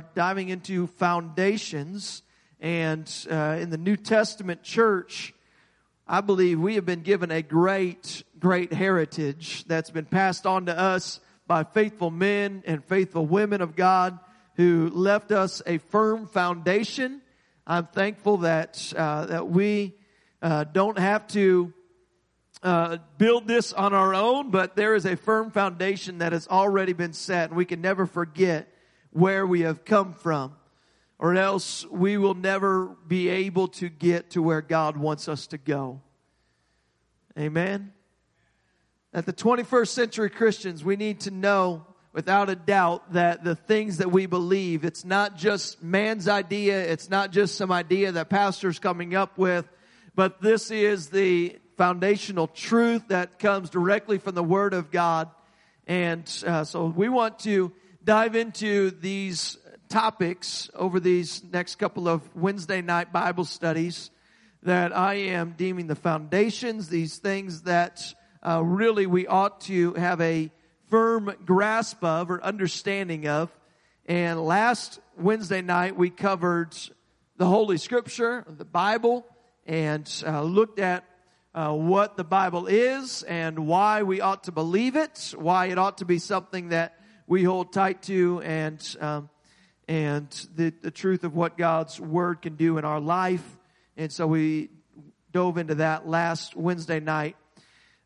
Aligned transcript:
diving 0.00 0.48
into 0.48 0.86
foundations 0.86 2.22
and 2.60 3.10
uh, 3.30 3.58
in 3.60 3.70
the 3.70 3.78
New 3.78 3.96
Testament 3.96 4.62
church, 4.62 5.34
I 6.08 6.20
believe 6.20 6.58
we 6.58 6.76
have 6.76 6.86
been 6.86 7.02
given 7.02 7.30
a 7.30 7.42
great, 7.42 8.22
great 8.38 8.72
heritage 8.72 9.64
that's 9.66 9.90
been 9.90 10.04
passed 10.04 10.46
on 10.46 10.66
to 10.66 10.78
us 10.78 11.20
by 11.46 11.64
faithful 11.64 12.10
men 12.10 12.62
and 12.66 12.84
faithful 12.84 13.26
women 13.26 13.60
of 13.60 13.76
God 13.76 14.18
who 14.54 14.90
left 14.92 15.32
us 15.32 15.62
a 15.66 15.78
firm 15.78 16.26
foundation. 16.26 17.20
I'm 17.66 17.86
thankful 17.86 18.38
that 18.38 18.92
uh, 18.96 19.26
that 19.26 19.48
we 19.48 19.94
uh, 20.40 20.64
don't 20.64 20.98
have 20.98 21.26
to 21.28 21.72
uh, 22.62 22.98
build 23.18 23.46
this 23.46 23.72
on 23.72 23.92
our 23.92 24.14
own, 24.14 24.50
but 24.50 24.76
there 24.76 24.94
is 24.94 25.04
a 25.04 25.16
firm 25.16 25.50
foundation 25.50 26.18
that 26.18 26.32
has 26.32 26.48
already 26.48 26.94
been 26.94 27.12
set, 27.12 27.50
and 27.50 27.56
we 27.56 27.64
can 27.64 27.80
never 27.80 28.06
forget 28.06 28.72
where 29.16 29.46
we 29.46 29.62
have 29.62 29.82
come 29.86 30.12
from, 30.12 30.54
or 31.18 31.34
else 31.34 31.86
we 31.86 32.18
will 32.18 32.34
never 32.34 32.94
be 33.08 33.30
able 33.30 33.66
to 33.66 33.88
get 33.88 34.30
to 34.30 34.42
where 34.42 34.60
God 34.60 34.98
wants 34.98 35.26
us 35.26 35.46
to 35.48 35.58
go. 35.58 36.02
Amen. 37.38 37.94
At 39.14 39.24
the 39.24 39.32
21st 39.32 39.88
century 39.88 40.28
Christians, 40.28 40.84
we 40.84 40.96
need 40.96 41.20
to 41.20 41.30
know 41.30 41.86
without 42.12 42.50
a 42.50 42.56
doubt 42.56 43.14
that 43.14 43.42
the 43.42 43.56
things 43.56 43.98
that 43.98 44.12
we 44.12 44.26
believe, 44.26 44.84
it's 44.84 45.06
not 45.06 45.38
just 45.38 45.82
man's 45.82 46.28
idea, 46.28 46.78
it's 46.78 47.08
not 47.08 47.32
just 47.32 47.54
some 47.54 47.72
idea 47.72 48.12
that 48.12 48.28
pastor's 48.28 48.78
coming 48.78 49.14
up 49.14 49.38
with, 49.38 49.66
but 50.14 50.42
this 50.42 50.70
is 50.70 51.08
the 51.08 51.56
foundational 51.78 52.48
truth 52.48 53.08
that 53.08 53.38
comes 53.38 53.70
directly 53.70 54.18
from 54.18 54.34
the 54.34 54.44
Word 54.44 54.74
of 54.74 54.90
God. 54.90 55.30
And 55.86 56.30
uh, 56.46 56.64
so 56.64 56.84
we 56.84 57.08
want 57.08 57.38
to 57.40 57.72
dive 58.06 58.36
into 58.36 58.92
these 58.92 59.58
topics 59.88 60.70
over 60.76 61.00
these 61.00 61.42
next 61.42 61.74
couple 61.74 62.06
of 62.08 62.36
Wednesday 62.36 62.80
night 62.80 63.12
Bible 63.12 63.44
studies 63.44 64.10
that 64.62 64.96
I 64.96 65.14
am 65.14 65.54
deeming 65.56 65.88
the 65.88 65.96
foundations, 65.96 66.88
these 66.88 67.18
things 67.18 67.62
that 67.62 68.14
uh, 68.46 68.62
really 68.62 69.06
we 69.06 69.26
ought 69.26 69.60
to 69.62 69.94
have 69.94 70.20
a 70.20 70.52
firm 70.88 71.34
grasp 71.44 72.04
of 72.04 72.30
or 72.30 72.40
understanding 72.44 73.26
of. 73.26 73.50
And 74.06 74.40
last 74.40 75.00
Wednesday 75.18 75.60
night 75.60 75.96
we 75.96 76.10
covered 76.10 76.76
the 77.38 77.46
Holy 77.46 77.76
Scripture, 77.76 78.44
the 78.46 78.64
Bible, 78.64 79.26
and 79.66 80.08
uh, 80.24 80.42
looked 80.42 80.78
at 80.78 81.04
uh, 81.56 81.72
what 81.72 82.16
the 82.16 82.22
Bible 82.22 82.68
is 82.68 83.24
and 83.24 83.66
why 83.66 84.04
we 84.04 84.20
ought 84.20 84.44
to 84.44 84.52
believe 84.52 84.94
it, 84.94 85.34
why 85.36 85.66
it 85.66 85.78
ought 85.78 85.98
to 85.98 86.04
be 86.04 86.20
something 86.20 86.68
that 86.68 86.95
we 87.26 87.42
hold 87.42 87.72
tight 87.72 88.02
to 88.02 88.40
and, 88.42 88.96
um, 89.00 89.28
and 89.88 90.28
the, 90.54 90.72
the 90.82 90.90
truth 90.90 91.24
of 91.24 91.34
what 91.34 91.58
God's 91.58 92.00
Word 92.00 92.42
can 92.42 92.54
do 92.54 92.78
in 92.78 92.84
our 92.84 93.00
life. 93.00 93.44
And 93.96 94.12
so 94.12 94.26
we 94.26 94.70
dove 95.32 95.58
into 95.58 95.76
that 95.76 96.06
last 96.06 96.54
Wednesday 96.54 97.00
night. 97.00 97.36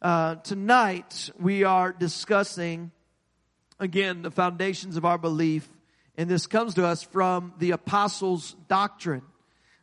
Uh, 0.01 0.37
tonight 0.37 1.31
we 1.39 1.65
are 1.65 1.93
discussing 1.93 2.91
again 3.79 4.23
the 4.23 4.31
foundations 4.31 4.97
of 4.97 5.05
our 5.05 5.19
belief, 5.19 5.69
and 6.17 6.29
this 6.29 6.47
comes 6.47 6.75
to 6.75 6.87
us 6.87 7.03
from 7.03 7.53
the 7.59 7.73
apostles' 7.73 8.57
doctrine. 8.69 9.23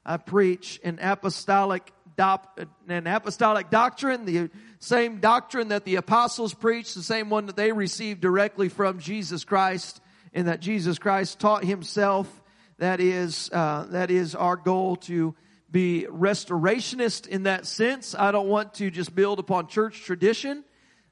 I 0.03 0.17
preach 0.17 0.79
an 0.83 0.97
apostolic 0.99 1.91
an 2.19 3.05
apostolic 3.05 3.69
doctrine, 3.69 4.25
the 4.25 4.49
same 4.79 5.19
doctrine 5.19 5.69
that 5.69 5.85
the 5.85 5.95
apostles 5.95 6.53
preached, 6.53 6.95
the 6.95 7.03
same 7.03 7.29
one 7.29 7.47
that 7.47 7.55
they 7.55 7.71
received 7.71 8.21
directly 8.21 8.69
from 8.69 8.99
Jesus 8.99 9.43
Christ, 9.43 10.01
and 10.33 10.47
that 10.47 10.59
Jesus 10.59 10.99
Christ 10.99 11.39
taught 11.39 11.63
himself. 11.63 12.41
That 12.77 12.99
is, 12.99 13.49
uh, 13.51 13.87
that 13.89 14.11
is 14.11 14.35
our 14.35 14.55
goal 14.55 14.97
to 14.97 15.35
be 15.71 16.05
restorationist 16.09 17.27
in 17.27 17.43
that 17.43 17.65
sense. 17.65 18.13
I 18.13 18.31
don't 18.31 18.47
want 18.47 18.75
to 18.75 18.91
just 18.91 19.15
build 19.15 19.39
upon 19.39 19.67
church 19.67 20.03
tradition 20.03 20.63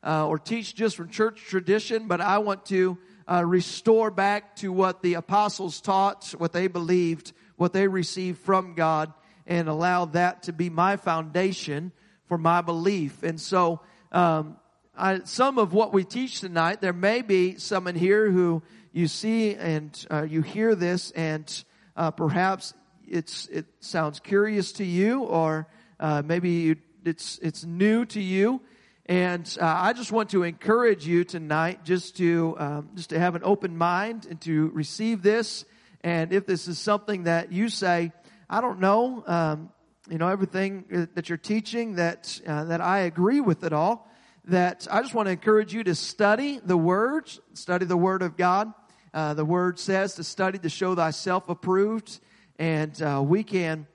uh, 0.04 0.28
or 0.28 0.38
teach 0.38 0.76
just 0.76 0.96
from 0.96 1.10
church 1.10 1.42
tradition, 1.48 2.08
but 2.08 2.22
I 2.22 2.38
want 2.38 2.68
to 2.68 2.98
uh, 3.30 3.44
restore 3.44 4.12
back 4.12 4.56
to 4.58 4.72
what 4.72 5.02
the 5.02 5.16
apostles 5.16 5.82
taught, 5.82 6.36
what 6.38 6.54
they 6.54 6.68
believed, 6.68 7.34
what 7.56 7.74
they 7.74 7.88
received 7.88 8.40
from 8.40 8.76
God, 8.76 9.12
and 9.48 9.68
allow 9.68 10.06
that 10.06 10.44
to 10.44 10.54
be 10.54 10.70
my 10.70 10.98
foundation 10.98 11.92
for 12.28 12.38
my 12.38 12.62
belief. 12.62 13.24
And 13.24 13.40
so, 13.40 13.82
um, 14.12 14.58
I, 14.98 15.20
some 15.26 15.58
of 15.58 15.74
what 15.74 15.94
we 15.94 16.04
teach 16.06 16.40
tonight, 16.40 16.80
there 16.80 16.94
may 16.94 17.22
be 17.22 17.58
some 17.58 17.88
in 17.88 17.96
here 17.96 18.32
who 18.32 18.64
you 18.94 19.08
see 19.08 19.56
and 19.56 20.06
uh, 20.10 20.24
you 20.24 20.42
hear 20.42 20.74
this, 20.74 21.12
and 21.12 21.64
uh, 21.98 22.12
perhaps 22.12 22.74
it's 23.06 23.48
it 23.48 23.66
sounds 23.82 24.20
curious 24.20 24.72
to 24.74 24.86
you, 24.86 25.24
or 25.24 25.68
uh, 26.00 26.24
maybe 26.26 26.50
you, 26.50 26.76
it's 27.04 27.40
it's 27.40 27.66
new 27.66 28.06
to 28.06 28.22
you. 28.22 28.62
And 29.06 29.46
uh, 29.62 29.66
I 29.66 29.94
just 29.94 30.12
want 30.12 30.30
to 30.30 30.44
encourage 30.44 31.06
you 31.06 31.26
tonight, 31.26 31.84
just 31.84 32.18
to 32.18 32.56
um, 32.58 32.90
just 32.96 33.10
to 33.10 33.20
have 33.20 33.36
an 33.36 33.42
open 33.44 33.78
mind 33.78 34.28
and 34.30 34.40
to 34.42 34.70
receive 34.70 35.22
this. 35.22 35.66
And 36.02 36.32
if 36.32 36.46
this 36.46 36.68
is 36.68 36.80
something 36.80 37.24
that 37.24 37.52
you 37.52 37.68
say, 37.68 38.14
I 38.50 38.62
don't 38.62 38.80
know, 38.80 39.24
um, 39.28 39.72
you 40.10 40.18
know, 40.18 40.28
everything 40.28 41.10
that 41.16 41.30
you're 41.30 41.38
teaching 41.38 41.96
that, 41.96 42.40
uh, 42.46 42.66
that 42.66 42.82
I 42.82 43.00
agree 43.00 43.42
with 43.42 43.64
it 43.64 43.74
all, 43.74 44.08
that 44.46 44.88
I 44.92 45.02
just 45.02 45.14
want 45.16 45.28
to 45.28 45.32
encourage 45.32 45.74
you 45.74 45.84
to 45.84 45.96
study 45.96 46.60
the 46.64 46.78
words, 46.78 47.40
study 47.54 47.86
the 47.86 47.98
word 47.98 48.22
of 48.22 48.38
God. 48.38 48.72
Uh, 49.14 49.34
the 49.34 49.46
word 49.46 49.80
says 49.80 50.16
to 50.16 50.24
study 50.24 50.60
to 50.60 50.70
show 50.70 50.94
thyself 50.94 51.50
approved, 51.50 52.20
and 52.60 53.02
uh, 53.02 53.24
we 53.26 53.44
can 53.44 53.88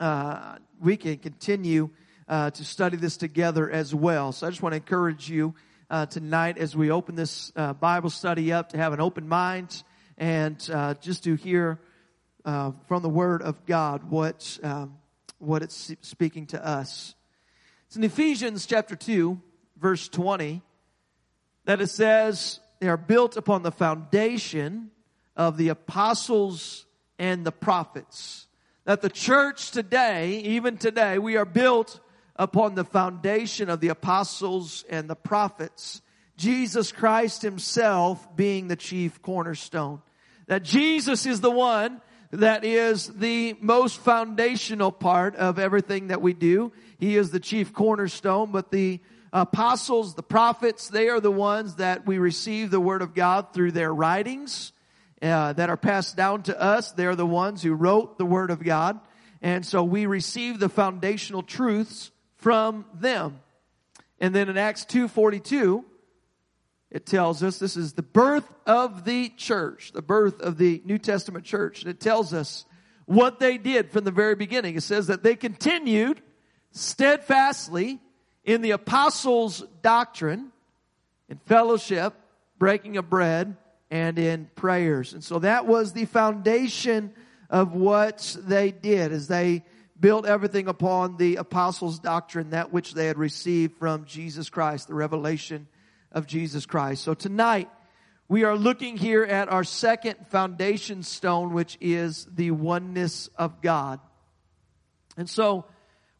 uh, 0.00 0.56
we 0.80 0.96
can 0.96 1.16
continue 1.16 1.88
uh, 2.28 2.50
to 2.50 2.64
study 2.64 2.96
this 2.96 3.16
together 3.16 3.70
as 3.70 3.94
well. 3.94 4.32
So 4.32 4.46
I 4.46 4.50
just 4.50 4.62
want 4.62 4.72
to 4.72 4.78
encourage 4.78 5.30
you 5.30 5.54
uh, 5.88 6.06
tonight 6.06 6.58
as 6.58 6.76
we 6.76 6.90
open 6.90 7.14
this 7.14 7.52
Bible 7.52 8.10
study 8.10 8.52
up 8.52 8.70
to 8.70 8.78
have 8.78 8.92
an 8.92 9.00
open 9.00 9.28
mind 9.28 9.84
and 10.18 10.58
just 11.00 11.24
to 11.24 11.36
hear 11.36 11.78
uh, 12.44 12.72
from 12.88 13.02
the 13.02 13.08
Word 13.08 13.42
of 13.42 13.64
God 13.66 14.10
what, 14.10 14.58
um, 14.62 14.98
what 15.42 15.62
it's 15.62 15.94
speaking 16.02 16.46
to 16.46 16.64
us. 16.64 17.14
It's 17.86 17.96
in 17.96 18.04
Ephesians 18.04 18.64
chapter 18.64 18.94
2, 18.94 19.40
verse 19.76 20.08
20, 20.08 20.62
that 21.64 21.80
it 21.80 21.88
says, 21.88 22.60
they 22.80 22.88
are 22.88 22.96
built 22.96 23.36
upon 23.36 23.62
the 23.62 23.72
foundation 23.72 24.90
of 25.36 25.56
the 25.56 25.68
apostles 25.68 26.86
and 27.18 27.44
the 27.44 27.52
prophets. 27.52 28.46
That 28.84 29.02
the 29.02 29.10
church 29.10 29.72
today, 29.72 30.38
even 30.38 30.76
today, 30.76 31.18
we 31.18 31.36
are 31.36 31.44
built 31.44 32.00
upon 32.36 32.74
the 32.74 32.84
foundation 32.84 33.68
of 33.68 33.80
the 33.80 33.88
apostles 33.88 34.84
and 34.88 35.08
the 35.08 35.16
prophets. 35.16 36.02
Jesus 36.36 36.92
Christ 36.92 37.42
himself 37.42 38.36
being 38.36 38.68
the 38.68 38.76
chief 38.76 39.20
cornerstone. 39.22 40.02
That 40.46 40.62
Jesus 40.62 41.26
is 41.26 41.40
the 41.40 41.50
one 41.50 42.00
that 42.32 42.64
is 42.64 43.08
the 43.08 43.56
most 43.60 43.98
foundational 43.98 44.90
part 44.90 45.36
of 45.36 45.58
everything 45.58 46.08
that 46.08 46.22
we 46.22 46.32
do. 46.32 46.72
He 46.98 47.16
is 47.16 47.30
the 47.30 47.40
chief 47.40 47.74
cornerstone, 47.74 48.52
but 48.52 48.70
the 48.70 49.00
apostles, 49.34 50.14
the 50.14 50.22
prophets, 50.22 50.88
they 50.88 51.08
are 51.08 51.20
the 51.20 51.30
ones 51.30 51.76
that 51.76 52.06
we 52.06 52.18
receive 52.18 52.70
the 52.70 52.80
word 52.80 53.02
of 53.02 53.14
God 53.14 53.52
through 53.52 53.72
their 53.72 53.92
writings 53.92 54.72
uh, 55.20 55.52
that 55.52 55.68
are 55.68 55.76
passed 55.76 56.16
down 56.16 56.42
to 56.44 56.58
us. 56.58 56.92
They're 56.92 57.16
the 57.16 57.26
ones 57.26 57.62
who 57.62 57.74
wrote 57.74 58.16
the 58.16 58.26
word 58.26 58.50
of 58.50 58.62
God. 58.62 58.98
And 59.42 59.64
so 59.66 59.84
we 59.84 60.06
receive 60.06 60.58
the 60.58 60.70
foundational 60.70 61.42
truths 61.42 62.10
from 62.36 62.86
them. 62.94 63.40
And 64.20 64.34
then 64.34 64.48
in 64.48 64.56
Acts 64.56 64.84
2.42, 64.86 65.84
it 66.92 67.06
tells 67.06 67.42
us 67.42 67.58
this 67.58 67.78
is 67.78 67.94
the 67.94 68.02
birth 68.02 68.46
of 68.66 69.06
the 69.06 69.30
church, 69.30 69.92
the 69.92 70.02
birth 70.02 70.42
of 70.42 70.58
the 70.58 70.82
New 70.84 70.98
Testament 70.98 71.46
church. 71.46 71.80
And 71.80 71.90
it 71.90 72.00
tells 72.00 72.34
us 72.34 72.66
what 73.06 73.40
they 73.40 73.56
did 73.56 73.90
from 73.90 74.04
the 74.04 74.10
very 74.10 74.34
beginning. 74.34 74.76
It 74.76 74.82
says 74.82 75.06
that 75.06 75.22
they 75.22 75.34
continued 75.34 76.20
steadfastly 76.72 77.98
in 78.44 78.60
the 78.60 78.72
apostles' 78.72 79.64
doctrine, 79.80 80.52
in 81.30 81.38
fellowship, 81.46 82.12
breaking 82.58 82.98
of 82.98 83.08
bread, 83.08 83.56
and 83.90 84.18
in 84.18 84.50
prayers. 84.54 85.14
And 85.14 85.24
so 85.24 85.38
that 85.38 85.66
was 85.66 85.94
the 85.94 86.04
foundation 86.04 87.14
of 87.48 87.72
what 87.72 88.36
they 88.38 88.70
did 88.70 89.12
as 89.12 89.28
they 89.28 89.64
built 89.98 90.26
everything 90.26 90.68
upon 90.68 91.16
the 91.16 91.36
apostles' 91.36 91.98
doctrine, 91.98 92.50
that 92.50 92.70
which 92.70 92.92
they 92.92 93.06
had 93.06 93.16
received 93.16 93.78
from 93.78 94.04
Jesus 94.04 94.50
Christ, 94.50 94.88
the 94.88 94.94
revelation 94.94 95.68
of 96.12 96.26
Jesus 96.26 96.66
Christ. 96.66 97.02
So 97.02 97.14
tonight, 97.14 97.68
we 98.28 98.44
are 98.44 98.56
looking 98.56 98.96
here 98.96 99.24
at 99.24 99.48
our 99.48 99.64
second 99.64 100.16
foundation 100.28 101.02
stone, 101.02 101.52
which 101.52 101.76
is 101.80 102.26
the 102.34 102.50
oneness 102.50 103.28
of 103.36 103.60
God. 103.60 104.00
And 105.16 105.28
so, 105.28 105.66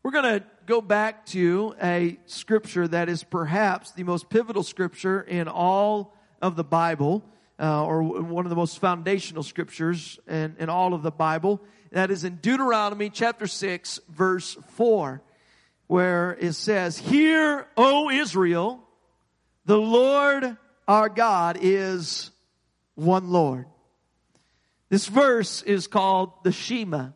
we're 0.03 0.11
going 0.11 0.41
to 0.41 0.45
go 0.67 0.81
back 0.81 1.27
to 1.27 1.75
a 1.81 2.19
scripture 2.27 2.89
that 2.89 3.09
is 3.09 3.23
perhaps 3.23 3.93
the 3.93 4.03
most 4.03 4.29
pivotal 4.29 4.63
scripture 4.65 5.21
in 5.21 5.47
all 5.47 6.17
of 6.41 6.57
the 6.57 6.65
Bible. 6.65 7.25
uh, 7.59 7.85
or 7.85 8.03
one 8.03 8.45
of 8.45 8.51
the 8.51 8.57
most 8.57 8.81
foundational 8.81 9.45
scriptures 9.45 10.19
in, 10.27 10.57
in 10.59 10.69
all 10.69 10.95
of 10.95 11.03
the 11.03 11.13
Bible. 11.13 11.61
That 11.93 12.11
is 12.11 12.25
in 12.25 12.37
Deuteronomy 12.37 13.09
chapter 13.09 13.47
6, 13.47 14.01
verse 14.09 14.57
4, 14.71 15.23
where 15.87 16.37
it 16.41 16.55
says, 16.55 16.99
Hear, 16.99 17.69
O 17.77 18.11
Israel, 18.11 18.83
the 19.65 19.79
Lord 19.79 20.57
our 20.89 21.09
God 21.09 21.59
is 21.61 22.31
one 22.95 23.31
Lord. 23.31 23.67
This 24.89 25.07
verse 25.07 25.63
is 25.63 25.87
called 25.87 26.33
the 26.45 26.53
Shema. 26.53 27.11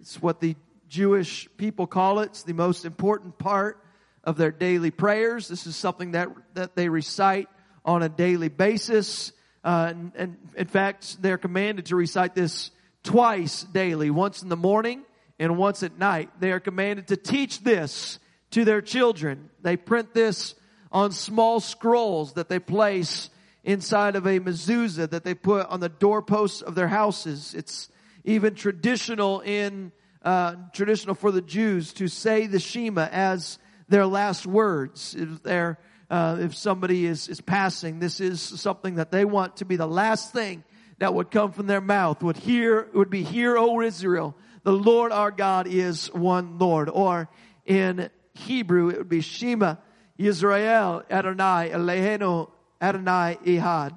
It's 0.00 0.20
what 0.20 0.40
the 0.40 0.56
Jewish 0.88 1.48
people 1.56 1.86
call 1.86 2.20
it. 2.20 2.30
It's 2.30 2.42
the 2.42 2.54
most 2.54 2.84
important 2.84 3.38
part 3.38 3.84
of 4.24 4.36
their 4.36 4.50
daily 4.50 4.90
prayers. 4.90 5.48
This 5.48 5.66
is 5.66 5.76
something 5.76 6.12
that, 6.12 6.28
that 6.54 6.74
they 6.74 6.88
recite 6.88 7.48
on 7.84 8.02
a 8.02 8.08
daily 8.08 8.48
basis. 8.48 9.32
Uh, 9.62 9.88
and, 9.90 10.12
and 10.16 10.36
in 10.56 10.66
fact, 10.66 11.22
they're 11.22 11.38
commanded 11.38 11.86
to 11.86 11.96
recite 11.96 12.34
this 12.34 12.70
twice 13.04 13.62
daily, 13.62 14.10
once 14.10 14.42
in 14.42 14.48
the 14.48 14.56
morning 14.56 15.02
and 15.38 15.56
once 15.56 15.82
at 15.82 15.98
night. 15.98 16.30
They 16.40 16.52
are 16.52 16.60
commanded 16.60 17.08
to 17.08 17.16
teach 17.16 17.62
this 17.62 18.18
to 18.50 18.64
their 18.64 18.80
children. 18.82 19.50
They 19.62 19.76
print 19.76 20.12
this 20.14 20.54
on 20.92 21.12
small 21.12 21.60
scrolls 21.60 22.34
that 22.34 22.48
they 22.48 22.58
place 22.58 23.30
inside 23.62 24.16
of 24.16 24.26
a 24.26 24.40
mezuzah 24.40 25.10
that 25.10 25.24
they 25.24 25.34
put 25.34 25.66
on 25.66 25.80
the 25.80 25.88
doorposts 25.88 26.62
of 26.62 26.74
their 26.74 26.88
houses. 26.88 27.54
It's 27.54 27.88
even 28.24 28.54
traditional 28.54 29.40
in 29.40 29.92
uh, 30.22 30.56
traditional 30.72 31.14
for 31.14 31.30
the 31.30 31.42
Jews 31.42 31.92
to 31.94 32.08
say 32.08 32.46
the 32.46 32.58
Shema 32.58 33.08
as 33.10 33.58
their 33.88 34.06
last 34.06 34.46
words. 34.46 35.14
If 35.18 35.46
uh, 35.46 36.36
if 36.40 36.56
somebody 36.56 37.06
is 37.06 37.28
is 37.28 37.40
passing, 37.40 38.00
this 38.00 38.20
is 38.20 38.40
something 38.40 38.96
that 38.96 39.10
they 39.10 39.24
want 39.24 39.58
to 39.58 39.64
be 39.64 39.76
the 39.76 39.86
last 39.86 40.32
thing 40.32 40.64
that 40.98 41.14
would 41.14 41.30
come 41.30 41.52
from 41.52 41.66
their 41.66 41.80
mouth. 41.80 42.22
Would 42.22 42.36
hear 42.36 42.88
would 42.94 43.10
be 43.10 43.22
hear, 43.22 43.56
O 43.56 43.80
Israel, 43.80 44.36
the 44.62 44.72
Lord 44.72 45.12
our 45.12 45.30
God 45.30 45.66
is 45.66 46.12
one 46.12 46.58
Lord. 46.58 46.88
Or 46.88 47.28
in 47.64 48.10
Hebrew, 48.34 48.90
it 48.90 48.98
would 48.98 49.08
be 49.08 49.20
Shema 49.20 49.76
Yisrael 50.20 51.04
Adonai 51.10 51.70
Eloheinu 51.72 52.50
Adonai 52.80 53.38
Ehad. 53.44 53.96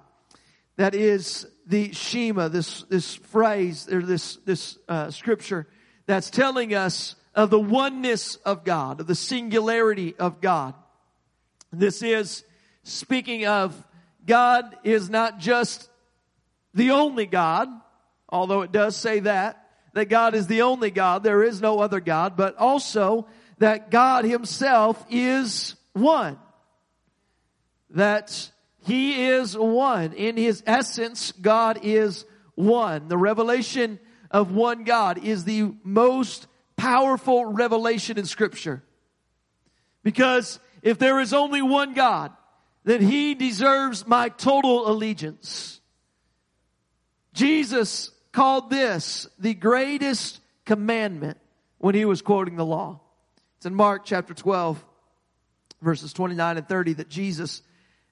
That 0.78 0.96
is 0.96 1.46
the 1.68 1.94
Shema, 1.94 2.48
this, 2.48 2.84
this 2.84 3.16
phrase, 3.16 3.92
or 3.92 4.02
this, 4.02 4.38
this, 4.38 4.78
uh, 4.88 5.12
scripture 5.12 5.68
that's 6.06 6.30
telling 6.30 6.74
us 6.74 7.16
of 7.36 7.50
the 7.50 7.60
oneness 7.60 8.36
of 8.38 8.64
God, 8.64 9.02
of 9.02 9.08
the 9.08 9.16
singularity 9.16 10.16
of 10.18 10.42
God. 10.42 10.74
This 11.72 12.02
is 12.02 12.44
speaking 12.84 13.46
of 13.46 13.75
God 14.25 14.75
is 14.84 15.10
not 15.10 15.40
just 15.40 15.90
the 16.74 16.92
only 16.92 17.25
God, 17.25 17.70
although 18.30 18.62
it 18.62 18.72
does 18.72 18.96
say 18.96 19.20
that, 19.22 19.60
that 19.94 20.06
God 20.06 20.36
is 20.36 20.48
the 20.48 20.64
only 20.64 20.92
God, 20.92 21.24
there 21.24 21.44
is 21.44 21.62
no 21.62 21.80
other 21.80 22.00
God, 22.00 22.36
but 22.36 22.58
also 22.58 23.28
that 23.60 23.92
God 23.92 24.25
himself 24.25 25.04
is 25.10 25.75
one. 25.94 26.38
That 27.92 28.51
he 28.86 29.25
is 29.25 29.57
one. 29.57 30.13
In 30.13 30.38
his 30.38 30.63
essence, 30.66 31.31
God 31.31 31.80
is 31.84 32.25
one. 32.56 33.07
The 33.07 33.18
revelation 33.18 34.00
of 34.30 34.51
one 34.51 34.84
God 34.84 35.24
is 35.24 35.44
the 35.44 35.74
most 35.84 36.48
powerful 36.75 37.45
revelation 37.45 38.18
in 38.18 38.25
scripture. 38.25 38.84
Because 40.04 40.60
if 40.81 40.98
there 40.98 41.19
is 41.19 41.34
only 41.34 41.62
one 41.62 41.94
God, 41.94 42.31
then 42.84 43.01
he 43.01 43.36
deserves 43.36 44.06
my 44.06 44.30
total 44.30 44.89
allegiance. 44.89 45.80
Jesus 47.34 48.12
called 48.31 48.69
this 48.69 49.28
the 49.39 49.54
greatest 49.54 50.42
commandment 50.66 51.38
when 51.78 51.96
he 51.96 52.06
was 52.06 52.22
quoting 52.22 52.56
the 52.56 52.66
law. 52.66 53.00
It's 53.57 53.66
in 53.66 53.75
Mark 53.75 54.04
chapter 54.04 54.34
12 54.34 54.84
verses 55.83 56.13
29 56.13 56.57
and 56.57 56.68
30 56.68 56.94
that 56.94 57.09
Jesus 57.09 57.62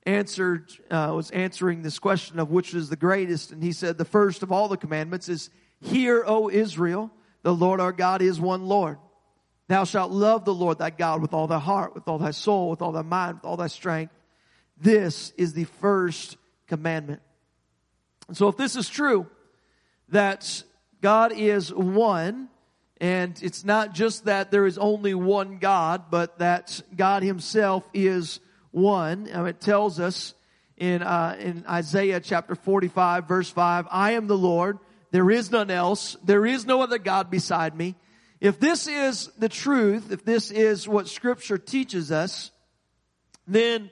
answered, 0.05 0.71
uh, 0.89 1.11
was 1.15 1.31
answering 1.31 1.81
this 1.81 1.99
question 1.99 2.39
of 2.39 2.51
which 2.51 2.73
is 2.73 2.89
the 2.89 2.95
greatest. 2.95 3.51
And 3.51 3.63
he 3.63 3.71
said, 3.71 3.97
the 3.97 4.05
first 4.05 4.43
of 4.43 4.51
all 4.51 4.67
the 4.67 4.77
commandments 4.77 5.29
is, 5.29 5.49
Hear, 5.81 6.23
O 6.25 6.49
Israel, 6.49 7.11
the 7.41 7.53
Lord 7.53 7.79
our 7.79 7.91
God 7.91 8.21
is 8.21 8.39
one 8.39 8.65
Lord. 8.65 8.97
Thou 9.67 9.83
shalt 9.83 10.11
love 10.11 10.45
the 10.45 10.53
Lord 10.53 10.77
thy 10.77 10.89
God 10.89 11.21
with 11.21 11.33
all 11.33 11.47
thy 11.47 11.59
heart, 11.59 11.95
with 11.95 12.07
all 12.07 12.19
thy 12.19 12.31
soul, 12.31 12.69
with 12.69 12.81
all 12.81 12.91
thy 12.91 13.01
mind, 13.01 13.35
with 13.35 13.45
all 13.45 13.57
thy 13.57 13.67
strength. 13.67 14.13
This 14.77 15.31
is 15.37 15.53
the 15.53 15.63
first 15.63 16.37
commandment. 16.67 17.21
And 18.27 18.35
so 18.35 18.47
if 18.47 18.57
this 18.57 18.75
is 18.75 18.89
true, 18.89 19.27
that 20.09 20.63
God 21.01 21.31
is 21.31 21.73
one, 21.73 22.49
and 23.01 23.37
it's 23.41 23.65
not 23.65 23.95
just 23.95 24.25
that 24.25 24.51
there 24.51 24.67
is 24.67 24.77
only 24.77 25.15
one 25.15 25.57
God, 25.57 26.11
but 26.11 26.37
that 26.37 26.83
God 26.95 27.23
himself 27.23 27.83
is 27.95 28.39
one. 28.69 29.25
And 29.25 29.47
it 29.47 29.59
tells 29.59 29.99
us 29.99 30.35
in, 30.77 31.01
uh, 31.01 31.35
in 31.39 31.65
Isaiah 31.67 32.19
chapter 32.19 32.53
45 32.53 33.27
verse 33.27 33.49
5, 33.49 33.87
I 33.89 34.11
am 34.11 34.27
the 34.27 34.37
Lord. 34.37 34.77
There 35.09 35.31
is 35.31 35.49
none 35.49 35.71
else. 35.71 36.15
There 36.23 36.45
is 36.45 36.67
no 36.67 36.83
other 36.83 36.99
God 36.99 37.31
beside 37.31 37.75
me. 37.75 37.95
If 38.39 38.59
this 38.59 38.87
is 38.87 39.31
the 39.35 39.49
truth, 39.49 40.11
if 40.11 40.23
this 40.23 40.51
is 40.51 40.87
what 40.87 41.07
scripture 41.07 41.57
teaches 41.57 42.11
us, 42.11 42.51
then 43.47 43.89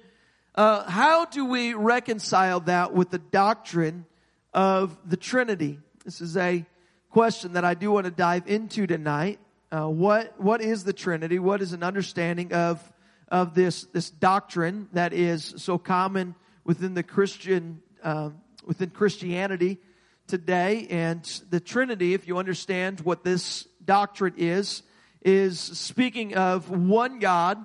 uh, 0.54 0.88
how 0.88 1.26
do 1.26 1.46
we 1.46 1.74
reconcile 1.74 2.60
that 2.62 2.94
with 2.94 3.10
the 3.10 3.18
doctrine 3.18 4.06
of 4.54 4.96
the 5.04 5.18
Trinity? 5.18 5.80
This 6.06 6.22
is 6.22 6.38
a 6.38 6.64
question 7.10 7.54
that 7.54 7.66
I 7.66 7.74
do 7.74 7.92
want 7.92 8.06
to 8.06 8.12
dive 8.12 8.48
into 8.48 8.86
tonight. 8.88 9.40
Uh, 9.72 9.88
what 9.88 10.40
what 10.40 10.62
is 10.62 10.84
the 10.84 10.94
Trinity? 10.94 11.40
What 11.40 11.62
is 11.62 11.74
an 11.74 11.84
understanding 11.84 12.54
of 12.54 12.82
of 13.28 13.54
this 13.54 13.84
this 13.86 14.10
doctrine 14.10 14.90
that 14.94 15.14
is 15.14 15.54
so 15.58 15.78
common 15.78 16.36
within 16.64 16.94
the 16.94 17.04
Christian 17.04 17.82
uh, 18.04 18.30
within 18.66 18.92
Christianity 18.92 19.80
today? 20.28 20.88
And 20.90 21.24
the 21.50 21.60
Trinity, 21.60 22.14
if 22.14 22.28
you 22.28 22.38
understand 22.38 23.02
what 23.02 23.24
this 23.24 23.68
doctrine 23.84 24.36
is, 24.38 24.84
is 25.22 25.60
speaking 25.60 26.36
of 26.36 26.70
one 26.70 27.20
God 27.20 27.64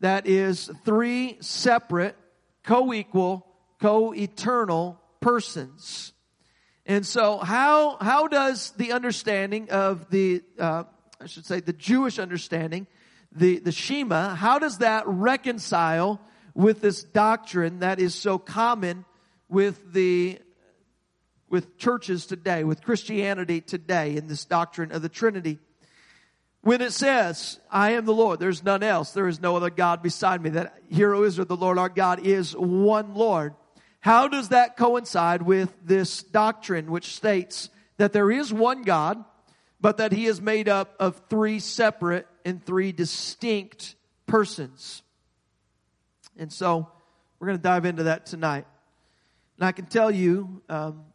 that 0.00 0.26
is 0.26 0.70
three 0.84 1.36
separate, 1.40 2.16
co-equal, 2.64 3.46
co-eternal 3.80 5.00
persons. 5.20 6.13
And 6.86 7.06
so 7.06 7.38
how, 7.38 7.96
how 8.00 8.28
does 8.28 8.72
the 8.72 8.92
understanding 8.92 9.70
of 9.70 10.10
the, 10.10 10.42
uh, 10.58 10.84
I 11.20 11.26
should 11.26 11.46
say 11.46 11.60
the 11.60 11.72
Jewish 11.72 12.18
understanding, 12.18 12.86
the, 13.32 13.58
the 13.58 13.72
Shema, 13.72 14.34
how 14.34 14.58
does 14.58 14.78
that 14.78 15.06
reconcile 15.06 16.20
with 16.54 16.80
this 16.80 17.02
doctrine 17.02 17.80
that 17.80 17.98
is 17.98 18.14
so 18.14 18.38
common 18.38 19.04
with 19.48 19.92
the, 19.92 20.38
with 21.48 21.78
churches 21.78 22.26
today, 22.26 22.64
with 22.64 22.82
Christianity 22.82 23.60
today 23.60 24.16
in 24.16 24.26
this 24.26 24.44
doctrine 24.44 24.92
of 24.92 25.00
the 25.00 25.08
Trinity? 25.08 25.58
When 26.60 26.80
it 26.80 26.92
says, 26.92 27.60
I 27.70 27.92
am 27.92 28.04
the 28.04 28.14
Lord, 28.14 28.40
there's 28.40 28.62
none 28.62 28.82
else, 28.82 29.12
there 29.12 29.28
is 29.28 29.40
no 29.40 29.56
other 29.56 29.68
God 29.70 30.02
beside 30.02 30.42
me, 30.42 30.50
that 30.50 30.74
hero 30.90 31.22
Israel, 31.24 31.46
the 31.46 31.56
Lord 31.56 31.78
our 31.78 31.88
God 31.88 32.26
is 32.26 32.56
one 32.56 33.14
Lord. 33.14 33.54
How 34.04 34.28
does 34.28 34.50
that 34.50 34.76
coincide 34.76 35.40
with 35.40 35.74
this 35.82 36.22
doctrine 36.22 36.90
which 36.90 37.16
states 37.16 37.70
that 37.96 38.12
there 38.12 38.30
is 38.30 38.52
one 38.52 38.82
God, 38.82 39.24
but 39.80 39.96
that 39.96 40.12
he 40.12 40.26
is 40.26 40.42
made 40.42 40.68
up 40.68 40.94
of 41.00 41.22
three 41.30 41.58
separate 41.58 42.26
and 42.44 42.62
three 42.62 42.92
distinct 42.92 43.94
persons? 44.26 45.02
And 46.36 46.52
so 46.52 46.86
we're 47.38 47.46
going 47.46 47.56
to 47.56 47.62
dive 47.62 47.86
into 47.86 48.02
that 48.02 48.26
tonight. 48.26 48.66
And 49.56 49.66
I 49.66 49.72
can 49.72 49.86
tell 49.86 50.10
you 50.10 50.60
um, 50.68 51.06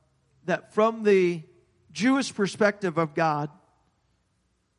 that 0.46 0.74
from 0.74 1.04
the 1.04 1.44
Jewish 1.92 2.34
perspective 2.34 2.98
of 2.98 3.14
God, 3.14 3.52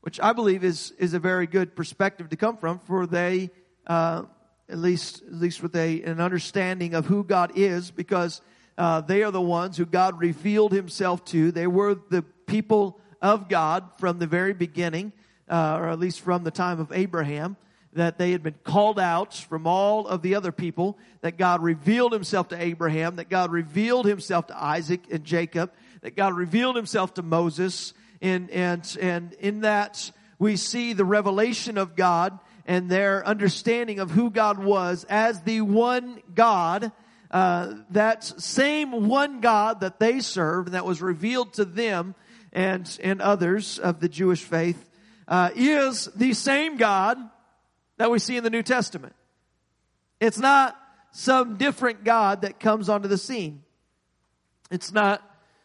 which 0.00 0.18
I 0.18 0.32
believe 0.32 0.64
is, 0.64 0.92
is 0.98 1.14
a 1.14 1.20
very 1.20 1.46
good 1.46 1.76
perspective 1.76 2.30
to 2.30 2.36
come 2.36 2.56
from, 2.56 2.80
for 2.80 3.06
they 3.06 3.50
uh, 3.86 4.24
at 4.70 4.78
least 4.78 5.22
at 5.22 5.34
least 5.34 5.62
with 5.62 5.74
a 5.76 6.02
an 6.02 6.20
understanding 6.20 6.94
of 6.94 7.06
who 7.06 7.24
God 7.24 7.52
is, 7.56 7.90
because 7.90 8.40
uh, 8.78 9.00
they 9.00 9.22
are 9.22 9.30
the 9.30 9.40
ones 9.40 9.76
who 9.76 9.84
God 9.84 10.18
revealed 10.18 10.72
Himself 10.72 11.24
to. 11.26 11.52
They 11.52 11.66
were 11.66 11.94
the 11.94 12.22
people 12.46 13.00
of 13.20 13.48
God 13.48 13.84
from 13.98 14.18
the 14.18 14.26
very 14.26 14.54
beginning, 14.54 15.12
uh, 15.48 15.78
or 15.78 15.88
at 15.88 15.98
least 15.98 16.20
from 16.20 16.44
the 16.44 16.50
time 16.50 16.80
of 16.80 16.92
Abraham. 16.92 17.56
That 17.94 18.18
they 18.18 18.30
had 18.30 18.44
been 18.44 18.54
called 18.62 19.00
out 19.00 19.34
from 19.34 19.66
all 19.66 20.06
of 20.06 20.22
the 20.22 20.36
other 20.36 20.52
people. 20.52 20.96
That 21.22 21.36
God 21.36 21.60
revealed 21.60 22.12
Himself 22.12 22.48
to 22.48 22.62
Abraham. 22.62 23.16
That 23.16 23.28
God 23.28 23.50
revealed 23.50 24.06
Himself 24.06 24.46
to 24.46 24.56
Isaac 24.56 25.00
and 25.10 25.24
Jacob. 25.24 25.72
That 26.02 26.14
God 26.14 26.34
revealed 26.34 26.76
Himself 26.76 27.14
to 27.14 27.22
Moses. 27.22 27.92
And 28.22 28.48
and 28.50 28.96
and 29.00 29.32
in 29.34 29.62
that 29.62 30.12
we 30.38 30.56
see 30.56 30.92
the 30.92 31.04
revelation 31.04 31.76
of 31.76 31.96
God 31.96 32.38
and 32.66 32.90
their 32.90 33.26
understanding 33.26 33.98
of 33.98 34.10
who 34.10 34.30
God 34.30 34.58
was 34.58 35.04
as 35.08 35.42
the 35.42 35.60
one 35.60 36.22
God 36.34 36.92
uh, 37.30 37.74
that 37.90 38.24
same 38.24 39.08
one 39.08 39.40
God 39.40 39.80
that 39.80 40.00
they 40.00 40.20
served 40.20 40.68
and 40.68 40.74
that 40.74 40.84
was 40.84 41.00
revealed 41.00 41.52
to 41.54 41.64
them 41.64 42.14
and, 42.52 42.98
and 43.02 43.22
others 43.22 43.78
of 43.78 44.00
the 44.00 44.08
Jewish 44.08 44.42
faith 44.42 44.84
uh, 45.28 45.50
is 45.54 46.06
the 46.16 46.32
same 46.32 46.76
God 46.76 47.18
that 47.98 48.10
we 48.10 48.18
see 48.18 48.36
in 48.36 48.42
the 48.42 48.50
New 48.50 48.64
Testament. 48.64 49.14
It's 50.18 50.38
not 50.38 50.76
some 51.12 51.56
different 51.56 52.02
God 52.02 52.42
that 52.42 52.58
comes 52.58 52.88
onto 52.88 53.08
the 53.08 53.18
scene. 53.18 53.62
It's 54.70 54.92
not 54.92 55.22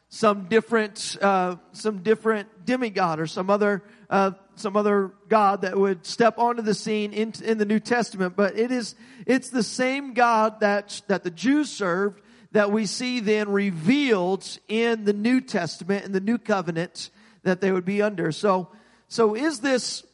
some 0.09 0.47
different, 0.47 1.17
uh, 1.21 1.55
some 1.71 2.03
different 2.03 2.65
demigod 2.65 3.19
or 3.19 3.27
some 3.27 3.49
other, 3.49 3.83
uh, 4.09 4.31
some 4.55 4.77
other 4.77 5.13
God 5.27 5.61
that 5.61 5.77
would 5.77 6.05
step 6.05 6.37
onto 6.37 6.61
the 6.61 6.73
scene 6.73 7.13
in, 7.13 7.33
in 7.43 7.57
the 7.57 7.65
New 7.65 7.79
Testament, 7.79 8.35
but 8.35 8.57
it 8.57 8.71
is, 8.71 8.95
it's 9.25 9.49
the 9.49 9.63
same 9.63 10.13
God 10.13 10.59
that, 10.61 11.01
that 11.07 11.23
the 11.23 11.31
Jews 11.31 11.71
served 11.71 12.21
that 12.51 12.71
we 12.71 12.85
see 12.85 13.19
then 13.19 13.49
revealed 13.49 14.47
in 14.67 15.03
the 15.03 15.13
New 15.13 15.41
Testament, 15.41 16.05
in 16.05 16.13
the 16.13 16.21
New 16.21 16.37
Covenant 16.37 17.09
that 17.43 17.59
they 17.59 17.71
would 17.71 17.85
be 17.85 18.01
under. 18.01 18.31
So, 18.31 18.69
so 19.07 19.35
is 19.35 19.59
this, 19.59 20.05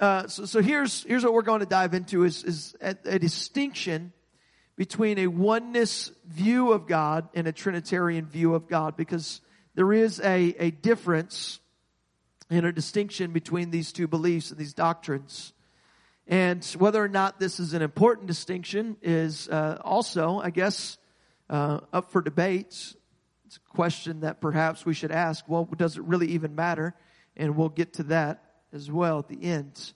uh, 0.00 0.26
so, 0.26 0.44
so 0.44 0.60
here's, 0.60 1.04
here's 1.04 1.24
what 1.24 1.32
we're 1.32 1.42
going 1.42 1.60
to 1.60 1.66
dive 1.66 1.94
into 1.94 2.24
is, 2.24 2.44
is 2.44 2.76
a, 2.82 2.96
a 3.06 3.18
distinction 3.18 4.12
between 4.76 5.18
a 5.18 5.26
oneness 5.26 6.10
view 6.26 6.72
of 6.72 6.86
God 6.86 7.28
and 7.34 7.46
a 7.46 7.52
Trinitarian 7.52 8.26
view 8.26 8.54
of 8.54 8.68
God 8.68 8.96
because 8.96 9.40
there 9.74 9.92
is 9.92 10.20
a, 10.20 10.54
a 10.58 10.70
difference 10.70 11.60
and 12.54 12.66
a 12.66 12.72
distinction 12.72 13.32
between 13.32 13.70
these 13.70 13.92
two 13.92 14.06
beliefs 14.06 14.50
and 14.50 14.58
these 14.58 14.74
doctrines. 14.74 15.52
And 16.26 16.64
whether 16.78 17.02
or 17.02 17.08
not 17.08 17.40
this 17.40 17.58
is 17.58 17.74
an 17.74 17.82
important 17.82 18.28
distinction 18.28 18.96
is 19.02 19.48
uh, 19.48 19.78
also, 19.82 20.38
I 20.38 20.50
guess, 20.50 20.96
uh, 21.50 21.80
up 21.92 22.12
for 22.12 22.22
debate. 22.22 22.94
It's 23.46 23.56
a 23.56 23.74
question 23.74 24.20
that 24.20 24.40
perhaps 24.40 24.86
we 24.86 24.94
should 24.94 25.10
ask. 25.10 25.44
Well, 25.48 25.68
does 25.76 25.96
it 25.96 26.04
really 26.04 26.28
even 26.28 26.54
matter? 26.54 26.94
And 27.36 27.56
we'll 27.56 27.68
get 27.68 27.94
to 27.94 28.04
that 28.04 28.42
as 28.72 28.90
well 28.90 29.18
at 29.18 29.28
the 29.28 29.42
end. 29.42 29.92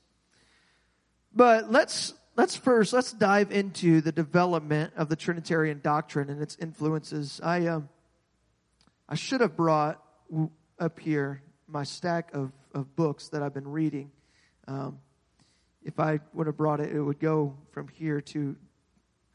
But 1.32 1.70
let's 1.70 2.14
let's 2.36 2.56
first 2.56 2.92
let's 2.92 3.12
dive 3.12 3.52
into 3.52 4.00
the 4.00 4.12
development 4.12 4.94
of 4.96 5.08
the 5.08 5.16
Trinitarian 5.16 5.80
doctrine 5.80 6.28
and 6.28 6.42
its 6.42 6.56
influences. 6.60 7.40
I 7.42 7.66
um, 7.66 7.88
I 9.08 9.14
should 9.14 9.40
have 9.40 9.56
brought 9.56 10.02
up 10.78 10.98
here 10.98 11.42
my 11.68 11.84
stack 11.84 12.34
of, 12.34 12.50
of 12.74 12.94
books 12.96 13.28
that 13.28 13.42
I've 13.42 13.54
been 13.54 13.68
reading. 13.68 14.10
Um, 14.66 14.98
if 15.82 16.00
I 16.00 16.20
would 16.32 16.46
have 16.46 16.56
brought 16.56 16.80
it, 16.80 16.94
it 16.94 17.00
would 17.00 17.20
go 17.20 17.56
from 17.70 17.88
here 17.88 18.20
to 18.20 18.56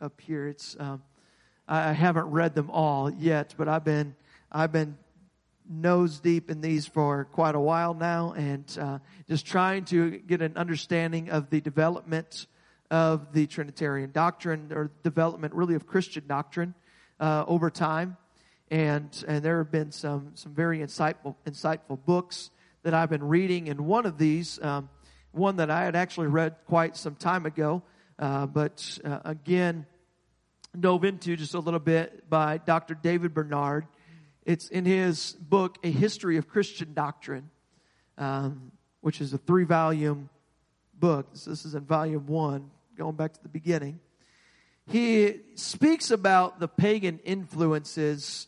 up 0.01 0.19
here. 0.19 0.47
It's 0.47 0.75
um, 0.79 1.01
I 1.67 1.93
haven't 1.93 2.25
read 2.25 2.55
them 2.55 2.69
all 2.69 3.09
yet, 3.09 3.53
but 3.57 3.67
I've 3.67 3.85
been 3.85 4.15
I've 4.51 4.71
been 4.71 4.97
nose 5.69 6.19
deep 6.19 6.51
in 6.51 6.61
these 6.61 6.85
for 6.85 7.25
quite 7.25 7.55
a 7.55 7.59
while 7.59 7.93
now, 7.93 8.33
and 8.33 8.77
uh, 8.79 8.99
just 9.27 9.45
trying 9.45 9.85
to 9.85 10.11
get 10.11 10.41
an 10.41 10.57
understanding 10.57 11.29
of 11.29 11.49
the 11.49 11.61
development 11.61 12.47
of 12.91 13.31
the 13.33 13.47
Trinitarian 13.47 14.11
doctrine 14.11 14.71
or 14.73 14.91
development 15.03 15.53
really 15.53 15.75
of 15.75 15.87
Christian 15.87 16.27
doctrine 16.27 16.73
uh, 17.19 17.45
over 17.47 17.69
time. 17.69 18.17
And, 18.71 19.23
and 19.27 19.43
there 19.43 19.59
have 19.59 19.71
been 19.71 19.91
some, 19.91 20.31
some 20.35 20.53
very 20.53 20.79
insightful, 20.79 21.35
insightful 21.45 22.03
books 22.05 22.49
that 22.83 22.93
I've 22.93 23.09
been 23.09 23.23
reading. 23.23 23.69
And 23.69 23.81
one 23.81 24.05
of 24.05 24.17
these, 24.17 24.61
um, 24.61 24.89
one 25.31 25.57
that 25.57 25.69
I 25.69 25.83
had 25.83 25.95
actually 25.95 26.27
read 26.27 26.55
quite 26.65 26.97
some 26.97 27.15
time 27.15 27.45
ago, 27.45 27.83
uh, 28.19 28.45
but 28.45 28.99
uh, 29.03 29.19
again, 29.25 29.85
dove 30.79 31.03
into 31.03 31.35
just 31.35 31.53
a 31.53 31.59
little 31.59 31.79
bit 31.79 32.29
by 32.29 32.57
Dr. 32.57 32.95
David 32.95 33.33
Bernard. 33.33 33.85
It's 34.45 34.69
in 34.69 34.85
his 34.85 35.33
book, 35.33 35.77
A 35.83 35.91
History 35.91 36.37
of 36.37 36.47
Christian 36.47 36.93
Doctrine, 36.93 37.49
um, 38.17 38.71
which 39.01 39.21
is 39.21 39.33
a 39.33 39.37
three 39.37 39.65
volume 39.65 40.29
book. 40.93 41.31
This 41.33 41.65
is 41.65 41.75
in 41.75 41.85
volume 41.85 42.25
one, 42.27 42.71
going 42.97 43.15
back 43.15 43.33
to 43.33 43.43
the 43.43 43.49
beginning, 43.49 43.99
he 44.87 45.39
speaks 45.55 46.11
about 46.11 46.59
the 46.59 46.67
pagan 46.67 47.19
influences 47.23 48.47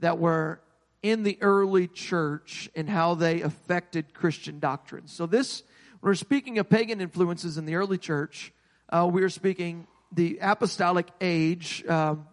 that 0.00 0.18
were 0.18 0.60
in 1.02 1.22
the 1.22 1.38
early 1.40 1.86
church 1.88 2.70
and 2.74 2.88
how 2.88 3.14
they 3.14 3.42
affected 3.42 4.14
Christian 4.14 4.58
doctrine. 4.58 5.06
So 5.06 5.26
this, 5.26 5.62
when 6.00 6.10
we're 6.10 6.14
speaking 6.14 6.58
of 6.58 6.68
pagan 6.68 7.00
influences 7.00 7.58
in 7.58 7.66
the 7.66 7.76
early 7.76 7.98
church, 7.98 8.52
uh, 8.88 9.08
we 9.10 9.22
are 9.22 9.28
speaking 9.28 9.86
the 10.12 10.38
apostolic 10.40 11.08
age. 11.20 11.84
Um, 11.86 12.26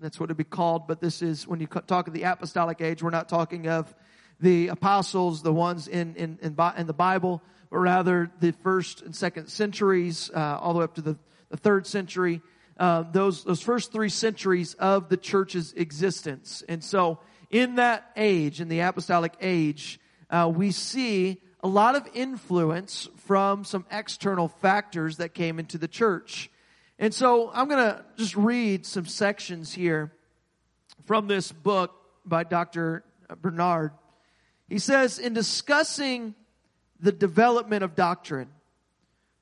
that's 0.00 0.20
what 0.20 0.26
it'd 0.26 0.36
be 0.36 0.44
called, 0.44 0.86
but 0.86 1.00
this 1.00 1.22
is 1.22 1.46
when 1.46 1.60
you 1.60 1.66
talk 1.66 2.06
of 2.06 2.12
the 2.12 2.24
apostolic 2.24 2.80
age, 2.80 3.02
we're 3.02 3.10
not 3.10 3.28
talking 3.28 3.66
of 3.66 3.94
the 4.40 4.68
apostles, 4.68 5.42
the 5.42 5.52
ones 5.52 5.88
in, 5.88 6.14
in, 6.16 6.38
in, 6.42 6.56
in 6.76 6.86
the 6.86 6.92
Bible, 6.92 7.42
but 7.70 7.78
rather 7.78 8.30
the 8.40 8.52
first 8.52 9.02
and 9.02 9.16
second 9.16 9.48
centuries, 9.48 10.30
uh, 10.34 10.58
all 10.60 10.74
the 10.74 10.80
way 10.80 10.84
up 10.84 10.94
to 10.96 11.00
the, 11.00 11.16
the 11.48 11.56
third 11.56 11.86
century. 11.86 12.42
Uh, 12.76 13.04
those 13.10 13.44
those 13.44 13.62
first 13.62 13.92
three 13.92 14.08
centuries 14.08 14.74
of 14.74 15.08
the 15.08 15.16
church's 15.16 15.72
existence, 15.72 16.62
and 16.68 16.84
so 16.84 17.18
in 17.50 17.76
that 17.76 18.10
age, 18.16 18.60
in 18.60 18.68
the 18.68 18.80
apostolic 18.80 19.34
age, 19.40 20.00
uh, 20.30 20.50
we 20.52 20.70
see 20.70 21.40
a 21.60 21.68
lot 21.68 21.96
of 21.96 22.08
influence 22.14 23.08
from 23.16 23.64
some 23.64 23.84
external 23.90 24.48
factors 24.48 25.16
that 25.18 25.34
came 25.34 25.58
into 25.58 25.78
the 25.78 25.88
church. 25.88 26.50
And 26.98 27.12
so 27.12 27.50
I'm 27.52 27.68
going 27.68 27.84
to 27.84 28.04
just 28.16 28.36
read 28.36 28.86
some 28.86 29.06
sections 29.06 29.72
here 29.72 30.12
from 31.04 31.26
this 31.28 31.52
book 31.52 31.94
by 32.24 32.44
Dr. 32.44 33.04
Bernard. 33.40 33.92
He 34.68 34.78
says, 34.78 35.18
in 35.18 35.32
discussing 35.32 36.34
the 36.98 37.12
development 37.12 37.84
of 37.84 37.94
doctrine, 37.94 38.48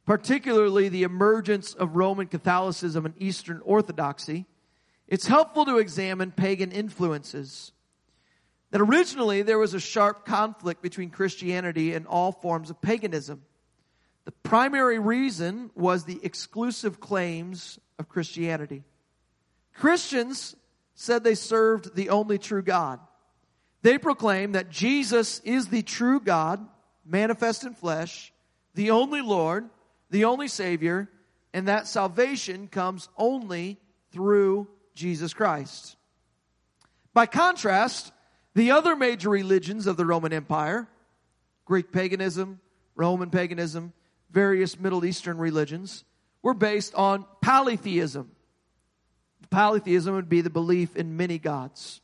particularly 0.06 0.88
the 0.88 1.02
emergence 1.02 1.74
of 1.74 1.96
Roman 1.96 2.26
Catholicism 2.26 3.06
and 3.06 3.14
Eastern 3.18 3.60
Orthodoxy, 3.64 4.46
it's 5.08 5.26
helpful 5.26 5.64
to 5.64 5.78
examine 5.78 6.30
pagan 6.30 6.72
influences. 6.72 7.72
That 8.70 8.80
originally 8.80 9.42
there 9.42 9.58
was 9.58 9.74
a 9.74 9.80
sharp 9.80 10.26
conflict 10.26 10.82
between 10.82 11.10
Christianity 11.10 11.94
and 11.94 12.06
all 12.06 12.32
forms 12.32 12.70
of 12.70 12.80
paganism. 12.80 13.42
The 14.24 14.32
primary 14.32 14.98
reason 14.98 15.70
was 15.74 16.04
the 16.04 16.20
exclusive 16.22 16.98
claims 16.98 17.78
of 17.98 18.08
Christianity. 18.08 18.82
Christians 19.74 20.56
said 20.94 21.24
they 21.24 21.34
served 21.34 21.94
the 21.94 22.10
only 22.10 22.38
true 22.38 22.62
God. 22.62 23.00
They 23.82 23.98
proclaimed 23.98 24.54
that 24.54 24.70
Jesus 24.70 25.40
is 25.40 25.68
the 25.68 25.82
true 25.82 26.20
God 26.20 26.66
manifest 27.04 27.64
in 27.64 27.74
flesh, 27.74 28.32
the 28.74 28.90
only 28.90 29.20
Lord, 29.20 29.68
the 30.14 30.26
only 30.26 30.46
Savior, 30.46 31.08
and 31.52 31.66
that 31.66 31.88
salvation 31.88 32.68
comes 32.68 33.08
only 33.16 33.80
through 34.12 34.68
Jesus 34.94 35.34
Christ. 35.34 35.96
By 37.12 37.26
contrast, 37.26 38.12
the 38.54 38.70
other 38.70 38.94
major 38.94 39.28
religions 39.28 39.88
of 39.88 39.96
the 39.96 40.06
Roman 40.06 40.32
Empire, 40.32 40.86
Greek 41.64 41.90
paganism, 41.90 42.60
Roman 42.94 43.30
paganism, 43.30 43.92
various 44.30 44.78
Middle 44.78 45.04
Eastern 45.04 45.36
religions, 45.36 46.04
were 46.42 46.54
based 46.54 46.94
on 46.94 47.26
polytheism. 47.42 48.30
Polytheism 49.50 50.14
would 50.14 50.28
be 50.28 50.42
the 50.42 50.48
belief 50.48 50.94
in 50.94 51.16
many 51.16 51.40
gods. 51.40 52.00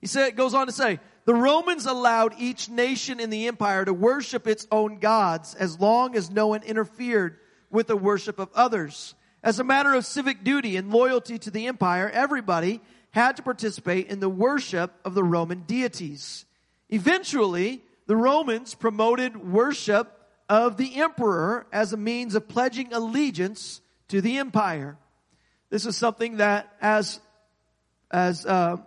He 0.00 0.06
said, 0.06 0.34
goes 0.34 0.54
on 0.54 0.66
to 0.66 0.72
say, 0.72 0.98
the 1.28 1.34
Romans 1.34 1.84
allowed 1.84 2.36
each 2.38 2.70
nation 2.70 3.20
in 3.20 3.28
the 3.28 3.48
empire 3.48 3.84
to 3.84 3.92
worship 3.92 4.46
its 4.46 4.66
own 4.72 4.98
gods 4.98 5.54
as 5.54 5.78
long 5.78 6.16
as 6.16 6.30
no 6.30 6.46
one 6.46 6.62
interfered 6.62 7.36
with 7.68 7.86
the 7.86 7.98
worship 7.98 8.38
of 8.38 8.48
others. 8.54 9.14
As 9.42 9.58
a 9.58 9.64
matter 9.64 9.92
of 9.92 10.06
civic 10.06 10.42
duty 10.42 10.78
and 10.78 10.90
loyalty 10.90 11.38
to 11.40 11.50
the 11.50 11.66
empire, 11.66 12.08
everybody 12.08 12.80
had 13.10 13.36
to 13.36 13.42
participate 13.42 14.06
in 14.06 14.20
the 14.20 14.28
worship 14.30 14.94
of 15.04 15.12
the 15.12 15.22
Roman 15.22 15.64
deities. 15.66 16.46
Eventually, 16.88 17.82
the 18.06 18.16
Romans 18.16 18.74
promoted 18.74 19.36
worship 19.36 20.10
of 20.48 20.78
the 20.78 20.96
emperor 20.96 21.66
as 21.70 21.92
a 21.92 21.98
means 21.98 22.36
of 22.36 22.48
pledging 22.48 22.94
allegiance 22.94 23.82
to 24.08 24.22
the 24.22 24.38
empire. 24.38 24.96
This 25.68 25.84
is 25.84 25.94
something 25.94 26.38
that 26.38 26.74
as 26.80 27.20
as 28.10 28.46
uh, 28.46 28.78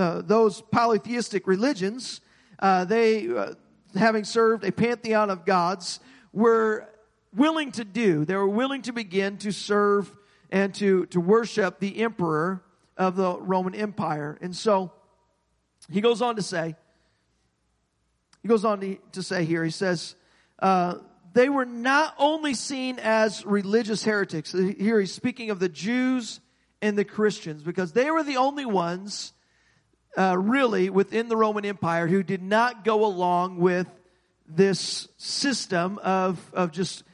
uh, 0.00 0.22
those 0.22 0.62
polytheistic 0.62 1.46
religions, 1.46 2.22
uh, 2.58 2.84
they, 2.86 3.28
uh, 3.28 3.52
having 3.94 4.24
served 4.24 4.64
a 4.64 4.72
pantheon 4.72 5.28
of 5.28 5.44
gods, 5.44 6.00
were 6.32 6.88
willing 7.34 7.70
to 7.72 7.84
do. 7.84 8.24
They 8.24 8.34
were 8.34 8.48
willing 8.48 8.82
to 8.82 8.92
begin 8.92 9.36
to 9.38 9.52
serve 9.52 10.10
and 10.50 10.74
to, 10.76 11.06
to 11.06 11.20
worship 11.20 11.80
the 11.80 12.00
emperor 12.00 12.62
of 12.96 13.16
the 13.16 13.38
Roman 13.38 13.74
Empire. 13.74 14.38
And 14.40 14.56
so 14.56 14.90
he 15.90 16.00
goes 16.00 16.22
on 16.22 16.36
to 16.36 16.42
say, 16.42 16.76
he 18.42 18.48
goes 18.48 18.64
on 18.64 18.80
to, 18.80 18.96
to 19.12 19.22
say 19.22 19.44
here, 19.44 19.62
he 19.62 19.70
says, 19.70 20.14
uh, 20.60 20.94
they 21.32 21.48
were 21.48 21.66
not 21.66 22.14
only 22.18 22.54
seen 22.54 22.98
as 22.98 23.44
religious 23.44 24.02
heretics. 24.02 24.52
Here 24.52 24.98
he's 24.98 25.12
speaking 25.12 25.50
of 25.50 25.60
the 25.60 25.68
Jews 25.68 26.40
and 26.80 26.96
the 26.96 27.04
Christians 27.04 27.62
because 27.62 27.92
they 27.92 28.10
were 28.10 28.22
the 28.22 28.38
only 28.38 28.64
ones 28.64 29.34
uh, 30.16 30.36
really 30.38 30.90
within 30.90 31.28
the 31.28 31.36
Roman 31.36 31.64
Empire 31.64 32.06
who 32.06 32.22
did 32.22 32.42
not 32.42 32.84
go 32.84 33.04
along 33.04 33.58
with 33.58 33.86
this 34.48 35.08
system 35.16 35.98
of, 35.98 36.38
of 36.52 36.72
just 36.72 37.04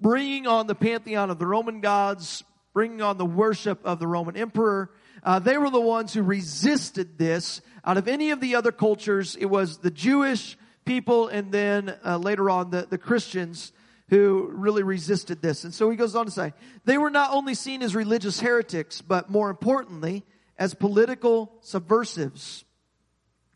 bringing 0.00 0.46
on 0.46 0.66
the 0.66 0.74
pantheon 0.74 1.30
of 1.30 1.38
the 1.38 1.46
Roman 1.46 1.80
gods, 1.80 2.44
bringing 2.72 3.02
on 3.02 3.18
the 3.18 3.26
worship 3.26 3.80
of 3.84 3.98
the 3.98 4.06
Roman 4.06 4.36
emperor. 4.36 4.90
Uh, 5.22 5.38
they 5.38 5.58
were 5.58 5.70
the 5.70 5.80
ones 5.80 6.14
who 6.14 6.22
resisted 6.22 7.18
this. 7.18 7.60
Out 7.84 7.96
of 7.96 8.08
any 8.08 8.30
of 8.30 8.40
the 8.40 8.54
other 8.54 8.72
cultures, 8.72 9.36
it 9.36 9.46
was 9.46 9.78
the 9.78 9.90
Jewish 9.90 10.56
people 10.84 11.28
and 11.28 11.52
then 11.52 11.94
uh, 12.04 12.16
later 12.16 12.48
on 12.48 12.70
the, 12.70 12.86
the 12.88 12.98
Christians 12.98 13.72
who 14.08 14.50
really 14.54 14.82
resisted 14.82 15.42
this. 15.42 15.64
And 15.64 15.74
so 15.74 15.90
he 15.90 15.96
goes 15.96 16.14
on 16.14 16.24
to 16.24 16.30
say, 16.30 16.54
they 16.86 16.96
were 16.96 17.10
not 17.10 17.32
only 17.32 17.54
seen 17.54 17.82
as 17.82 17.94
religious 17.94 18.40
heretics, 18.40 19.02
but 19.02 19.28
more 19.28 19.50
importantly, 19.50 20.24
as 20.58 20.74
political 20.74 21.52
subversives, 21.60 22.64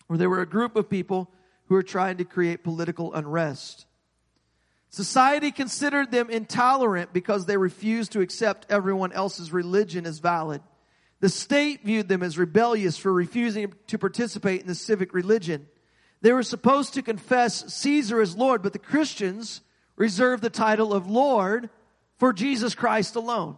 or 0.08 0.16
they 0.16 0.26
were 0.26 0.40
a 0.40 0.46
group 0.46 0.76
of 0.76 0.88
people 0.88 1.30
who 1.66 1.74
were 1.74 1.82
trying 1.82 2.18
to 2.18 2.24
create 2.24 2.62
political 2.62 3.12
unrest. 3.12 3.86
Society 4.90 5.50
considered 5.50 6.10
them 6.10 6.28
intolerant 6.28 7.12
because 7.12 7.46
they 7.46 7.56
refused 7.56 8.12
to 8.12 8.20
accept 8.20 8.70
everyone 8.70 9.12
else's 9.12 9.52
religion 9.52 10.06
as 10.06 10.18
valid. 10.18 10.60
The 11.20 11.30
state 11.30 11.84
viewed 11.84 12.08
them 12.08 12.22
as 12.22 12.36
rebellious 12.36 12.98
for 12.98 13.12
refusing 13.12 13.72
to 13.86 13.98
participate 13.98 14.60
in 14.60 14.66
the 14.66 14.74
civic 14.74 15.14
religion. 15.14 15.66
They 16.20 16.32
were 16.32 16.42
supposed 16.42 16.94
to 16.94 17.02
confess 17.02 17.72
Caesar 17.74 18.20
as 18.20 18.36
Lord, 18.36 18.62
but 18.62 18.72
the 18.72 18.78
Christians 18.78 19.62
reserved 19.96 20.42
the 20.42 20.50
title 20.50 20.92
of 20.92 21.08
Lord 21.08 21.70
for 22.18 22.32
Jesus 22.32 22.74
Christ 22.74 23.16
alone. 23.16 23.56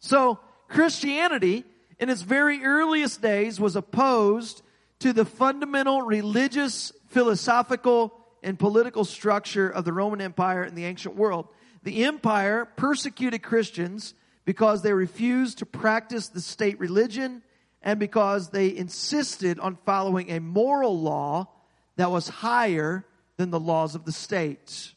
So, 0.00 0.40
Christianity, 0.74 1.64
in 2.00 2.10
its 2.10 2.22
very 2.22 2.64
earliest 2.64 3.22
days, 3.22 3.60
was 3.60 3.76
opposed 3.76 4.62
to 4.98 5.12
the 5.12 5.24
fundamental 5.24 6.02
religious, 6.02 6.92
philosophical, 7.06 8.12
and 8.42 8.58
political 8.58 9.04
structure 9.04 9.68
of 9.70 9.84
the 9.84 9.92
Roman 9.92 10.20
Empire 10.20 10.64
in 10.64 10.74
the 10.74 10.84
ancient 10.84 11.14
world. 11.14 11.46
The 11.84 12.04
empire 12.04 12.64
persecuted 12.64 13.40
Christians 13.40 14.14
because 14.44 14.82
they 14.82 14.92
refused 14.92 15.58
to 15.58 15.66
practice 15.66 16.28
the 16.28 16.40
state 16.40 16.80
religion 16.80 17.42
and 17.80 18.00
because 18.00 18.50
they 18.50 18.76
insisted 18.76 19.60
on 19.60 19.78
following 19.86 20.30
a 20.30 20.40
moral 20.40 21.00
law 21.00 21.48
that 21.96 22.10
was 22.10 22.28
higher 22.28 23.06
than 23.36 23.50
the 23.50 23.60
laws 23.60 23.94
of 23.94 24.04
the 24.04 24.12
state. 24.12 24.92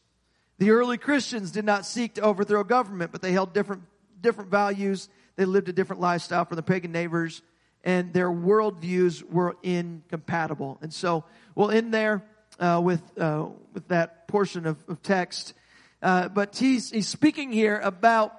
The 0.58 0.70
early 0.70 0.98
Christians 0.98 1.52
did 1.52 1.64
not 1.64 1.86
seek 1.86 2.14
to 2.14 2.22
overthrow 2.22 2.64
government, 2.64 3.12
but 3.12 3.22
they 3.22 3.30
held 3.30 3.54
different, 3.54 3.84
different 4.20 4.50
values 4.50 5.08
they 5.38 5.44
lived 5.44 5.68
a 5.68 5.72
different 5.72 6.02
lifestyle 6.02 6.44
from 6.44 6.56
the 6.56 6.64
pagan 6.64 6.90
neighbors, 6.90 7.42
and 7.84 8.12
their 8.12 8.28
worldviews 8.28 9.22
were 9.22 9.56
incompatible. 9.62 10.78
And 10.82 10.92
so 10.92 11.24
we'll 11.54 11.70
end 11.70 11.94
there 11.94 12.24
uh, 12.58 12.80
with 12.82 13.00
uh, 13.16 13.46
with 13.72 13.86
that 13.86 14.26
portion 14.26 14.66
of, 14.66 14.84
of 14.88 15.00
text. 15.00 15.54
Uh, 16.02 16.28
but 16.28 16.56
he's 16.56 16.90
he's 16.90 17.06
speaking 17.06 17.52
here 17.52 17.78
about 17.78 18.34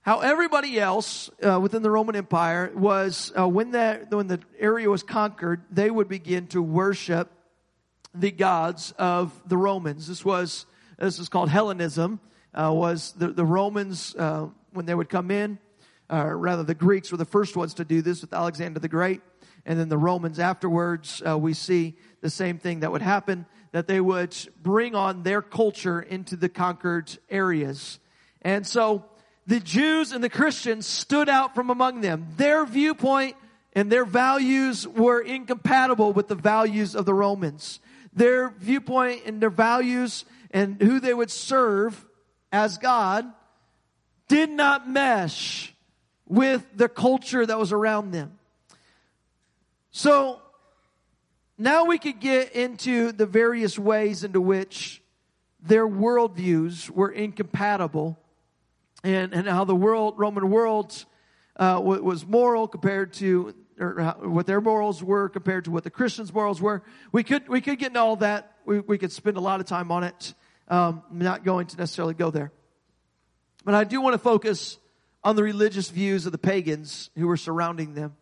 how 0.00 0.18
everybody 0.18 0.80
else 0.80 1.30
uh, 1.46 1.60
within 1.60 1.82
the 1.82 1.90
Roman 1.92 2.16
Empire 2.16 2.72
was 2.74 3.32
uh, 3.38 3.48
when 3.48 3.70
that 3.70 4.12
when 4.12 4.26
the 4.26 4.40
area 4.58 4.90
was 4.90 5.04
conquered, 5.04 5.62
they 5.70 5.92
would 5.92 6.08
begin 6.08 6.48
to 6.48 6.60
worship 6.60 7.30
the 8.12 8.32
gods 8.32 8.92
of 8.98 9.30
the 9.46 9.56
Romans. 9.56 10.08
This 10.08 10.24
was 10.24 10.66
this 10.98 11.20
is 11.20 11.28
called 11.28 11.50
Hellenism. 11.50 12.18
Uh, 12.52 12.72
was 12.72 13.12
the 13.12 13.28
the 13.28 13.44
Romans 13.44 14.12
when 14.72 14.86
they 14.86 14.94
would 14.94 15.08
come 15.08 15.30
in? 15.30 15.60
Uh, 16.10 16.26
rather 16.34 16.62
the 16.62 16.74
Greeks 16.74 17.10
were 17.10 17.18
the 17.18 17.24
first 17.24 17.56
ones 17.56 17.74
to 17.74 17.84
do 17.84 18.02
this 18.02 18.20
with 18.20 18.32
Alexander 18.32 18.80
the 18.80 18.88
Great. 18.88 19.20
And 19.66 19.78
then 19.78 19.88
the 19.88 19.98
Romans 19.98 20.38
afterwards, 20.38 21.22
uh, 21.26 21.38
we 21.38 21.54
see 21.54 21.96
the 22.20 22.30
same 22.30 22.58
thing 22.58 22.80
that 22.80 22.92
would 22.92 23.02
happen, 23.02 23.46
that 23.72 23.86
they 23.86 24.00
would 24.00 24.36
bring 24.62 24.94
on 24.94 25.22
their 25.22 25.40
culture 25.40 26.00
into 26.00 26.36
the 26.36 26.48
conquered 26.48 27.16
areas. 27.30 27.98
And 28.42 28.66
so 28.66 29.06
the 29.46 29.60
Jews 29.60 30.12
and 30.12 30.22
the 30.22 30.28
Christians 30.28 30.86
stood 30.86 31.28
out 31.28 31.54
from 31.54 31.70
among 31.70 32.02
them. 32.02 32.28
Their 32.36 32.66
viewpoint 32.66 33.36
and 33.72 33.90
their 33.90 34.04
values 34.04 34.86
were 34.86 35.20
incompatible 35.20 36.12
with 36.12 36.28
the 36.28 36.34
values 36.34 36.94
of 36.94 37.06
the 37.06 37.14
Romans. 37.14 37.80
Their 38.12 38.50
viewpoint 38.50 39.22
and 39.26 39.40
their 39.40 39.50
values 39.50 40.24
and 40.50 40.80
who 40.80 41.00
they 41.00 41.12
would 41.12 41.30
serve 41.30 42.04
as 42.52 42.78
God 42.78 43.26
did 44.28 44.50
not 44.50 44.88
mesh 44.88 45.73
with 46.26 46.66
the 46.74 46.88
culture 46.88 47.44
that 47.44 47.58
was 47.58 47.72
around 47.72 48.12
them. 48.12 48.38
So 49.90 50.40
now 51.58 51.84
we 51.84 51.98
could 51.98 52.20
get 52.20 52.52
into 52.52 53.12
the 53.12 53.26
various 53.26 53.78
ways 53.78 54.24
into 54.24 54.40
which 54.40 55.02
their 55.62 55.86
worldviews 55.86 56.90
were 56.90 57.10
incompatible 57.10 58.18
and, 59.02 59.32
and 59.34 59.46
how 59.46 59.64
the 59.64 59.74
world, 59.74 60.14
Roman 60.18 60.50
world 60.50 61.04
uh, 61.56 61.80
was 61.82 62.26
moral 62.26 62.66
compared 62.66 63.12
to, 63.14 63.54
or 63.78 64.14
what 64.22 64.46
their 64.46 64.60
morals 64.60 65.02
were 65.02 65.28
compared 65.28 65.66
to 65.66 65.70
what 65.70 65.84
the 65.84 65.90
Christians' 65.90 66.32
morals 66.32 66.60
were. 66.60 66.82
We 67.12 67.22
could, 67.22 67.48
we 67.48 67.60
could 67.60 67.78
get 67.78 67.88
into 67.88 68.00
all 68.00 68.16
that. 68.16 68.56
We, 68.64 68.80
we 68.80 68.98
could 68.98 69.12
spend 69.12 69.36
a 69.36 69.40
lot 69.40 69.60
of 69.60 69.66
time 69.66 69.92
on 69.92 70.04
it. 70.04 70.34
Um, 70.68 71.02
I'm 71.10 71.18
not 71.18 71.44
going 71.44 71.66
to 71.68 71.76
necessarily 71.76 72.14
go 72.14 72.30
there. 72.30 72.50
But 73.64 73.74
I 73.74 73.84
do 73.84 74.00
want 74.00 74.14
to 74.14 74.18
focus 74.18 74.78
on 75.24 75.36
the 75.36 75.42
religious 75.42 75.88
views 75.88 76.26
of 76.26 76.32
the 76.32 76.38
pagans 76.38 77.10
who 77.16 77.26
were 77.26 77.38
surrounding 77.38 77.94
them, 77.94 78.14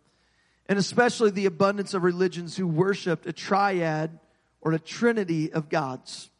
and 0.66 0.78
especially 0.78 1.30
the 1.30 1.46
abundance 1.46 1.92
of 1.92 2.04
religions 2.04 2.56
who 2.56 2.66
worshiped 2.66 3.26
a 3.26 3.32
triad 3.32 4.18
or 4.60 4.72
a 4.72 4.78
trinity 4.78 5.52
of 5.52 5.68
gods. 5.68 6.30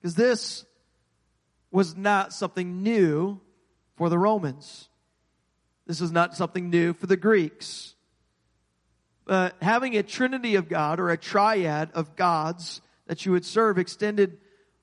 Because 0.00 0.14
this 0.14 0.66
was 1.70 1.96
not 1.96 2.34
something 2.34 2.82
new 2.82 3.40
for 3.96 4.10
the 4.10 4.18
Romans. 4.18 4.90
This 5.86 6.02
is 6.02 6.12
not 6.12 6.36
something 6.36 6.68
new 6.68 6.92
for 6.92 7.06
the 7.06 7.16
Greeks. 7.16 7.94
But 9.24 9.56
having 9.62 9.96
a 9.96 10.02
trinity 10.02 10.56
of 10.56 10.68
God 10.68 11.00
or 11.00 11.08
a 11.08 11.16
triad 11.16 11.90
of 11.94 12.14
gods 12.16 12.82
that 13.06 13.24
you 13.24 13.32
would 13.32 13.46
serve 13.46 13.78
extended 13.78 14.38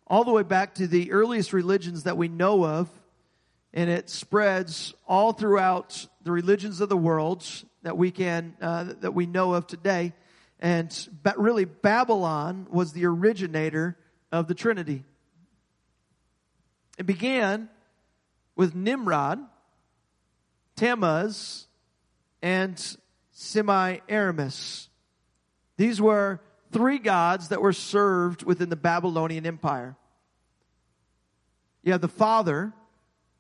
all 0.08 0.24
the 0.24 0.32
way 0.32 0.44
back 0.44 0.76
to 0.76 0.88
the 0.88 1.12
earliest 1.12 1.54
religions 1.54 2.04
that 2.04 2.18
we 2.18 2.28
know 2.28 2.66
of 2.66 2.90
and 3.74 3.90
it 3.90 4.10
spreads 4.10 4.94
all 5.08 5.34
throughout 5.34 6.08
the 6.24 6.32
religions 6.32 6.82
of 6.82 6.90
the 6.90 6.98
world 6.98 7.46
that 7.84 7.98
we 7.98 8.12
can 8.12 8.56
uh, 8.62 8.94
that 9.02 9.14
we 9.14 9.26
know 9.26 9.54
of 9.54 9.68
today. 9.68 10.14
And 10.60 11.10
really 11.38 11.66
babylon 11.66 12.68
was 12.70 12.92
the 12.92 13.06
originator 13.06 13.98
of 14.32 14.48
the 14.48 14.56
trinity. 14.56 15.06
It 16.98 17.06
began 17.06 17.70
with 18.56 18.76
nimrod 18.76 19.40
tammuz 20.76 21.68
and 22.42 22.98
semiramis 23.32 24.90
these 25.80 26.02
were 26.02 26.42
three 26.74 27.00
gods 27.00 27.48
that 27.48 27.62
were 27.62 27.72
served 27.72 28.44
within 28.44 28.68
the 28.68 28.76
babylonian 28.76 29.46
empire. 29.46 29.96
You 31.84 31.94
have 31.94 32.02
the 32.02 32.10
father 32.10 32.74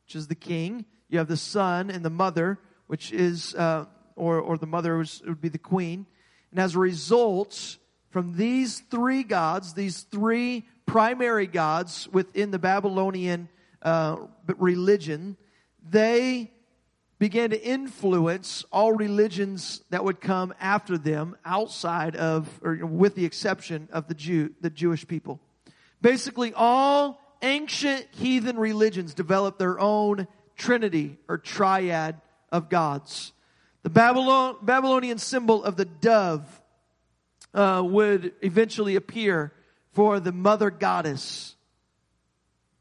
which 0.10 0.16
is 0.16 0.26
the 0.26 0.34
king. 0.34 0.86
You 1.08 1.20
have 1.20 1.28
the 1.28 1.38
son 1.38 1.92
and 1.92 2.04
the 2.04 2.10
mother, 2.10 2.58
which 2.88 3.12
is, 3.12 3.54
uh, 3.54 3.86
or, 4.16 4.40
or 4.40 4.58
the 4.58 4.66
mother 4.66 4.98
would 4.98 5.40
be 5.40 5.50
the 5.50 5.60
queen. 5.60 6.08
And 6.50 6.60
as 6.60 6.74
a 6.74 6.80
result, 6.80 7.78
from 8.10 8.36
these 8.36 8.80
three 8.90 9.22
gods, 9.22 9.76
these 9.76 10.02
three 10.02 10.66
primary 10.88 11.46
gods 11.46 12.10
within 12.12 12.50
the 12.50 12.58
Babylonian 12.58 13.50
uh, 13.84 14.16
religion, 14.58 15.38
they 15.88 16.54
began 17.20 17.52
to 17.52 17.64
influence 17.64 18.66
all 18.72 18.94
religions 18.94 19.84
that 19.92 20.04
would 20.04 20.20
come 20.20 20.56
after 20.60 20.98
them 20.98 21.38
outside 21.46 22.16
of, 22.16 22.50
or 22.64 22.84
with 22.84 23.14
the 23.14 23.26
exception 23.26 23.88
of 23.92 24.08
the 24.08 24.16
Jew, 24.16 24.56
the 24.60 24.72
Jewish 24.72 25.08
people. 25.08 25.40
Basically, 26.02 26.52
all 26.56 27.29
ancient 27.42 28.08
heathen 28.12 28.58
religions 28.58 29.14
developed 29.14 29.60
their 29.60 29.80
own 29.80 30.28
trinity 30.58 31.18
or 31.28 31.38
triad 31.38 32.22
of 32.52 32.70
gods. 32.70 33.32
The 33.84 33.90
Babylon, 33.90 34.58
Babylonian 34.62 35.18
symbol 35.18 35.64
of 35.64 35.76
the 35.76 35.86
dove 35.86 36.62
uh, 37.54 37.82
would 37.86 38.34
eventually 38.42 38.96
appear 38.96 39.54
for 39.94 40.20
the 40.20 40.32
mother 40.32 40.70
goddess. 40.70 41.56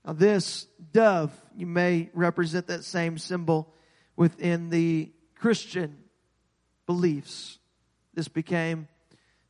Now, 0.05 0.13
this 0.13 0.67
dove, 0.93 1.33
you 1.57 1.67
may 1.67 2.11
represent 2.13 2.67
that 2.67 2.85
same 2.85 3.19
symbol 3.19 3.73
within 4.17 4.71
the 4.71 5.13
Christian 5.35 5.97
beliefs. 6.87 7.59
This 8.15 8.29
became 8.29 8.89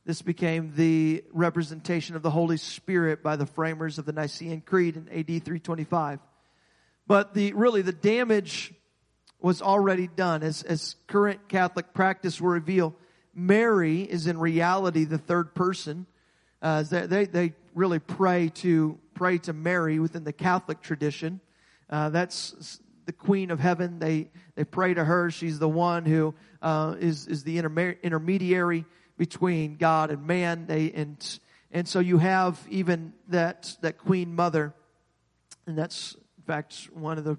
This 0.09 0.23
became 0.23 0.73
the 0.75 1.23
representation 1.33 2.15
of 2.15 2.23
the 2.23 2.31
Holy 2.31 2.57
Spirit 2.57 3.21
by 3.21 3.35
the 3.35 3.45
framers 3.45 3.99
of 3.99 4.07
the 4.07 4.11
Nicene 4.11 4.59
Creed 4.59 4.95
in 4.95 5.07
AD 5.07 5.27
325. 5.27 6.17
But 7.05 7.35
the, 7.35 7.53
really 7.53 7.83
the 7.83 7.91
damage 7.91 8.73
was 9.39 9.61
already 9.61 10.07
done 10.07 10.41
as, 10.41 10.63
as 10.63 10.95
current 11.05 11.47
Catholic 11.47 11.93
practice 11.93 12.41
will 12.41 12.49
reveal. 12.49 12.95
Mary 13.35 14.01
is 14.01 14.25
in 14.25 14.39
reality 14.39 15.05
the 15.05 15.19
third 15.19 15.53
person. 15.53 16.07
Uh, 16.59 16.81
they, 16.81 17.25
they 17.25 17.53
really 17.75 17.99
pray 17.99 18.49
to, 18.55 18.97
pray 19.13 19.37
to 19.37 19.53
Mary 19.53 19.99
within 19.99 20.23
the 20.23 20.33
Catholic 20.33 20.81
tradition. 20.81 21.39
Uh, 21.87 22.09
that's 22.09 22.79
the 23.05 23.13
Queen 23.13 23.51
of 23.51 23.59
Heaven. 23.59 23.99
They, 23.99 24.31
they 24.55 24.63
pray 24.63 24.91
to 24.91 25.05
her. 25.05 25.29
She's 25.29 25.59
the 25.59 25.69
one 25.69 26.05
who 26.05 26.33
uh, 26.63 26.95
is 26.99 27.27
is 27.27 27.43
the 27.43 27.59
intermediary 27.59 28.85
between 29.19 29.75
God 29.75 30.11
and 30.11 30.25
man. 30.25 30.65
They, 30.65 30.91
and, 30.93 31.39
and 31.71 31.85
so 31.85 31.99
you 31.99 32.17
have 32.19 32.57
even 32.69 33.13
that, 33.27 33.75
that 33.81 33.97
Queen 33.97 34.33
Mother. 34.33 34.73
And 35.67 35.77
that's, 35.77 36.15
in 36.37 36.43
fact, 36.47 36.87
one 36.93 37.17
of 37.17 37.25
the 37.25 37.37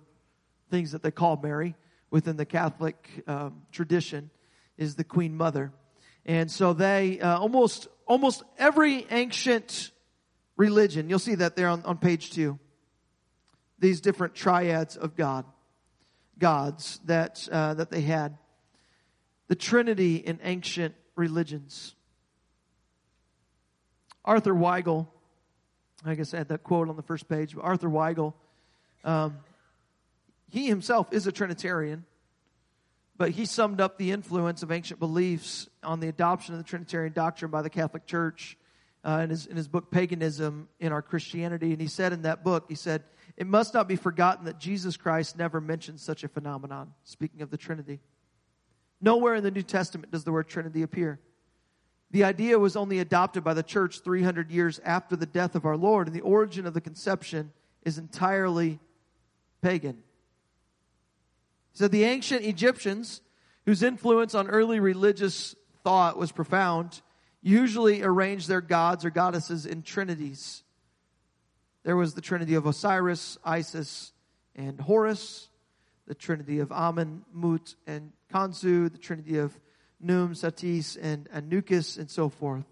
things 0.71 0.93
that 0.93 1.03
they 1.03 1.11
call 1.11 1.41
Mary 1.43 1.75
within 2.11 2.37
the 2.37 2.45
Catholic 2.45 3.25
um, 3.27 3.63
tradition 3.73 4.31
is 4.77 4.95
the 4.95 5.05
Queen 5.05 5.35
Mother. 5.35 5.73
And 6.27 6.51
so 6.51 6.75
they, 6.75 7.19
uh, 7.19 7.39
almost, 7.39 7.89
almost 8.07 8.43
every 8.59 9.07
ancient 9.11 9.91
religion, 10.59 11.09
you'll 11.09 11.19
see 11.19 11.37
that 11.37 11.57
there 11.57 11.69
on, 11.69 11.83
on 11.85 11.97
page 11.97 12.31
two, 12.31 12.59
these 13.79 14.03
different 14.03 14.35
triads 14.35 14.99
of 14.99 15.17
God, 15.17 15.47
gods 16.39 17.01
that, 17.07 17.49
uh, 17.51 17.73
that 17.73 17.91
they 17.91 18.03
had. 18.03 18.37
The 19.49 19.55
Trinity 19.57 20.17
in 20.17 20.39
ancient 20.43 20.95
religions. 21.21 21.95
Arthur 24.25 24.55
Weigall, 24.55 25.07
I 26.05 26.15
guess 26.15 26.35
I 26.35 26.39
had 26.39 26.49
that 26.49 26.65
quote 26.65 26.89
on 26.89 26.97
the 26.97 27.03
first 27.03 27.29
page, 27.29 27.55
but 27.55 27.63
Arthur 27.63 27.89
Weigall, 27.89 28.35
um, 29.05 29.39
he 30.49 30.67
himself 30.67 31.13
is 31.13 31.27
a 31.27 31.33
Trinitarian, 31.33 32.05
but 33.17 33.31
he 33.31 33.45
summed 33.45 33.81
up 33.81 33.99
the 33.99 34.11
influence 34.11 34.63
of 34.63 34.73
ancient 34.73 34.99
beliefs 34.99 35.69
on 35.83 36.01
the 36.01 36.09
adoption 36.09 36.55
of 36.55 36.59
the 36.59 36.65
Trinitarian 36.65 37.13
doctrine 37.13 37.51
by 37.51 37.63
the 37.63 37.71
Catholic 37.71 38.07
Church 38.07 38.57
uh, 39.05 39.21
in, 39.23 39.31
his, 39.31 39.47
in 39.47 39.57
his 39.57 39.69
book 39.69 39.91
Paganism 39.91 40.69
in 40.81 40.91
Our 40.91 41.03
Christianity. 41.03 41.73
And 41.73 41.81
he 41.81 41.87
said 41.87 42.13
in 42.13 42.23
that 42.23 42.43
book, 42.43 42.65
he 42.69 42.75
said, 42.75 43.05
It 43.37 43.47
must 43.47 43.75
not 43.75 43.89
be 43.89 43.97
forgotten 43.97 44.47
that 44.47 44.59
Jesus 44.59 44.97
Christ 44.97 45.37
never 45.37 45.61
mentioned 45.61 46.01
such 46.01 46.25
a 46.25 46.29
phenomenon, 46.29 46.95
speaking 47.05 47.43
of 47.43 47.51
the 47.51 47.59
Trinity. 47.59 48.01
Nowhere 49.01 49.35
in 49.35 49.43
the 49.43 49.51
New 49.51 49.63
Testament 49.63 50.13
does 50.13 50.25
the 50.25 50.33
word 50.33 50.49
Trinity 50.49 50.83
appear. 50.83 51.21
The 52.11 52.25
idea 52.25 52.59
was 52.59 52.77
only 52.77 52.99
adopted 52.99 53.45
by 53.45 53.55
the 53.55 53.63
church 53.63 54.01
300 54.01 54.51
years 54.51 54.81
after 54.85 55.17
the 55.17 55.27
death 55.27 55.55
of 55.55 55.65
our 55.65 55.77
Lord, 55.77 56.09
and 56.09 56.17
the 56.17 56.23
origin 56.23 56.67
of 56.67 56.75
the 56.75 56.81
conception 56.81 57.53
is 57.85 57.99
entirely 57.99 58.81
pagan. 59.63 60.03
So 61.73 61.87
the 61.87 62.05
ancient 62.05 62.45
Egyptians, 62.45 63.21
whose 63.65 63.83
influence 63.83 64.35
on 64.35 64.49
early 64.49 64.81
religious 64.81 65.55
thought 65.85 66.19
was 66.19 66.33
profound, 66.33 67.01
usually 67.43 68.03
arranged 68.03 68.49
their 68.49 68.61
gods 68.61 69.05
or 69.05 69.11
goddesses 69.11 69.65
in 69.65 69.83
trinities. 69.83 70.63
There 71.85 71.97
was 71.97 72.15
the 72.15 72.21
trinity 72.21 72.55
of 72.55 72.67
Osiris, 72.67 73.39
Isis, 73.45 74.13
and 74.55 74.81
Horus, 74.81 75.50
the 76.11 76.15
trinity 76.17 76.59
of 76.59 76.73
Amun, 76.73 77.25
Mut, 77.33 77.77
and 77.87 78.11
Khonsu, 78.35 78.91
the 78.91 78.99
trinity 78.99 79.39
of 79.39 79.57
Khnum, 80.05 80.37
Satis, 80.37 80.97
and 80.97 81.31
Anukis, 81.31 82.01
and 82.01 82.11
so 82.11 82.29
forth. 82.29 82.65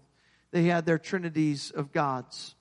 They 0.51 0.63
had 0.63 0.85
their 0.85 0.97
trinities 0.97 1.71
of 1.71 1.93
gods. 1.93 2.55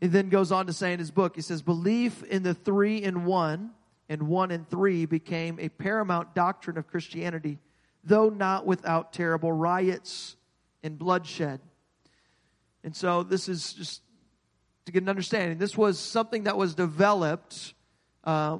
He 0.00 0.06
then 0.06 0.28
goes 0.28 0.52
on 0.52 0.68
to 0.68 0.72
say 0.72 0.92
in 0.92 1.00
his 1.00 1.10
book, 1.10 1.34
he 1.34 1.42
says, 1.42 1.60
belief 1.60 2.22
in 2.22 2.44
the 2.44 2.54
three 2.54 3.02
in 3.02 3.24
one 3.24 3.72
and 4.08 4.28
one 4.28 4.52
and 4.52 4.68
three 4.68 5.06
became 5.06 5.58
a 5.58 5.68
paramount 5.68 6.36
doctrine 6.36 6.78
of 6.78 6.86
Christianity, 6.86 7.58
though 8.04 8.28
not 8.28 8.64
without 8.64 9.12
terrible 9.12 9.50
riots 9.50 10.36
and 10.84 10.96
bloodshed. 10.96 11.58
And 12.84 12.94
so 12.94 13.24
this 13.24 13.48
is 13.48 13.72
just 13.72 14.02
to 14.86 14.92
get 14.92 15.02
an 15.02 15.08
understanding. 15.08 15.58
This 15.58 15.76
was 15.76 15.98
something 15.98 16.44
that 16.44 16.56
was 16.56 16.76
developed 16.76 17.74
uh, 18.22 18.58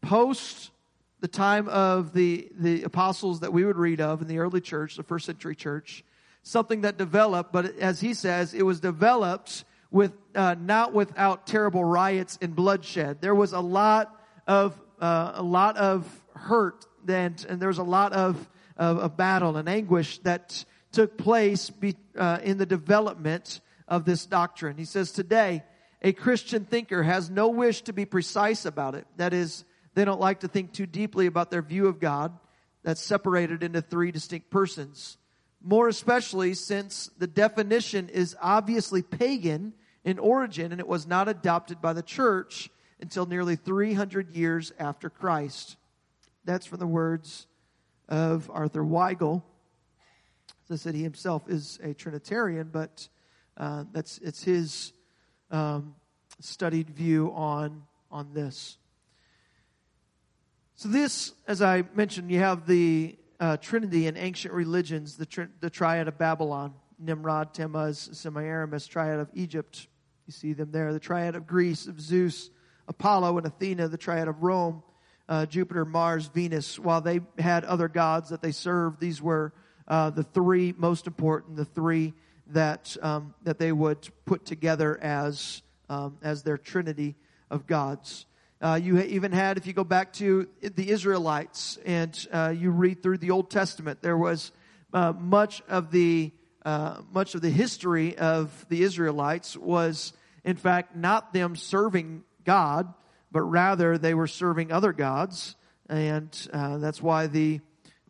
post 0.00 0.70
the 1.20 1.28
time 1.28 1.68
of 1.68 2.12
the, 2.12 2.48
the 2.58 2.82
apostles 2.84 3.40
that 3.40 3.52
we 3.52 3.64
would 3.64 3.76
read 3.76 4.00
of 4.00 4.22
in 4.22 4.28
the 4.28 4.38
early 4.38 4.60
church, 4.60 4.96
the 4.96 5.02
first 5.02 5.26
century 5.26 5.54
church. 5.54 6.04
Something 6.42 6.82
that 6.82 6.96
developed, 6.96 7.52
but 7.52 7.78
as 7.78 8.00
he 8.00 8.14
says, 8.14 8.54
it 8.54 8.62
was 8.62 8.80
developed 8.80 9.64
with 9.90 10.12
uh, 10.34 10.54
not 10.58 10.94
without 10.94 11.46
terrible 11.46 11.84
riots 11.84 12.38
and 12.40 12.56
bloodshed. 12.56 13.20
There 13.20 13.34
was 13.34 13.52
a 13.52 13.60
lot 13.60 14.16
of 14.46 14.80
uh, 15.00 15.32
a 15.34 15.42
lot 15.42 15.76
of 15.76 16.06
hurt 16.34 16.86
and, 17.08 17.44
and 17.48 17.60
there 17.60 17.68
was 17.68 17.78
a 17.78 17.82
lot 17.82 18.12
of, 18.12 18.48
of, 18.76 18.98
of 18.98 19.16
battle 19.16 19.56
and 19.56 19.68
anguish 19.68 20.18
that 20.18 20.64
took 20.92 21.16
place 21.16 21.70
be, 21.70 21.96
uh, 22.16 22.38
in 22.42 22.58
the 22.58 22.66
development 22.66 23.60
of 23.88 24.04
this 24.04 24.26
doctrine. 24.26 24.76
He 24.76 24.84
says 24.84 25.12
today 25.12 25.62
a 26.02 26.12
Christian 26.12 26.64
thinker 26.64 27.02
has 27.02 27.30
no 27.30 27.48
wish 27.48 27.82
to 27.82 27.92
be 27.92 28.04
precise 28.04 28.64
about 28.64 28.94
it. 28.94 29.06
That 29.16 29.32
is, 29.32 29.64
they 29.94 30.04
don't 30.04 30.20
like 30.20 30.40
to 30.40 30.48
think 30.48 30.72
too 30.72 30.86
deeply 30.86 31.26
about 31.26 31.50
their 31.50 31.62
view 31.62 31.86
of 31.86 32.00
God 32.00 32.38
that's 32.82 33.00
separated 33.00 33.62
into 33.62 33.82
three 33.82 34.10
distinct 34.12 34.50
persons. 34.50 35.18
More 35.62 35.88
especially 35.88 36.54
since 36.54 37.10
the 37.18 37.26
definition 37.26 38.08
is 38.08 38.36
obviously 38.40 39.02
pagan 39.02 39.74
in 40.04 40.18
origin 40.18 40.72
and 40.72 40.80
it 40.80 40.88
was 40.88 41.06
not 41.06 41.28
adopted 41.28 41.82
by 41.82 41.92
the 41.92 42.02
church 42.02 42.70
until 43.00 43.26
nearly 43.26 43.56
300 43.56 44.34
years 44.34 44.72
after 44.78 45.10
Christ. 45.10 45.76
That's 46.44 46.66
from 46.66 46.78
the 46.78 46.86
words 46.86 47.46
of 48.08 48.50
Arthur 48.52 48.82
Weigall. 48.82 49.42
As 50.68 50.80
I 50.80 50.82
said, 50.82 50.94
he 50.94 51.02
himself 51.02 51.48
is 51.48 51.78
a 51.82 51.94
Trinitarian, 51.94 52.70
but 52.72 53.08
uh, 53.56 53.84
that's 53.92 54.18
it's 54.18 54.42
his 54.42 54.92
um, 55.50 55.94
studied 56.40 56.90
view 56.90 57.32
on 57.34 57.82
on 58.10 58.32
this. 58.32 58.78
So 60.80 60.88
this, 60.88 61.34
as 61.46 61.60
I 61.60 61.84
mentioned, 61.94 62.30
you 62.30 62.38
have 62.38 62.66
the 62.66 63.18
uh, 63.38 63.58
Trinity 63.58 64.06
in 64.06 64.16
ancient 64.16 64.54
religions, 64.54 65.18
the, 65.18 65.26
tri- 65.26 65.48
the 65.60 65.68
triad 65.68 66.08
of 66.08 66.16
Babylon, 66.16 66.72
Nimrod, 66.98 67.52
Tammuz, 67.52 68.08
Semiramis, 68.14 68.86
triad 68.86 69.20
of 69.20 69.28
Egypt, 69.34 69.88
you 70.26 70.32
see 70.32 70.54
them 70.54 70.70
there. 70.72 70.94
The 70.94 70.98
triad 70.98 71.36
of 71.36 71.46
Greece, 71.46 71.86
of 71.86 72.00
Zeus, 72.00 72.48
Apollo, 72.88 73.36
and 73.36 73.46
Athena, 73.46 73.88
the 73.88 73.98
triad 73.98 74.26
of 74.26 74.42
Rome, 74.42 74.82
uh, 75.28 75.44
Jupiter, 75.44 75.84
Mars, 75.84 76.28
Venus. 76.28 76.78
While 76.78 77.02
they 77.02 77.20
had 77.38 77.66
other 77.66 77.88
gods 77.88 78.30
that 78.30 78.40
they 78.40 78.52
served, 78.52 79.00
these 79.00 79.20
were 79.20 79.52
uh, 79.86 80.08
the 80.08 80.22
three 80.22 80.72
most 80.78 81.06
important, 81.06 81.56
the 81.56 81.66
three 81.66 82.14
that 82.46 82.96
um, 83.02 83.34
that 83.42 83.58
they 83.58 83.70
would 83.70 84.08
put 84.24 84.46
together 84.46 84.98
as 85.02 85.60
um, 85.90 86.16
as 86.22 86.42
their 86.42 86.56
trinity 86.56 87.16
of 87.50 87.66
gods. 87.66 88.24
Uh, 88.60 88.78
you 88.82 89.00
even 89.00 89.32
had, 89.32 89.56
if 89.56 89.66
you 89.66 89.72
go 89.72 89.84
back 89.84 90.12
to 90.12 90.48
the 90.60 90.90
Israelites 90.90 91.78
and 91.86 92.26
uh, 92.32 92.54
you 92.56 92.70
read 92.70 93.02
through 93.02 93.18
the 93.18 93.30
Old 93.30 93.50
Testament, 93.50 94.02
there 94.02 94.18
was 94.18 94.52
uh, 94.92 95.12
much 95.12 95.62
of 95.68 95.90
the 95.90 96.32
uh, 96.62 97.00
much 97.10 97.34
of 97.34 97.40
the 97.40 97.48
history 97.48 98.18
of 98.18 98.66
the 98.68 98.82
Israelites 98.82 99.56
was 99.56 100.12
in 100.44 100.56
fact, 100.56 100.96
not 100.96 101.32
them 101.32 101.56
serving 101.56 102.24
God, 102.44 102.92
but 103.30 103.42
rather 103.42 103.98
they 103.98 104.14
were 104.14 104.26
serving 104.26 104.72
other 104.72 104.92
gods. 104.92 105.56
And 105.88 106.36
uh, 106.52 106.78
that's 106.78 107.02
why 107.02 107.26
the, 107.26 107.60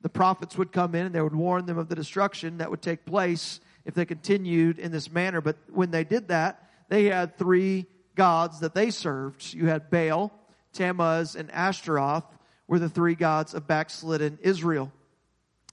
the 0.03 0.09
prophets 0.09 0.57
would 0.57 0.73
come 0.73 0.95
in 0.95 1.07
and 1.07 1.15
they 1.15 1.21
would 1.21 1.35
warn 1.35 1.67
them 1.67 1.79
of 1.79 1.89
the 1.89 1.95
destruction 1.95 2.59
that 2.59 2.71
would 2.71 2.83
take 2.83 3.05
place 3.05 3.61
if 3.85 3.95
they 3.95 4.05
continued 4.05 4.79
in 4.79 4.93
this 4.93 5.11
manner. 5.11 5.41
But 5.41 5.57
when 5.73 5.91
they 5.91 6.05
did 6.05 6.29
that, 6.29 6.71
they 6.89 7.05
had 7.05 7.37
three 7.37 7.87
gods 8.15 8.61
that 8.61 8.75
they 8.75 8.91
served. 8.91 9.55
You 9.55 9.67
had 9.67 9.91
Baal, 9.91 10.33
Tammuz, 10.73 11.37
and 11.37 11.51
Ashtaroth 11.51 12.25
were 12.67 12.79
the 12.79 12.89
three 12.89 13.15
gods 13.15 13.55
of 13.55 13.67
backslidden 13.67 14.39
Israel. 14.43 14.93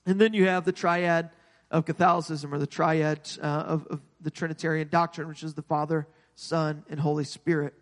And 0.06 0.20
then 0.20 0.34
you 0.34 0.48
have 0.48 0.66
the 0.66 0.72
triad 0.72 1.30
of 1.70 1.86
Catholicism 1.86 2.54
or 2.54 2.60
the 2.60 2.68
triad 2.68 3.20
uh, 3.42 3.46
of, 3.46 3.88
of 3.88 4.02
the 4.22 4.32
Trinitarian 4.32 4.88
doctrine, 4.90 5.28
which 5.28 5.44
is 5.44 5.54
the 5.54 5.62
Father, 5.62 6.08
Son, 6.36 6.84
and 6.90 7.00
Holy 7.00 7.24
Spirit. 7.24 7.74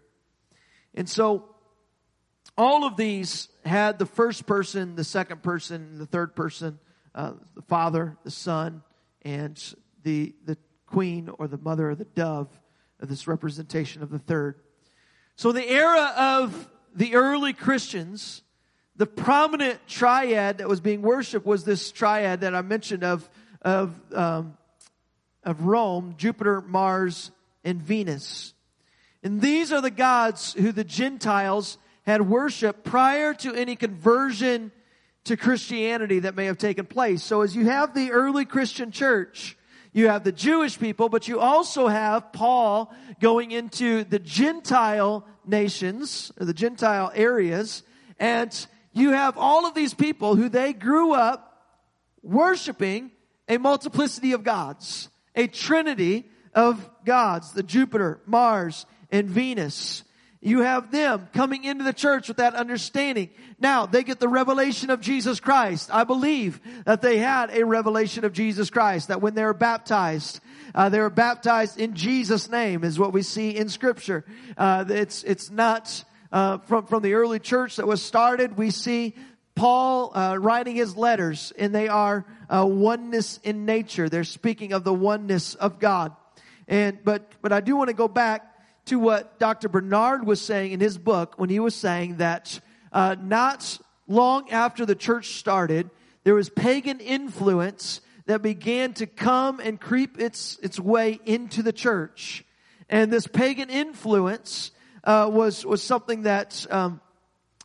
And 0.93 1.07
so, 1.09 1.45
all 2.57 2.85
of 2.85 2.95
these 2.95 3.49
had 3.65 3.99
the 3.99 4.05
first 4.05 4.45
person, 4.45 4.95
the 4.95 5.03
second 5.03 5.43
person, 5.43 5.97
the 5.97 6.05
third 6.05 6.35
person, 6.35 6.79
uh, 7.13 7.33
the 7.53 7.61
Father, 7.63 8.17
the 8.23 8.31
Son, 8.31 8.81
and 9.23 9.61
the, 10.03 10.33
the 10.45 10.57
queen 10.85 11.29
or 11.37 11.47
the 11.47 11.57
mother 11.57 11.89
or 11.89 11.95
the 11.95 12.05
dove 12.05 12.47
of 12.99 13.09
this 13.09 13.27
representation 13.27 14.01
of 14.01 14.09
the 14.09 14.19
third. 14.19 14.59
So 15.35 15.51
the 15.51 15.69
era 15.69 16.13
of 16.17 16.69
the 16.95 17.15
early 17.15 17.53
Christians, 17.53 18.41
the 18.95 19.05
prominent 19.05 19.85
triad 19.87 20.57
that 20.57 20.67
was 20.67 20.79
being 20.79 21.01
worshipped 21.01 21.45
was 21.45 21.63
this 21.63 21.91
triad 21.91 22.41
that 22.41 22.55
I 22.55 22.61
mentioned 22.61 23.03
of, 23.03 23.29
of 23.61 23.99
um, 24.13 24.57
of 25.45 25.61
Rome, 25.61 26.15
Jupiter, 26.17 26.61
Mars, 26.61 27.31
and 27.63 27.81
Venus. 27.81 28.53
And 29.23 29.39
these 29.39 29.71
are 29.71 29.81
the 29.81 29.91
gods 29.91 30.53
who 30.53 30.71
the 30.71 30.83
Gentiles 30.83 31.77
had 32.03 32.27
worshiped 32.27 32.83
prior 32.83 33.33
to 33.35 33.53
any 33.53 33.75
conversion 33.75 34.71
to 35.23 35.37
Christianity 35.37 36.19
that 36.19 36.35
may 36.35 36.45
have 36.45 36.57
taken 36.57 36.85
place. 36.85 37.23
So 37.23 37.41
as 37.41 37.55
you 37.55 37.65
have 37.65 37.93
the 37.93 38.11
early 38.11 38.45
Christian 38.45 38.91
church, 38.91 39.57
you 39.95 40.09
have 40.09 40.25
the 40.25 40.31
Jewish 40.33 40.77
people, 40.77 41.07
but 41.07 41.29
you 41.29 41.39
also 41.39 41.87
have 41.87 42.33
Paul 42.33 42.93
going 43.21 43.51
into 43.51 44.03
the 44.03 44.19
Gentile 44.19 45.25
nations, 45.45 46.33
or 46.37 46.45
the 46.45 46.53
Gentile 46.53 47.13
areas, 47.15 47.81
and 48.19 48.67
you 48.91 49.11
have 49.11 49.37
all 49.37 49.65
of 49.65 49.73
these 49.73 49.93
people 49.93 50.35
who 50.35 50.49
they 50.49 50.73
grew 50.73 51.13
up 51.13 51.63
worshiping 52.21 53.11
a 53.47 53.57
multiplicity 53.57 54.33
of 54.33 54.43
gods, 54.43 55.07
a 55.33 55.47
trinity 55.47 56.25
of 56.53 56.89
gods, 57.05 57.53
the 57.53 57.63
Jupiter, 57.63 58.19
Mars, 58.25 58.85
and 59.11 59.29
Venus. 59.29 60.03
You 60.45 60.61
have 60.61 60.91
them 60.91 61.27
coming 61.33 61.63
into 61.63 61.83
the 61.83 61.91
church 61.91 62.27
with 62.27 62.37
that 62.37 62.53
understanding. 62.53 63.31
Now, 63.59 63.87
they 63.87 64.03
get 64.03 64.19
the 64.19 64.27
revelation 64.27 64.91
of 64.91 65.01
Jesus 65.01 65.39
Christ. 65.39 65.89
I 65.91 66.03
believe 66.03 66.61
that 66.85 67.01
they 67.01 67.17
had 67.17 67.49
a 67.49 67.65
revelation 67.65 68.23
of 68.23 68.31
Jesus 68.31 68.69
Christ, 68.69 69.07
that 69.07 69.23
when 69.23 69.33
they 69.33 69.43
were 69.43 69.55
baptized, 69.55 70.39
uh, 70.75 70.89
they 70.89 70.99
were 70.99 71.09
baptized 71.09 71.79
in 71.79 71.95
Jesus' 71.95 72.47
name, 72.47 72.83
is 72.83 72.99
what 72.99 73.11
we 73.11 73.23
see 73.23 73.57
in 73.57 73.69
Scripture. 73.69 74.23
Uh, 74.55 74.85
it's, 74.87 75.23
it's 75.23 75.49
not 75.49 76.03
uh, 76.31 76.59
from, 76.59 76.85
from 76.85 77.01
the 77.01 77.15
early 77.15 77.39
church 77.39 77.77
that 77.77 77.87
was 77.87 78.03
started. 78.03 78.55
We 78.55 78.69
see 78.69 79.15
Paul 79.55 80.15
uh, 80.15 80.37
writing 80.37 80.75
his 80.75 80.95
letters, 80.95 81.53
and 81.57 81.73
they 81.73 81.87
are 81.87 82.23
uh, 82.53 82.67
oneness 82.67 83.39
in 83.43 83.65
nature. 83.65 84.09
They're 84.09 84.23
speaking 84.23 84.73
of 84.73 84.83
the 84.83 84.93
oneness 84.93 85.55
of 85.55 85.79
God. 85.79 86.15
And 86.67 86.99
but 87.03 87.31
but 87.41 87.51
I 87.51 87.61
do 87.61 87.75
want 87.75 87.89
to 87.89 87.95
go 87.95 88.07
back 88.07 88.54
to 88.85 88.99
what 88.99 89.39
Dr. 89.39 89.67
Bernard 89.67 90.25
was 90.25 90.41
saying 90.41 90.71
in 90.71 90.79
his 90.79 90.97
book 90.97 91.35
when 91.37 91.49
he 91.49 91.59
was 91.59 91.75
saying 91.75 92.17
that 92.17 92.59
uh, 92.91 93.15
not 93.19 93.79
long 94.07 94.49
after 94.51 94.85
the 94.85 94.95
church 94.95 95.33
started, 95.39 95.89
there 96.23 96.35
was 96.35 96.49
pagan 96.49 96.99
influence 96.99 98.01
that 98.25 98.41
began 98.41 98.93
to 98.93 99.05
come 99.05 99.59
and 99.59 99.79
creep 99.79 100.19
its 100.19 100.57
its 100.61 100.79
way 100.79 101.19
into 101.25 101.61
the 101.61 101.73
church, 101.73 102.43
and 102.89 103.11
this 103.11 103.27
pagan 103.27 103.69
influence 103.69 104.71
uh, 105.03 105.29
was 105.31 105.65
was 105.65 105.83
something 105.83 106.23
that 106.23 106.65
um, 106.71 107.01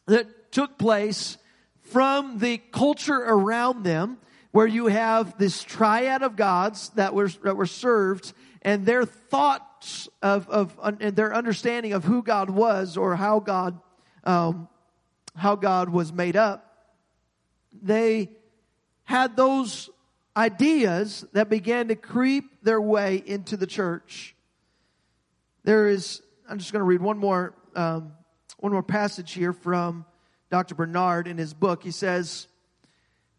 that 0.07 0.53
took 0.53 0.79
place 0.79 1.39
from 1.83 2.39
the 2.39 2.59
culture 2.59 3.17
around 3.17 3.85
them, 3.85 4.19
where 4.53 4.67
you 4.67 4.87
have 4.87 5.39
this 5.39 5.63
triad 5.63 6.23
of 6.23 6.37
gods 6.37 6.91
that 6.91 7.15
were 7.15 7.29
that 7.45 7.57
were 7.57 7.67
served, 7.67 8.33
and 8.63 8.85
their 8.85 9.05
thought 9.05 9.67
of, 10.23 10.49
of 10.49 10.79
and 10.83 11.17
their 11.17 11.35
understanding 11.35 11.93
of 11.93 12.05
who 12.05 12.23
God 12.23 12.51
was 12.51 12.97
or 12.97 13.17
how 13.17 13.41
God, 13.41 13.79
um, 14.25 14.69
how 15.37 15.57
God 15.57 15.89
was 15.89 16.13
made 16.13 16.37
up, 16.37 16.89
they 17.83 18.31
had 19.05 19.37
those 19.37 19.91
ideas 20.37 21.25
that 21.33 21.49
began 21.49 21.89
to 21.89 21.97
creep 21.97 22.63
their 22.63 22.81
way 22.81 23.23
into 23.25 23.57
the 23.57 23.67
church. 23.67 24.35
There 25.65 25.89
is, 25.89 26.23
I'm 26.49 26.59
just 26.59 26.73
going 26.73 26.81
to 26.81 26.87
read 26.87 27.03
one 27.03 27.19
more, 27.19 27.55
um, 27.75 28.13
one 28.59 28.73
more 28.73 28.83
passage 28.83 29.33
here 29.33 29.53
from 29.53 30.05
Dr. 30.51 30.75
Bernard 30.75 31.27
in 31.27 31.39
his 31.39 31.55
book. 31.55 31.83
He 31.83 31.91
says, 31.91 32.47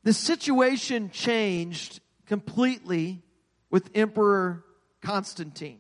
the 0.04 0.14
situation 0.14 1.10
changed 1.10 2.00
completely 2.26 3.22
with 3.70 3.90
Emperor 3.96 4.64
Constantine. 5.02 5.80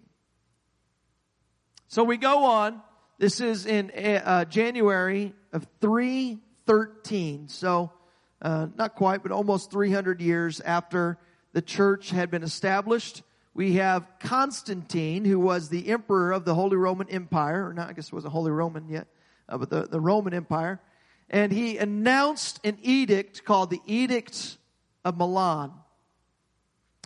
So 1.92 2.06
we 2.06 2.16
go 2.16 2.46
on. 2.46 2.82
This 3.18 3.42
is 3.42 3.66
in 3.66 3.92
uh, 3.92 4.46
January 4.46 5.34
of 5.52 5.68
313. 5.82 7.50
So 7.50 7.92
uh, 8.42 8.68
not 8.78 8.96
quite, 8.96 9.24
but 9.24 9.34
almost 9.34 9.72
300 9.72 10.22
years 10.22 10.62
after 10.62 11.18
the 11.52 11.62
church 11.62 12.12
had 12.12 12.32
been 12.32 12.44
established. 12.44 13.24
We 13.54 13.74
have 13.74 14.08
Constantine, 14.22 15.26
who 15.26 15.38
was 15.38 15.68
the 15.68 15.90
emperor 15.90 16.32
of 16.32 16.46
the 16.46 16.56
Holy 16.56 16.78
Roman 16.78 17.10
Empire, 17.10 17.68
or 17.68 17.74
not, 17.74 17.90
I 17.90 17.92
guess 17.92 18.08
it 18.08 18.14
wasn't 18.14 18.32
Holy 18.32 18.52
Roman 18.52 18.88
yet, 18.88 19.08
uh, 19.50 19.58
but 19.58 19.70
the, 19.70 19.86
the 19.86 20.00
Roman 20.00 20.34
Empire. 20.34 20.80
And 21.30 21.52
he 21.52 21.78
announced 21.78 22.62
an 22.64 22.78
edict 22.82 23.44
called 23.44 23.70
the 23.70 23.82
Edict 23.86 24.56
of 25.04 25.18
Milan. 25.18 25.74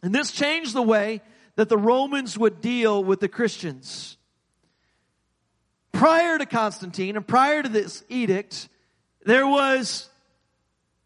And 0.03 0.13
this 0.13 0.31
changed 0.31 0.75
the 0.75 0.83
way 0.83 1.21
that 1.55 1.69
the 1.69 1.77
Romans 1.77 2.37
would 2.37 2.61
deal 2.61 3.03
with 3.03 3.19
the 3.19 3.27
Christians 3.27 4.17
prior 5.95 6.37
to 6.37 6.45
Constantine 6.45 7.15
and 7.15 7.25
prior 7.25 7.63
to 7.63 7.69
this 7.69 8.03
edict, 8.09 8.69
there 9.25 9.47
was 9.47 10.09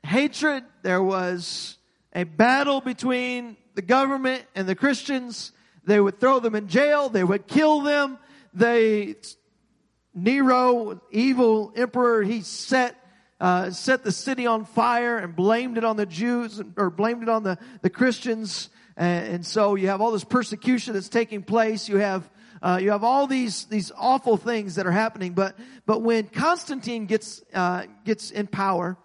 hatred, 0.04 0.64
there 0.82 1.02
was 1.02 1.78
a 2.14 2.24
battle 2.24 2.82
between 2.82 3.56
the 3.76 3.82
government 3.82 4.44
and 4.56 4.68
the 4.68 4.76
Christians. 4.76 5.52
They 5.86 6.00
would 6.00 6.20
throw 6.20 6.40
them 6.40 6.56
in 6.56 6.68
jail, 6.68 7.10
they 7.10 7.24
would 7.24 7.48
kill 7.48 7.82
them. 7.82 8.18
They, 8.54 9.16
Nero, 10.16 11.02
evil 11.12 11.72
emperor, 11.76 12.24
he 12.24 12.42
set 12.42 12.96
uh, 13.40 13.72
set 13.72 14.04
the 14.04 14.12
city 14.12 14.46
on 14.46 14.66
fire 14.66 15.18
and 15.18 15.34
blamed 15.34 15.78
it 15.78 15.86
on 15.86 15.96
the 15.96 16.06
Jews 16.06 16.62
or 16.76 16.90
blamed 16.90 17.24
it 17.24 17.30
on 17.30 17.44
the, 17.44 17.58
the 17.82 17.90
Christians. 17.90 18.70
And, 18.98 19.36
and 19.36 19.46
so 19.46 19.76
you 19.76 19.88
have 19.88 20.02
all 20.02 20.12
this 20.12 20.26
persecution 20.26 20.94
that's 20.94 21.08
taking 21.08 21.44
place. 21.44 21.88
You 21.88 21.98
have 21.98 22.30
uh, 22.62 22.80
you 22.82 22.92
have 22.92 23.04
all 23.04 23.28
these 23.28 23.66
these 23.66 23.92
awful 23.96 24.38
things 24.38 24.76
that 24.76 24.86
are 24.86 24.92
happening. 24.92 25.34
But 25.34 25.58
but 25.86 26.02
when 26.02 26.28
Constantine 26.28 27.06
gets 27.06 27.42
uh, 27.54 27.86
gets 28.06 28.32
in 28.32 28.48
power, 28.48 28.98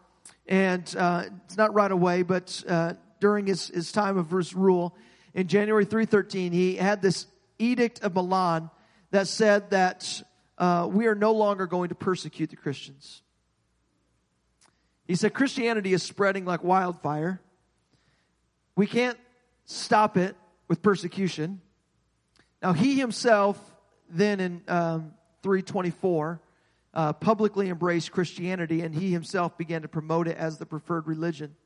and 0.47 0.95
uh, 0.97 1.25
it's 1.45 1.57
not 1.57 1.75
right 1.75 1.91
away, 1.91 2.23
but 2.23 2.63
uh, 2.69 2.95
during 3.21 3.47
his 3.47 3.69
his 3.69 3.93
time 3.93 4.19
of 4.19 4.31
his 4.31 4.55
rule 4.55 4.97
in 5.35 5.49
January 5.49 5.85
three 5.85 6.07
thirteen, 6.07 6.53
he 6.53 6.77
had 6.77 7.03
this 7.03 7.27
edict 7.59 8.03
of 8.03 8.15
Milan 8.15 8.71
that 9.11 9.29
said 9.29 9.71
that 9.71 10.23
uh, 10.59 10.89
we 10.91 11.07
are 11.07 11.15
no 11.15 11.33
longer 11.33 11.67
going 11.67 11.89
to 11.91 11.95
persecute 11.95 12.51
the 12.51 12.57
Christians. 12.57 13.23
He 15.07 15.15
said 15.15 15.35
Christianity 15.35 15.93
is 15.93 16.03
spreading 16.03 16.45
like 16.45 16.65
wildfire. 16.65 17.41
We 18.75 18.87
can't 18.87 19.19
stop 19.67 20.17
it 20.17 20.35
with 20.67 20.83
persecution. 20.83 21.61
Now, 22.65 22.73
he 22.73 22.99
himself, 22.99 23.61
then 24.09 24.41
in 24.41 24.63
um, 24.69 25.13
324, 25.43 26.41
uh, 26.95 27.13
publicly 27.13 27.69
embraced 27.69 28.11
Christianity 28.11 28.81
and 28.81 28.95
he 28.95 29.13
himself 29.13 29.59
began 29.59 29.83
to 29.83 29.89
promote 29.89 30.29
it 30.29 30.39
as 30.39 30.57
the 30.57 30.65
preferred 30.65 31.07
religion. 31.07 31.57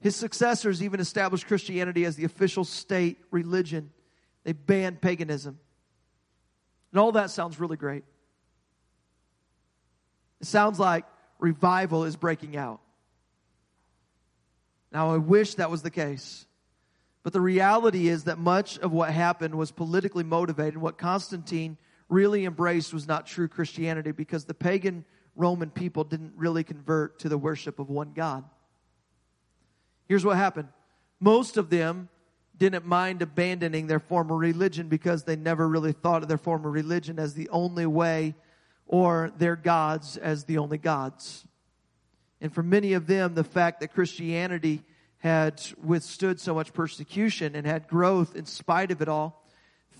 His 0.00 0.16
successors 0.16 0.82
even 0.82 1.00
established 1.00 1.46
Christianity 1.46 2.06
as 2.06 2.16
the 2.16 2.24
official 2.24 2.64
state 2.64 3.18
religion. 3.30 3.90
They 4.44 4.54
banned 4.54 5.02
paganism. 5.02 5.60
And 6.92 6.98
all 6.98 7.12
that 7.12 7.28
sounds 7.28 7.60
really 7.60 7.76
great. 7.76 8.04
It 10.40 10.46
sounds 10.46 10.78
like 10.78 11.04
revival 11.38 12.04
is 12.04 12.16
breaking 12.16 12.56
out. 12.56 12.80
Now, 14.90 15.12
I 15.12 15.18
wish 15.18 15.56
that 15.56 15.70
was 15.70 15.82
the 15.82 15.90
case. 15.90 16.46
But 17.22 17.32
the 17.32 17.40
reality 17.40 18.08
is 18.08 18.24
that 18.24 18.38
much 18.38 18.78
of 18.78 18.92
what 18.92 19.10
happened 19.10 19.54
was 19.54 19.70
politically 19.70 20.24
motivated. 20.24 20.78
What 20.78 20.96
Constantine 20.96 21.76
really 22.08 22.44
embraced 22.44 22.94
was 22.94 23.06
not 23.06 23.26
true 23.26 23.48
Christianity 23.48 24.12
because 24.12 24.44
the 24.44 24.54
pagan 24.54 25.04
Roman 25.36 25.70
people 25.70 26.04
didn't 26.04 26.32
really 26.36 26.64
convert 26.64 27.18
to 27.20 27.28
the 27.28 27.38
worship 27.38 27.78
of 27.78 27.88
one 27.88 28.12
God. 28.12 28.44
Here's 30.08 30.24
what 30.24 30.36
happened 30.36 30.68
most 31.20 31.56
of 31.56 31.70
them 31.70 32.08
didn't 32.56 32.84
mind 32.84 33.22
abandoning 33.22 33.86
their 33.86 34.00
former 34.00 34.36
religion 34.36 34.88
because 34.88 35.24
they 35.24 35.36
never 35.36 35.66
really 35.68 35.92
thought 35.92 36.22
of 36.22 36.28
their 36.28 36.38
former 36.38 36.70
religion 36.70 37.18
as 37.18 37.34
the 37.34 37.48
only 37.48 37.86
way 37.86 38.34
or 38.86 39.32
their 39.38 39.56
gods 39.56 40.16
as 40.16 40.44
the 40.44 40.58
only 40.58 40.76
gods. 40.76 41.46
And 42.40 42.52
for 42.52 42.62
many 42.62 42.94
of 42.94 43.06
them, 43.06 43.34
the 43.34 43.44
fact 43.44 43.80
that 43.80 43.94
Christianity 43.94 44.82
had 45.20 45.62
withstood 45.82 46.40
so 46.40 46.54
much 46.54 46.72
persecution 46.72 47.54
and 47.54 47.66
had 47.66 47.88
growth 47.88 48.34
in 48.34 48.46
spite 48.46 48.90
of 48.90 49.00
it 49.00 49.08
all, 49.08 49.46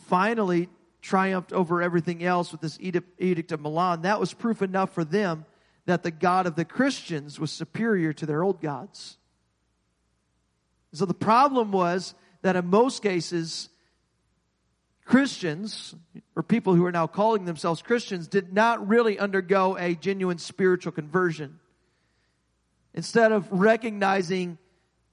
finally 0.09 0.68
triumphed 1.02 1.52
over 1.52 1.80
everything 1.80 2.24
else 2.24 2.52
with 2.52 2.61
this 2.61 2.78
edict 2.80 3.52
of 3.52 3.61
Milan. 3.61 4.02
That 4.02 4.20
was 4.20 4.35
proof 4.35 4.61
enough 4.61 4.92
for 4.92 5.04
them 5.04 5.44
that 5.87 6.02
the 6.02 6.11
God 6.11 6.46
of 6.46 6.56
the 6.56 6.64
Christians 6.64 7.38
was 7.38 7.50
superior 7.50 8.12
to 8.14 8.26
their 8.26 8.42
old 8.42 8.61
gods. 8.61 9.16
So 10.92 11.04
the 11.06 11.14
problem 11.14 11.70
was 11.70 12.14
that 12.42 12.56
in 12.56 12.66
most 12.66 13.02
cases, 13.02 13.68
Christians, 15.04 15.94
or 16.37 16.42
people 16.42 16.74
who 16.74 16.85
are 16.85 16.92
now 16.92 17.06
calling 17.06 17.44
themselves 17.44 17.83
Christians, 17.83 18.28
did 18.28 18.52
not 18.52 18.88
really 18.88 19.18
undergo 19.18 19.76
a 19.76 19.94
genuine 19.94 20.38
spiritual 20.38 20.92
conversion. 20.92 21.59
Instead 22.94 23.33
of 23.33 23.48
recognizing 23.50 24.59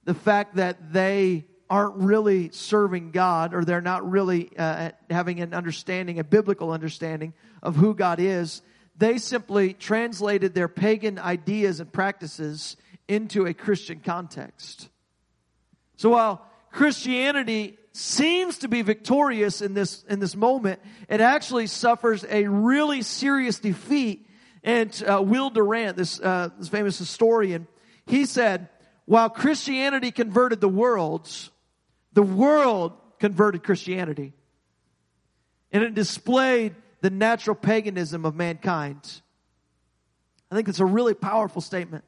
the 0.08 0.14
fact 0.14 0.56
that 0.56 0.94
they 0.94 1.44
aren't 1.68 1.96
really 1.96 2.48
serving 2.50 3.10
God 3.10 3.52
or 3.52 3.62
they're 3.62 3.82
not 3.82 4.10
really 4.10 4.50
uh, 4.56 4.92
having 5.10 5.40
an 5.40 5.52
understanding, 5.52 6.18
a 6.18 6.24
biblical 6.24 6.70
understanding 6.70 7.34
of 7.62 7.76
who 7.76 7.94
God 7.94 8.18
is, 8.18 8.62
they 8.96 9.18
simply 9.18 9.74
translated 9.74 10.54
their 10.54 10.66
pagan 10.66 11.18
ideas 11.18 11.80
and 11.80 11.92
practices 11.92 12.78
into 13.06 13.44
a 13.44 13.52
Christian 13.52 14.00
context. 14.00 14.88
So 15.96 16.08
while 16.08 16.42
Christianity 16.70 17.76
seems 17.92 18.60
to 18.60 18.68
be 18.68 18.80
victorious 18.80 19.60
in 19.60 19.74
this, 19.74 20.04
in 20.04 20.20
this 20.20 20.34
moment, 20.34 20.80
it 21.10 21.20
actually 21.20 21.66
suffers 21.66 22.24
a 22.30 22.48
really 22.48 23.02
serious 23.02 23.58
defeat. 23.58 24.26
And 24.64 25.04
uh, 25.06 25.20
Will 25.20 25.50
Durant, 25.50 25.98
this, 25.98 26.18
uh, 26.18 26.48
this 26.58 26.68
famous 26.68 26.98
historian, 26.98 27.66
he 28.06 28.24
said, 28.24 28.70
while 29.08 29.30
Christianity 29.30 30.10
converted 30.10 30.60
the 30.60 30.68
worlds, 30.68 31.50
the 32.12 32.22
world 32.22 32.92
converted 33.18 33.62
Christianity. 33.64 34.34
And 35.72 35.82
it 35.82 35.94
displayed 35.94 36.74
the 37.00 37.08
natural 37.08 37.56
paganism 37.56 38.26
of 38.26 38.36
mankind. 38.36 39.22
I 40.50 40.54
think 40.54 40.68
it's 40.68 40.80
a 40.80 40.84
really 40.84 41.14
powerful 41.14 41.62
statement. 41.62 42.04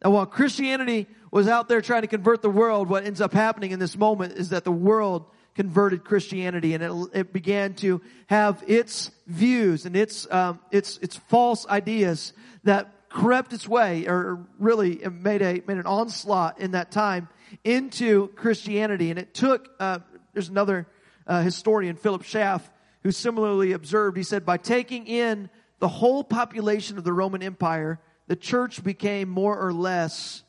And 0.00 0.12
while 0.12 0.26
Christianity 0.26 1.08
was 1.32 1.48
out 1.48 1.68
there 1.68 1.80
trying 1.80 2.02
to 2.02 2.08
convert 2.08 2.40
the 2.40 2.50
world, 2.50 2.88
what 2.88 3.04
ends 3.04 3.20
up 3.20 3.32
happening 3.32 3.72
in 3.72 3.80
this 3.80 3.96
moment 3.96 4.34
is 4.34 4.50
that 4.50 4.62
the 4.62 4.70
world 4.70 5.26
converted 5.56 6.04
Christianity 6.04 6.74
and 6.74 6.84
it, 6.84 6.92
it 7.14 7.32
began 7.32 7.74
to 7.74 8.00
have 8.28 8.62
its 8.68 9.10
views 9.26 9.86
and 9.86 9.96
its, 9.96 10.30
um, 10.30 10.60
its, 10.70 10.98
its 10.98 11.16
false 11.16 11.66
ideas 11.66 12.32
that 12.62 12.92
crept 13.16 13.54
its 13.54 13.66
way 13.66 14.06
or 14.06 14.46
really 14.58 15.00
made 15.10 15.40
a, 15.40 15.62
made 15.66 15.78
an 15.78 15.86
onslaught 15.86 16.60
in 16.60 16.72
that 16.72 16.90
time 16.90 17.30
into 17.64 18.28
Christianity. 18.28 19.08
And 19.08 19.18
it 19.18 19.32
took, 19.32 19.70
uh, 19.80 20.00
there's 20.34 20.50
another 20.50 20.86
uh, 21.26 21.40
historian, 21.40 21.96
Philip 21.96 22.24
Schaff, 22.24 22.70
who 23.02 23.10
similarly 23.10 23.72
observed, 23.72 24.18
he 24.18 24.22
said, 24.22 24.44
by 24.44 24.58
taking 24.58 25.06
in 25.06 25.48
the 25.78 25.88
whole 25.88 26.24
population 26.24 26.98
of 26.98 27.04
the 27.04 27.12
Roman 27.12 27.42
Empire, 27.42 27.98
the 28.26 28.36
church 28.36 28.84
became 28.84 29.30
more 29.30 29.58
or 29.58 29.72
less 29.72 30.42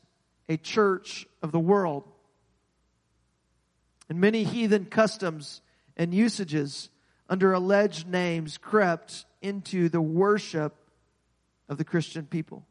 a 0.46 0.58
church 0.58 1.26
of 1.42 1.52
the 1.52 1.58
world. 1.58 2.04
And 4.10 4.20
many 4.20 4.44
heathen 4.44 4.84
customs 4.84 5.62
and 5.96 6.12
usages 6.12 6.90
under 7.30 7.54
alleged 7.54 8.06
names 8.06 8.58
crept 8.58 9.24
into 9.40 9.88
the 9.88 10.02
worship 10.02 10.74
of 11.68 11.78
the 11.78 11.84
Christian 11.84 12.26
people. 12.26 12.66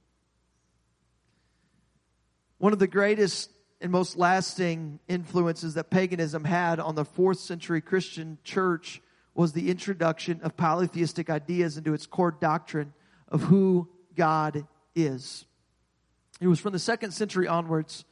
One 2.58 2.74
of 2.74 2.80
the 2.80 2.88
greatest 2.88 3.52
and 3.80 3.92
most 3.92 4.18
lasting 4.18 5.00
influences 5.08 5.76
that 5.76 5.92
paganism 5.92 6.44
had 6.44 6.80
on 6.80 6.96
the 6.96 7.06
fourth 7.06 7.40
century 7.40 7.82
Christian 7.82 8.40
church 8.44 9.02
was 9.36 9.54
the 9.54 9.70
introduction 9.70 10.42
of 10.42 10.58
polytheistic 10.58 11.30
ideas 11.30 11.78
into 11.78 11.94
its 11.94 12.08
core 12.08 12.32
doctrine 12.32 12.94
of 13.28 13.44
who 13.44 13.88
God 14.16 14.66
is. 14.96 15.46
It 16.42 16.48
was 16.48 16.60
from 16.60 16.74
the 16.74 16.80
second 16.80 17.12
century 17.12 17.48
onwards 17.48 18.04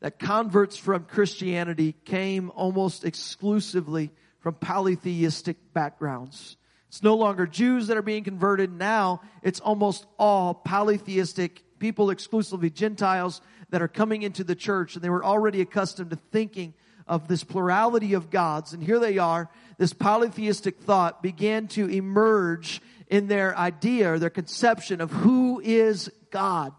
that 0.00 0.18
converts 0.18 0.76
from 0.78 1.04
Christianity 1.04 1.92
came 1.92 2.50
almost 2.54 3.04
exclusively 3.04 4.10
from 4.40 4.54
polytheistic 4.54 5.74
backgrounds. 5.74 6.56
It's 6.92 7.02
no 7.02 7.14
longer 7.14 7.46
Jews 7.46 7.86
that 7.86 7.96
are 7.96 8.02
being 8.02 8.22
converted. 8.22 8.70
Now 8.70 9.22
it's 9.42 9.60
almost 9.60 10.04
all 10.18 10.52
polytheistic 10.52 11.62
people, 11.78 12.10
exclusively 12.10 12.68
Gentiles, 12.68 13.40
that 13.70 13.80
are 13.80 13.88
coming 13.88 14.20
into 14.20 14.44
the 14.44 14.54
church. 14.54 14.94
And 14.94 15.02
they 15.02 15.08
were 15.08 15.24
already 15.24 15.62
accustomed 15.62 16.10
to 16.10 16.16
thinking 16.16 16.74
of 17.06 17.28
this 17.28 17.44
plurality 17.44 18.12
of 18.12 18.28
gods. 18.28 18.74
And 18.74 18.82
here 18.84 18.98
they 18.98 19.16
are. 19.16 19.48
This 19.78 19.94
polytheistic 19.94 20.80
thought 20.80 21.22
began 21.22 21.66
to 21.68 21.88
emerge 21.88 22.82
in 23.06 23.26
their 23.26 23.56
idea 23.56 24.12
or 24.12 24.18
their 24.18 24.28
conception 24.28 25.00
of 25.00 25.10
who 25.10 25.62
is 25.64 26.10
God. 26.30 26.74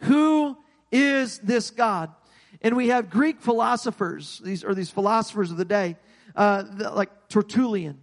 Who 0.00 0.58
is 0.90 1.38
this 1.38 1.70
God? 1.70 2.10
And 2.60 2.76
we 2.76 2.88
have 2.88 3.08
Greek 3.08 3.40
philosophers, 3.40 4.42
these 4.44 4.62
are 4.64 4.74
these 4.74 4.90
philosophers 4.90 5.50
of 5.50 5.56
the 5.56 5.64
day, 5.64 5.96
uh, 6.36 6.64
like 6.92 7.28
Tertullian, 7.30 7.98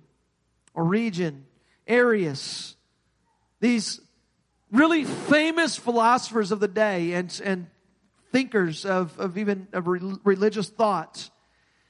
Origen, 0.80 1.46
Arius, 1.88 2.78
these 3.60 4.00
really 4.72 5.04
famous 5.04 5.76
philosophers 5.76 6.54
of 6.54 6.62
the 6.62 6.70
day 6.70 7.14
and, 7.14 7.42
and 7.44 7.68
thinkers 8.32 8.86
of, 8.86 9.20
of 9.20 9.38
even 9.38 9.68
of 9.74 9.88
religious 9.88 10.70
thought, 10.70 11.30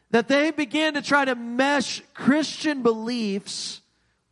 that 0.10 0.28
they 0.28 0.50
began 0.50 0.96
to 0.96 1.04
try 1.04 1.24
to 1.24 1.36
mesh 1.36 2.02
Christian 2.16 2.82
beliefs 2.82 3.82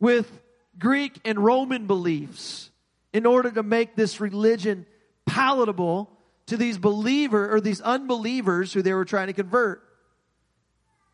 with 0.00 0.28
Greek 0.76 1.20
and 1.24 1.38
Roman 1.38 1.86
beliefs 1.86 2.70
in 3.12 3.26
order 3.26 3.52
to 3.52 3.62
make 3.62 3.94
this 3.94 4.20
religion 4.20 4.86
palatable 5.24 6.10
to 6.46 6.56
these 6.56 6.78
believer 6.78 7.54
or 7.54 7.60
these 7.60 7.80
unbelievers 7.80 8.72
who 8.72 8.82
they 8.82 8.92
were 8.92 9.04
trying 9.04 9.28
to 9.28 9.32
convert. 9.34 9.87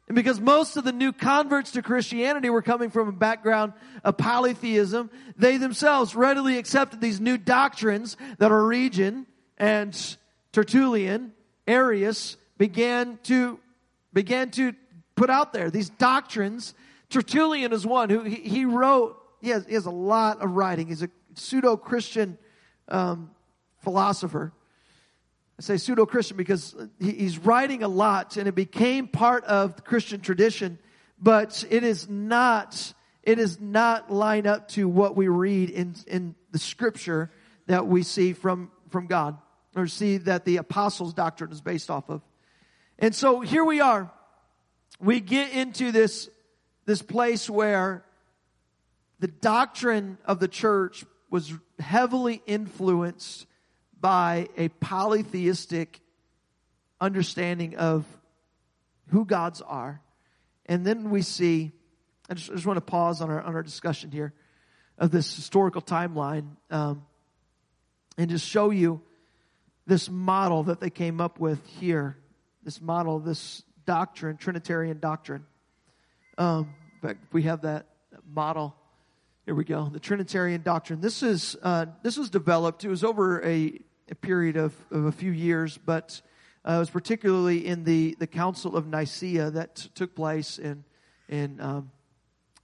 And 0.07 0.15
because 0.15 0.39
most 0.39 0.77
of 0.77 0.85
the 0.85 0.93
new 0.93 1.13
converts 1.13 1.73
to 1.73 1.83
Christianity 1.83 2.51
were 2.51 2.63
coming 2.63 2.91
from 2.91 3.09
a 3.09 3.13
background 3.13 3.73
of 4.05 4.19
polytheism, 4.19 5.11
they 5.37 5.57
themselves 5.57 6.15
readily 6.15 6.59
accepted 6.59 7.01
these 7.01 7.21
new 7.21 7.39
doctrines 7.39 8.19
that 8.39 8.53
Origen 8.53 9.27
and 9.57 10.17
Tertullian, 10.53 11.33
Arius 11.67 12.37
began 12.59 13.19
to, 13.25 13.59
began 14.13 14.51
to 14.53 14.75
put 15.17 15.31
out 15.31 15.53
there. 15.53 15.71
These 15.71 15.89
doctrines. 15.91 16.75
Tertullian 17.09 17.73
is 17.73 17.87
one 17.87 18.11
who 18.11 18.25
he, 18.25 18.37
he 18.37 18.65
wrote, 18.67 19.17
he 19.41 19.49
has, 19.51 19.65
he 19.67 19.75
has 19.75 19.87
a 19.87 19.91
lot 19.91 20.43
of 20.43 20.51
writing. 20.51 20.87
He's 20.89 21.03
a 21.03 21.09
pseudo-Christian 21.35 22.37
um, 22.89 23.31
philosopher. 23.79 24.53
I 25.59 25.63
say 25.63 25.77
pseudo 25.77 26.05
Christian 26.05 26.37
because 26.37 26.75
he's 26.99 27.39
writing 27.39 27.83
a 27.83 27.89
lot 27.89 28.37
and 28.37 28.49
it 28.49 28.55
became 28.55 29.07
part 29.07 29.45
of 29.45 29.77
the 29.77 29.83
Christian 29.83 30.21
tradition, 30.21 30.79
but 31.21 31.65
it 31.71 31.85
is 31.85 32.09
not, 32.09 32.93
it 33.23 33.39
is 33.39 33.61
not 33.61 34.13
line 34.13 34.47
up 34.49 34.69
to 34.69 34.89
what 34.89 35.17
we 35.17 35.29
read 35.29 35.71
in, 35.71 35.95
in 36.09 36.35
the 36.51 36.59
scripture 36.59 37.31
that 37.67 37.87
we 37.87 38.03
see 38.03 38.33
from, 38.33 38.71
from 38.91 39.07
God 39.07 39.39
or 39.77 39.87
see 39.87 40.19
that 40.19 40.45
the 40.45 40.57
apostles' 40.57 41.15
doctrine 41.15 41.53
is 41.53 41.61
based 41.61 41.89
off 41.89 42.11
of. 42.11 42.23
And 42.99 43.15
so 43.15 43.41
here 43.41 43.65
we 43.65 43.81
are. 43.81 44.11
We 45.01 45.21
get 45.21 45.53
into 45.53 45.93
this, 45.93 46.29
this 46.85 47.03
place 47.03 47.49
where 47.49 48.05
the 49.21 49.29
doctrine 49.29 50.19
of 50.25 50.41
the 50.41 50.49
church 50.49 51.05
was 51.31 51.53
heavily 51.79 52.43
influenced 52.47 53.47
by 54.05 54.49
a 54.59 54.69
polytheistic 54.69 55.99
understanding 57.01 57.75
of 57.77 58.05
who 59.09 59.25
gods 59.25 59.63
are. 59.63 60.03
And 60.67 60.87
then 60.87 61.09
we 61.09 61.23
see, 61.23 61.73
I 62.29 62.35
just, 62.35 62.51
I 62.51 62.55
just 62.55 62.67
want 62.67 62.77
to 62.77 62.83
pause 62.83 63.23
on 63.23 63.31
our, 63.31 63.41
on 63.41 63.55
our 63.55 63.63
discussion 63.63 64.11
here 64.11 64.35
of 64.99 65.11
this 65.11 65.35
historical 65.35 65.81
timeline 65.81 66.49
um, 66.71 67.07
and 68.19 68.29
just 68.29 68.47
show 68.47 68.69
you 68.69 69.01
this 69.87 70.11
model 70.11 70.65
that 70.65 70.81
they 70.81 70.91
came 70.91 71.19
up 71.19 71.41
with 71.41 71.67
here. 71.67 72.19
This 72.63 72.83
model, 72.83 73.21
this 73.21 73.63
doctrine, 73.87 74.37
Trinitarian 74.37 74.99
doctrine. 75.01 75.47
Um, 76.37 76.75
fact, 77.01 77.21
we 77.33 77.45
have 77.45 77.63
that 77.63 77.87
model. 78.31 78.77
Here 79.47 79.55
we 79.55 79.65
go. 79.65 79.89
The 79.91 79.99
Trinitarian 79.99 80.61
doctrine. 80.61 81.01
This 81.01 81.23
is 81.23 81.57
uh, 81.63 81.87
this 82.03 82.19
was 82.19 82.29
developed. 82.29 82.85
It 82.85 82.89
was 82.89 83.03
over 83.03 83.43
a 83.43 83.81
a 84.11 84.15
period 84.15 84.57
of, 84.57 84.75
of 84.91 85.07
a 85.07 85.13
few 85.13 85.31
years, 85.31 85.79
but 85.79 86.21
uh, 86.67 86.75
it 86.75 86.79
was 86.79 86.91
particularly 86.91 87.67
in 87.67 87.85
the, 87.85 88.17
the 88.19 88.27
Council 88.27 88.77
of 88.77 88.87
Nicaea 88.87 89.51
that 89.51 89.77
t- 89.77 89.91
took 89.95 90.15
place 90.15 90.59
in 90.59 90.85
in 91.29 91.61
um, 91.61 91.91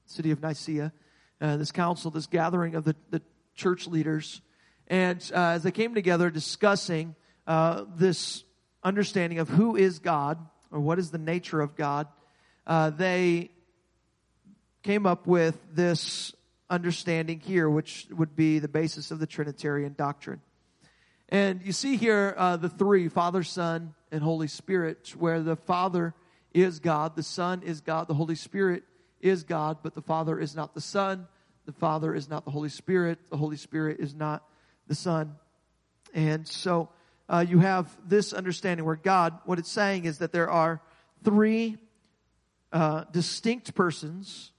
city 0.06 0.30
of 0.30 0.42
Nicaea. 0.42 0.92
Uh, 1.40 1.56
this 1.56 1.72
council, 1.72 2.10
this 2.10 2.26
gathering 2.26 2.74
of 2.74 2.84
the, 2.84 2.94
the 3.10 3.22
church 3.54 3.86
leaders, 3.86 4.42
and 4.88 5.30
uh, 5.34 5.52
as 5.52 5.62
they 5.62 5.70
came 5.70 5.94
together 5.94 6.28
discussing 6.28 7.14
uh, 7.46 7.84
this 7.96 8.44
understanding 8.84 9.38
of 9.38 9.48
who 9.48 9.76
is 9.76 9.98
God 9.98 10.38
or 10.70 10.80
what 10.80 10.98
is 10.98 11.10
the 11.10 11.18
nature 11.18 11.60
of 11.60 11.76
God, 11.76 12.06
uh, 12.66 12.90
they 12.90 13.50
came 14.82 15.06
up 15.06 15.26
with 15.26 15.58
this 15.72 16.34
understanding 16.68 17.40
here, 17.40 17.68
which 17.68 18.06
would 18.10 18.36
be 18.36 18.58
the 18.58 18.68
basis 18.68 19.10
of 19.10 19.18
the 19.18 19.26
Trinitarian 19.26 19.94
doctrine. 19.96 20.40
And 21.30 21.62
you 21.64 21.72
see 21.72 21.96
here 21.96 22.34
uh, 22.36 22.56
the 22.56 22.68
three 22.68 23.08
Father, 23.08 23.44
Son, 23.44 23.94
and 24.10 24.22
Holy 24.22 24.48
Spirit, 24.48 25.14
where 25.16 25.40
the 25.40 25.54
Father 25.54 26.14
is 26.52 26.80
God, 26.80 27.14
the 27.14 27.22
Son 27.22 27.62
is 27.62 27.80
God, 27.80 28.08
the 28.08 28.14
Holy 28.14 28.34
Spirit 28.34 28.82
is 29.20 29.44
God, 29.44 29.78
but 29.82 29.94
the 29.94 30.02
Father 30.02 30.40
is 30.40 30.56
not 30.56 30.74
the 30.74 30.80
Son, 30.80 31.28
the 31.66 31.72
Father 31.72 32.14
is 32.14 32.28
not 32.28 32.44
the 32.44 32.50
Holy 32.50 32.68
Spirit, 32.68 33.18
the 33.30 33.36
Holy 33.36 33.56
Spirit 33.56 34.00
is 34.00 34.12
not 34.12 34.42
the 34.88 34.94
Son. 34.96 35.36
And 36.12 36.48
so 36.48 36.88
uh, 37.28 37.44
you 37.48 37.60
have 37.60 37.96
this 38.04 38.32
understanding 38.32 38.84
where 38.84 38.96
God, 38.96 39.38
what 39.44 39.60
it's 39.60 39.70
saying 39.70 40.06
is 40.06 40.18
that 40.18 40.32
there 40.32 40.50
are 40.50 40.80
three 41.22 41.78
uh, 42.72 43.04
distinct 43.12 43.74
persons 43.76 44.50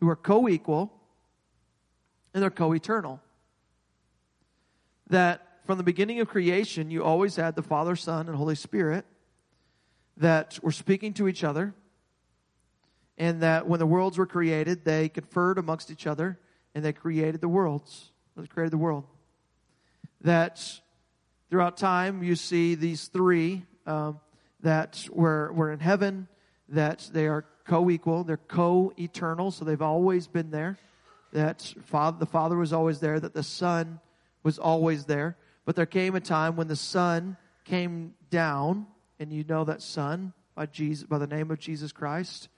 who 0.00 0.08
are 0.08 0.16
co 0.16 0.48
equal 0.48 0.92
and 2.32 2.42
they're 2.42 2.50
co 2.50 2.72
eternal. 2.72 3.20
That 5.08 5.42
from 5.66 5.78
the 5.78 5.84
beginning 5.84 6.20
of 6.20 6.28
creation, 6.28 6.90
you 6.90 7.02
always 7.02 7.36
had 7.36 7.56
the 7.56 7.62
Father, 7.62 7.96
Son, 7.96 8.28
and 8.28 8.36
Holy 8.36 8.54
Spirit 8.54 9.04
that 10.16 10.58
were 10.62 10.72
speaking 10.72 11.12
to 11.14 11.28
each 11.28 11.44
other, 11.44 11.74
and 13.18 13.42
that 13.42 13.66
when 13.66 13.78
the 13.78 13.86
worlds 13.86 14.18
were 14.18 14.26
created, 14.26 14.84
they 14.84 15.08
conferred 15.08 15.58
amongst 15.58 15.90
each 15.90 16.06
other 16.06 16.38
and 16.74 16.84
they 16.84 16.92
created 16.92 17.40
the 17.40 17.48
worlds. 17.48 18.12
They 18.36 18.46
created 18.46 18.72
the 18.72 18.78
world. 18.78 19.04
That 20.20 20.62
throughout 21.48 21.76
time, 21.76 22.22
you 22.22 22.36
see 22.36 22.74
these 22.74 23.08
three 23.08 23.64
um, 23.86 24.20
that 24.60 25.08
were, 25.10 25.52
were 25.52 25.72
in 25.72 25.80
heaven, 25.80 26.28
that 26.68 27.08
they 27.12 27.26
are 27.26 27.46
co 27.66 27.88
equal, 27.90 28.24
they're 28.24 28.36
co 28.36 28.92
eternal, 28.98 29.50
so 29.50 29.64
they've 29.64 29.80
always 29.80 30.26
been 30.26 30.50
there. 30.50 30.78
That 31.32 31.62
father, 31.86 32.18
the 32.18 32.26
Father 32.26 32.56
was 32.56 32.72
always 32.72 33.00
there, 33.00 33.18
that 33.18 33.34
the 33.34 33.42
Son 33.42 34.00
was 34.46 34.60
always 34.60 35.06
there. 35.06 35.36
But 35.64 35.74
there 35.74 35.86
came 35.86 36.14
a 36.14 36.20
time 36.20 36.54
when 36.54 36.68
the 36.68 36.76
Son 36.76 37.36
came 37.64 38.14
down, 38.30 38.86
and 39.18 39.32
you 39.32 39.42
know 39.42 39.64
that 39.64 39.82
Son 39.82 40.32
by 40.54 40.66
Jesus, 40.66 41.04
by 41.04 41.18
the 41.18 41.26
name 41.26 41.50
of 41.50 41.58
Jesus 41.58 41.90
Christ, 41.90 42.48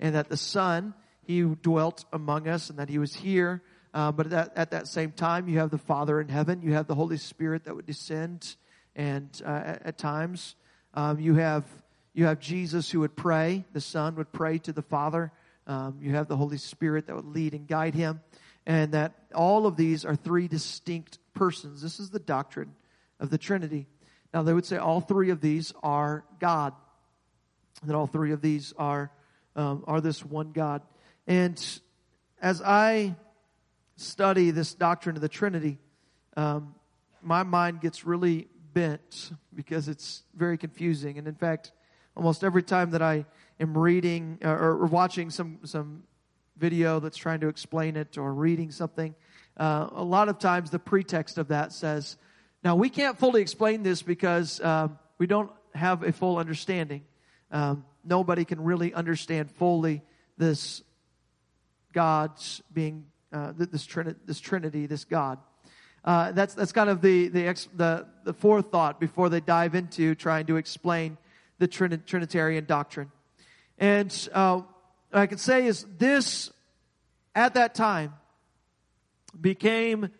and 0.00 0.16
that 0.16 0.28
the 0.28 0.36
Son, 0.36 0.92
He 1.22 1.42
dwelt 1.42 2.04
among 2.12 2.48
us, 2.48 2.68
and 2.68 2.80
that 2.80 2.88
He 2.88 2.98
was 2.98 3.14
here. 3.14 3.62
Uh, 3.94 4.10
but 4.10 4.32
at, 4.32 4.58
at 4.58 4.72
that 4.72 4.88
same 4.88 5.12
time, 5.12 5.48
you 5.48 5.60
have 5.60 5.70
the 5.70 5.78
Father 5.78 6.20
in 6.20 6.28
heaven, 6.28 6.62
you 6.62 6.72
have 6.72 6.88
the 6.88 6.96
Holy 6.96 7.16
Spirit 7.16 7.62
that 7.64 7.76
would 7.76 7.86
descend, 7.86 8.56
and 8.96 9.40
uh, 9.46 9.48
at, 9.48 9.86
at, 9.86 9.98
times 9.98 10.56
um, 10.94 11.20
you 11.20 11.36
have 11.36 11.64
you 12.12 12.24
have 12.24 12.40
Jesus 12.40 12.90
who 12.90 13.00
would 13.00 13.14
pray. 13.14 13.64
The 13.72 13.80
Son 13.80 14.16
would 14.16 14.32
pray 14.32 14.58
to 14.58 14.72
the 14.72 14.82
Father. 14.82 15.30
Um, 15.68 15.98
you 16.00 16.16
have 16.16 16.26
the 16.26 16.36
Holy 16.36 16.58
Spirit 16.58 17.06
that 17.06 17.14
would 17.14 17.26
lead 17.26 17.54
and 17.54 17.68
guide 17.68 17.94
him. 17.94 18.20
And 18.66 18.92
that 18.92 19.14
all 19.32 19.66
of 19.66 19.76
these 19.76 20.04
are 20.04 20.16
three 20.16 20.48
distinct 20.48 21.18
persons. 21.36 21.80
This 21.80 22.00
is 22.00 22.10
the 22.10 22.18
doctrine 22.18 22.74
of 23.20 23.30
the 23.30 23.38
Trinity. 23.38 23.86
Now, 24.34 24.42
they 24.42 24.52
would 24.52 24.66
say 24.66 24.76
all 24.76 25.00
three 25.00 25.30
of 25.30 25.40
these 25.40 25.72
are 25.82 26.24
God. 26.40 26.74
That 27.84 27.94
all 27.94 28.08
three 28.08 28.32
of 28.32 28.40
these 28.40 28.74
are, 28.76 29.12
um, 29.54 29.84
are 29.86 30.00
this 30.00 30.24
one 30.24 30.50
God. 30.50 30.82
And 31.26 31.64
as 32.42 32.60
I 32.62 33.14
study 33.96 34.50
this 34.50 34.74
doctrine 34.74 35.14
of 35.14 35.22
the 35.22 35.28
Trinity, 35.28 35.78
um, 36.36 36.74
my 37.22 37.42
mind 37.42 37.80
gets 37.80 38.04
really 38.04 38.48
bent 38.72 39.32
because 39.54 39.88
it's 39.88 40.22
very 40.34 40.58
confusing. 40.58 41.18
And 41.18 41.28
in 41.28 41.34
fact, 41.34 41.72
almost 42.16 42.44
every 42.44 42.62
time 42.62 42.90
that 42.90 43.02
I 43.02 43.26
am 43.60 43.76
reading 43.76 44.38
uh, 44.44 44.48
or, 44.48 44.72
or 44.72 44.86
watching 44.86 45.30
some, 45.30 45.60
some 45.64 46.02
video 46.56 47.00
that's 47.00 47.16
trying 47.16 47.40
to 47.40 47.48
explain 47.48 47.96
it 47.96 48.18
or 48.18 48.32
reading 48.32 48.70
something, 48.70 49.14
uh, 49.56 49.88
a 49.92 50.04
lot 50.04 50.28
of 50.28 50.38
times 50.38 50.70
the 50.70 50.78
pretext 50.78 51.38
of 51.38 51.48
that 51.48 51.72
says, 51.72 52.16
now 52.62 52.76
we 52.76 52.90
can't 52.90 53.18
fully 53.18 53.42
explain 53.42 53.82
this 53.82 54.02
because 54.02 54.60
um, 54.60 54.98
we 55.18 55.26
don't 55.26 55.50
have 55.74 56.02
a 56.02 56.12
full 56.12 56.38
understanding. 56.38 57.04
Um, 57.50 57.84
nobody 58.04 58.44
can 58.44 58.62
really 58.62 58.92
understand 58.92 59.50
fully 59.50 60.02
this 60.36 60.82
God's 61.92 62.62
being, 62.72 63.06
uh, 63.32 63.52
this, 63.56 63.86
Trini- 63.86 64.16
this 64.26 64.40
Trinity, 64.40 64.86
this 64.86 65.04
God. 65.04 65.38
Uh, 66.04 66.30
that's 66.32 66.54
that's 66.54 66.70
kind 66.70 66.88
of 66.88 67.00
the 67.00 67.26
the, 67.28 67.48
ex, 67.48 67.68
the 67.74 68.06
the 68.22 68.32
forethought 68.32 69.00
before 69.00 69.28
they 69.28 69.40
dive 69.40 69.74
into 69.74 70.14
trying 70.14 70.46
to 70.46 70.56
explain 70.56 71.18
the 71.58 71.66
Trinitarian 71.66 72.64
doctrine. 72.64 73.10
And 73.78 74.28
uh, 74.32 74.60
I 75.12 75.26
can 75.26 75.38
say 75.38 75.66
is 75.66 75.84
this, 75.98 76.50
at 77.34 77.54
that 77.54 77.74
time, 77.74 78.14
became 79.40 80.10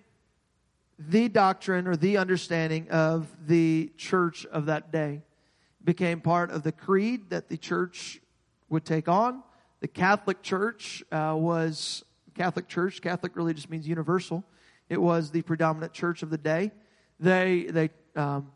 the 0.99 1.29
doctrine 1.29 1.87
or 1.87 1.97
the 1.97 2.17
understanding 2.17 2.89
of 2.91 3.29
the 3.47 3.91
church 3.97 4.47
of 4.47 4.67
that 4.67 4.93
day. 4.93 5.23
Became 5.85 6.21
part 6.21 6.51
of 6.51 6.63
the 6.63 6.73
creed 6.73 7.31
that 7.31 7.49
the 7.49 7.57
church 7.57 8.21
would 8.69 8.85
take 8.85 9.09
on. 9.09 9.43
The 9.81 9.89
Catholic 9.89 10.43
Church 10.43 11.05
uh, 11.13 11.35
was 11.37 12.05
Catholic 12.35 12.67
Church. 12.67 13.01
Catholic 13.01 13.37
really 13.37 13.55
just 13.55 13.71
means 13.71 13.87
universal. 13.87 14.43
It 14.89 15.01
was 15.01 15.31
the 15.31 15.43
predominant 15.43 15.93
church 15.93 16.23
of 16.23 16.31
the 16.31 16.39
day. 16.39 16.73
They 17.21 17.67
they 17.71 17.91
um, 18.15 18.51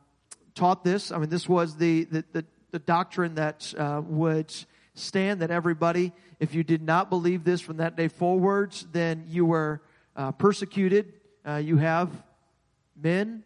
taught 0.54 0.82
this. 0.82 1.12
I 1.12 1.18
mean, 1.18 1.28
this 1.28 1.48
was 1.48 1.76
the, 1.76 2.04
the, 2.04 2.24
the 2.32 2.44
the 2.70 2.78
doctrine 2.78 3.34
that 3.34 3.72
uh, 3.76 4.00
would 4.04 4.52
stand 4.94 5.40
that 5.40 5.50
everybody, 5.50 6.12
if 6.38 6.54
you 6.54 6.62
did 6.62 6.82
not 6.82 7.10
believe 7.10 7.44
this 7.44 7.60
from 7.60 7.78
that 7.78 7.96
day 7.96 8.08
forwards, 8.08 8.86
then 8.92 9.24
you 9.28 9.44
were 9.44 9.82
uh, 10.20 10.32
persecuted. 10.32 11.14
Uh, 11.46 11.56
you 11.56 11.78
have 11.78 12.10
men, 12.94 13.42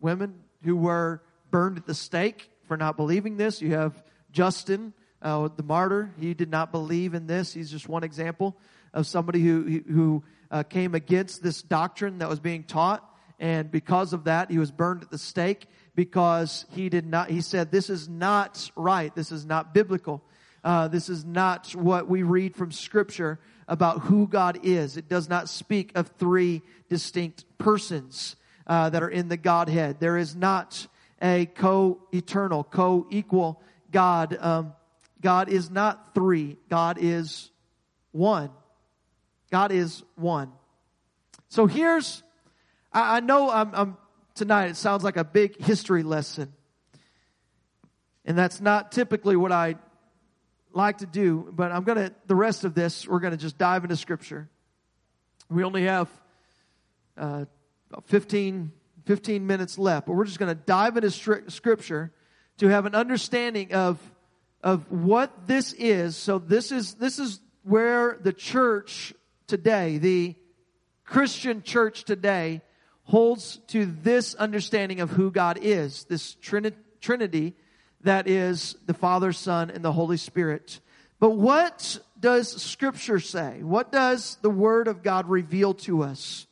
women 0.00 0.34
who 0.64 0.74
were 0.74 1.22
burned 1.50 1.76
at 1.76 1.84
the 1.84 1.94
stake 1.94 2.50
for 2.66 2.78
not 2.78 2.96
believing 2.96 3.36
this. 3.36 3.60
You 3.60 3.74
have 3.74 4.02
Justin, 4.32 4.94
uh, 5.20 5.50
the 5.54 5.62
martyr. 5.62 6.10
He 6.18 6.32
did 6.32 6.50
not 6.50 6.72
believe 6.72 7.12
in 7.12 7.26
this. 7.26 7.52
He's 7.52 7.70
just 7.70 7.86
one 7.86 8.02
example 8.02 8.56
of 8.94 9.06
somebody 9.06 9.40
who 9.40 9.82
who 9.86 10.24
uh, 10.50 10.62
came 10.62 10.94
against 10.94 11.42
this 11.42 11.60
doctrine 11.60 12.18
that 12.18 12.30
was 12.30 12.40
being 12.40 12.64
taught, 12.64 13.04
and 13.38 13.70
because 13.70 14.14
of 14.14 14.24
that, 14.24 14.50
he 14.50 14.56
was 14.56 14.70
burned 14.70 15.02
at 15.02 15.10
the 15.10 15.18
stake 15.18 15.66
because 15.94 16.64
he 16.70 16.88
did 16.88 17.04
not, 17.04 17.28
he 17.28 17.42
said, 17.42 17.70
this 17.70 17.90
is 17.90 18.08
not 18.08 18.70
right. 18.74 19.14
This 19.14 19.32
is 19.32 19.44
not 19.44 19.74
biblical. 19.74 20.22
Uh, 20.64 20.88
this 20.88 21.10
is 21.10 21.24
not 21.26 21.74
what 21.74 22.08
we 22.08 22.22
read 22.22 22.56
from 22.56 22.72
scripture 22.72 23.38
about 23.68 24.02
who 24.02 24.26
God 24.26 24.60
is. 24.62 24.96
It 24.96 25.08
does 25.08 25.28
not 25.28 25.48
speak 25.48 25.92
of 25.94 26.08
three 26.18 26.62
distinct 26.88 27.44
persons 27.58 28.36
uh, 28.66 28.90
that 28.90 29.02
are 29.02 29.08
in 29.08 29.28
the 29.28 29.36
Godhead. 29.36 30.00
There 30.00 30.16
is 30.16 30.36
not 30.36 30.86
a 31.20 31.46
co-eternal, 31.46 32.64
co-equal 32.64 33.62
God. 33.90 34.36
Um, 34.40 34.72
God 35.20 35.48
is 35.48 35.70
not 35.70 36.14
three. 36.14 36.56
God 36.68 36.98
is 37.00 37.50
one. 38.12 38.50
God 39.50 39.72
is 39.72 40.02
one. 40.16 40.52
So 41.48 41.66
here's, 41.66 42.22
I, 42.92 43.16
I 43.16 43.20
know 43.20 43.50
I'm, 43.50 43.70
I'm 43.74 43.96
tonight, 44.34 44.66
it 44.66 44.76
sounds 44.76 45.02
like 45.02 45.16
a 45.16 45.24
big 45.24 45.60
history 45.60 46.02
lesson. 46.02 46.52
And 48.24 48.36
that's 48.36 48.60
not 48.60 48.92
typically 48.92 49.36
what 49.36 49.52
I 49.52 49.76
like 50.76 50.98
to 50.98 51.06
do, 51.06 51.48
but 51.52 51.72
I'm 51.72 51.84
going 51.84 51.98
to, 51.98 52.14
the 52.26 52.34
rest 52.34 52.64
of 52.64 52.74
this, 52.74 53.08
we're 53.08 53.18
going 53.18 53.32
to 53.32 53.38
just 53.38 53.58
dive 53.58 53.82
into 53.82 53.96
Scripture. 53.96 54.48
We 55.48 55.64
only 55.64 55.84
have 55.84 56.08
uh, 57.16 57.46
15, 58.04 58.70
15 59.06 59.46
minutes 59.46 59.78
left, 59.78 60.06
but 60.06 60.12
we're 60.12 60.26
just 60.26 60.38
going 60.38 60.54
to 60.54 60.62
dive 60.66 60.96
into 60.96 61.10
Scripture 61.10 62.12
to 62.58 62.68
have 62.68 62.84
an 62.86 62.94
understanding 62.94 63.72
of, 63.72 63.98
of 64.62 64.90
what 64.92 65.46
this 65.46 65.72
is. 65.72 66.16
So 66.16 66.38
this 66.38 66.70
is, 66.70 66.94
this 66.94 67.18
is 67.18 67.40
where 67.62 68.18
the 68.20 68.32
church 68.32 69.14
today, 69.46 69.98
the 69.98 70.34
Christian 71.04 71.62
church 71.62 72.04
today, 72.04 72.60
holds 73.04 73.58
to 73.68 73.86
this 73.86 74.34
understanding 74.34 75.00
of 75.00 75.10
who 75.10 75.30
God 75.30 75.58
is, 75.62 76.04
this 76.04 76.36
Trinity 77.00 77.54
that 78.02 78.28
is 78.28 78.76
the 78.86 78.94
Father, 78.94 79.32
Son, 79.32 79.70
and 79.70 79.84
the 79.84 79.92
Holy 79.92 80.16
Spirit. 80.16 80.80
But 81.18 81.30
what 81.30 81.98
does 82.18 82.62
Scripture 82.62 83.20
say? 83.20 83.62
What 83.62 83.90
does 83.90 84.38
the 84.42 84.50
Word 84.50 84.88
of 84.88 85.02
God 85.02 85.28
reveal 85.28 85.74
to 85.74 86.02
us? 86.02 86.46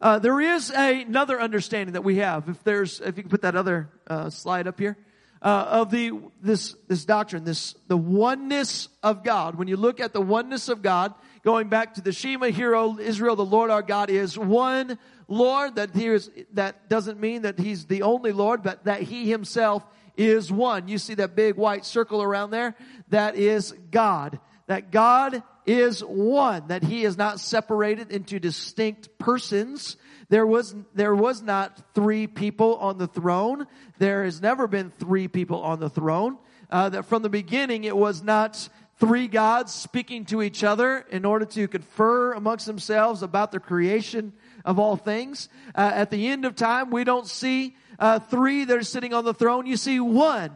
Uh, 0.00 0.18
there 0.18 0.40
is 0.40 0.70
a, 0.70 1.02
another 1.02 1.40
understanding 1.40 1.94
that 1.94 2.02
we 2.02 2.16
have. 2.16 2.48
If 2.48 2.62
there's, 2.64 3.00
if 3.00 3.16
you 3.16 3.22
can 3.22 3.30
put 3.30 3.42
that 3.42 3.56
other 3.56 3.88
uh, 4.06 4.30
slide 4.30 4.66
up 4.66 4.78
here, 4.78 4.96
uh, 5.40 5.66
of 5.68 5.90
the 5.90 6.10
this 6.40 6.74
this 6.88 7.04
doctrine, 7.04 7.44
this 7.44 7.74
the 7.86 7.96
oneness 7.96 8.88
of 9.02 9.22
God. 9.22 9.56
When 9.56 9.68
you 9.68 9.76
look 9.76 10.00
at 10.00 10.14
the 10.14 10.20
oneness 10.20 10.70
of 10.70 10.80
God, 10.80 11.12
going 11.42 11.68
back 11.68 11.94
to 11.94 12.00
the 12.00 12.12
Shema, 12.12 12.46
Hear 12.46 12.74
O 12.74 12.98
Israel, 12.98 13.36
the 13.36 13.44
Lord 13.44 13.70
our 13.70 13.82
God 13.82 14.08
is 14.08 14.38
one 14.38 14.98
Lord, 15.28 15.76
that 15.76 15.94
he 15.94 16.06
is, 16.06 16.30
that 16.52 16.88
doesn't 16.88 17.20
mean 17.20 17.42
that 17.42 17.58
he's 17.58 17.86
the 17.86 18.02
only 18.02 18.32
Lord, 18.32 18.62
but 18.62 18.84
that 18.84 19.02
he 19.02 19.30
himself 19.30 19.84
is 20.16 20.50
one. 20.50 20.88
You 20.88 20.98
see 20.98 21.14
that 21.14 21.34
big 21.34 21.56
white 21.56 21.84
circle 21.84 22.22
around 22.22 22.50
there? 22.50 22.74
That 23.08 23.36
is 23.36 23.72
God. 23.90 24.38
That 24.66 24.90
God 24.90 25.42
is 25.66 26.00
one. 26.00 26.68
That 26.68 26.82
he 26.82 27.04
is 27.04 27.16
not 27.16 27.40
separated 27.40 28.10
into 28.12 28.38
distinct 28.38 29.18
persons. 29.18 29.96
There 30.28 30.46
was, 30.46 30.74
there 30.94 31.14
was 31.14 31.42
not 31.42 31.94
three 31.94 32.26
people 32.26 32.76
on 32.76 32.98
the 32.98 33.06
throne. 33.06 33.66
There 33.98 34.24
has 34.24 34.40
never 34.40 34.66
been 34.66 34.90
three 34.90 35.28
people 35.28 35.62
on 35.62 35.80
the 35.80 35.90
throne. 35.90 36.38
Uh, 36.70 36.88
that 36.88 37.04
from 37.04 37.22
the 37.22 37.28
beginning 37.28 37.84
it 37.84 37.96
was 37.96 38.22
not 38.22 38.68
three 38.98 39.28
gods 39.28 39.72
speaking 39.72 40.24
to 40.24 40.42
each 40.42 40.64
other 40.64 41.04
in 41.10 41.24
order 41.24 41.44
to 41.44 41.68
confer 41.68 42.32
amongst 42.32 42.66
themselves 42.66 43.22
about 43.22 43.52
the 43.52 43.60
creation 43.60 44.32
of 44.64 44.78
all 44.78 44.96
things. 44.96 45.48
Uh, 45.74 45.90
at 45.94 46.10
the 46.10 46.28
end 46.28 46.44
of 46.44 46.54
time, 46.54 46.90
we 46.90 47.04
don't 47.04 47.26
see 47.26 47.76
uh, 47.98 48.18
three 48.18 48.64
that 48.64 48.76
are 48.76 48.82
sitting 48.82 49.14
on 49.14 49.24
the 49.24 49.34
throne. 49.34 49.66
You 49.66 49.76
see 49.76 50.00
one 50.00 50.50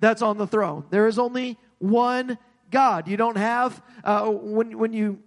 that's 0.00 0.22
on 0.22 0.38
the 0.38 0.46
throne. 0.46 0.84
There 0.90 1.06
is 1.06 1.18
only 1.18 1.58
one 1.78 2.38
God. 2.70 3.08
You 3.08 3.16
don't 3.16 3.36
have, 3.36 3.82
uh, 4.02 4.26
when, 4.30 4.78
when 4.78 4.92
you, 4.92 5.18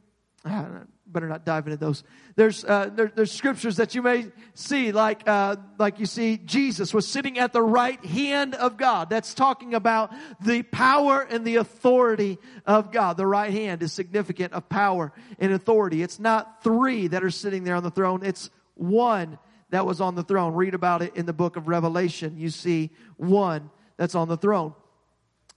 better 1.08 1.28
not 1.28 1.45
dive 1.45 1.66
into 1.68 1.78
those. 1.78 2.03
There's 2.36 2.64
uh, 2.64 2.89
there, 2.93 3.12
there's 3.14 3.32
scriptures 3.32 3.78
that 3.78 3.95
you 3.95 4.01
may 4.01 4.28
see, 4.53 4.91
like 4.91 5.28
uh, 5.28 5.55
like 5.80 5.99
you 5.99 6.05
see 6.05 6.38
Jesus 6.38 6.93
was 6.93 7.08
sitting 7.08 7.39
at 7.39 7.53
the 7.53 7.62
right 7.62 8.03
hand 8.05 8.55
of 8.55 8.78
God. 8.78 9.10
That's 9.10 9.34
talking 9.34 9.74
about 9.74 10.14
the 10.41 10.64
power 10.64 11.22
and 11.22 11.45
the 11.45 11.55
authority 11.55 12.38
of 12.66 12.91
God. 12.91 13.18
The 13.18 13.26
right 13.26 13.51
hand 13.51 13.82
is 13.82 13.93
significant 13.93 14.53
of 14.53 14.70
power 14.70 15.14
and 15.39 15.51
authority. 15.51 16.03
It's 16.03 16.20
not 16.20 16.64
three 16.64 17.08
that 17.08 17.24
are 17.24 17.32
sitting 17.32 17.64
there 17.64 17.76
on 17.76 17.84
the 17.84 17.91
throne. 17.91 18.24
It's 18.24 18.49
one 18.76 19.39
that 19.70 19.86
was 19.86 20.01
on 20.01 20.15
the 20.15 20.24
throne. 20.24 20.53
Read 20.53 20.74
about 20.74 21.01
it 21.01 21.15
in 21.15 21.26
the 21.26 21.34
book 21.34 21.55
of 21.57 21.68
Revelation. 21.68 22.38
You 22.38 22.49
see 22.49 22.91
one 23.18 23.70
that's 23.97 24.15
on 24.15 24.28
the 24.28 24.38
throne. 24.38 24.74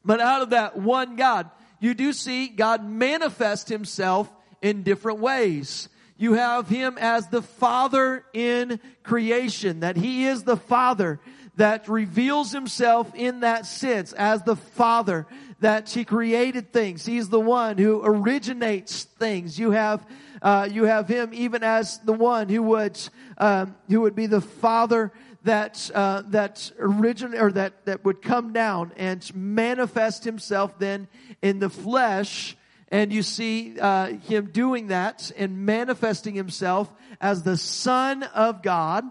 But 0.04 0.20
out 0.20 0.42
of 0.42 0.50
that 0.50 0.76
one 0.76 1.16
God, 1.16 1.50
you 1.80 1.94
do 1.94 2.12
see 2.12 2.48
God 2.48 2.84
manifest 2.84 3.68
himself 3.68 4.30
in 4.62 4.82
different 4.82 5.18
ways. 5.18 5.88
You 6.16 6.34
have 6.34 6.68
him 6.68 6.98
as 6.98 7.28
the 7.28 7.42
father 7.42 8.24
in 8.34 8.78
creation, 9.02 9.80
that 9.80 9.96
he 9.96 10.26
is 10.26 10.42
the 10.42 10.56
father 10.56 11.18
that 11.56 11.88
reveals 11.88 12.52
himself 12.52 13.14
in 13.14 13.40
that 13.40 13.66
sense 13.66 14.12
as 14.12 14.42
the 14.42 14.56
father 14.56 15.26
that 15.60 15.90
he 15.90 16.04
created 16.04 16.72
things. 16.72 17.04
He's 17.04 17.28
the 17.28 17.40
one 17.40 17.78
who 17.78 18.02
originates 18.04 19.04
things. 19.04 19.58
You 19.58 19.72
have, 19.72 20.04
uh, 20.42 20.68
you 20.70 20.84
have 20.84 21.08
him 21.08 21.30
even 21.32 21.62
as 21.62 21.98
the 21.98 22.12
one 22.12 22.48
who 22.48 22.62
would, 22.62 22.98
um, 23.38 23.76
who 23.88 24.02
would 24.02 24.14
be 24.14 24.26
the 24.26 24.40
father 24.40 25.12
that 25.44 25.90
uh, 25.94 26.22
that 26.26 26.70
origin 26.78 27.34
or 27.34 27.50
that 27.52 27.86
that 27.86 28.04
would 28.04 28.20
come 28.20 28.52
down 28.52 28.92
and 28.96 29.34
manifest 29.34 30.24
himself 30.24 30.78
then 30.78 31.08
in 31.40 31.60
the 31.60 31.70
flesh 31.70 32.56
and 32.90 33.12
you 33.12 33.22
see 33.22 33.78
uh, 33.78 34.06
him 34.06 34.46
doing 34.46 34.88
that 34.88 35.30
and 35.36 35.64
manifesting 35.64 36.34
himself 36.34 36.92
as 37.20 37.42
the 37.42 37.56
Son 37.56 38.22
of 38.22 38.62
God. 38.62 39.04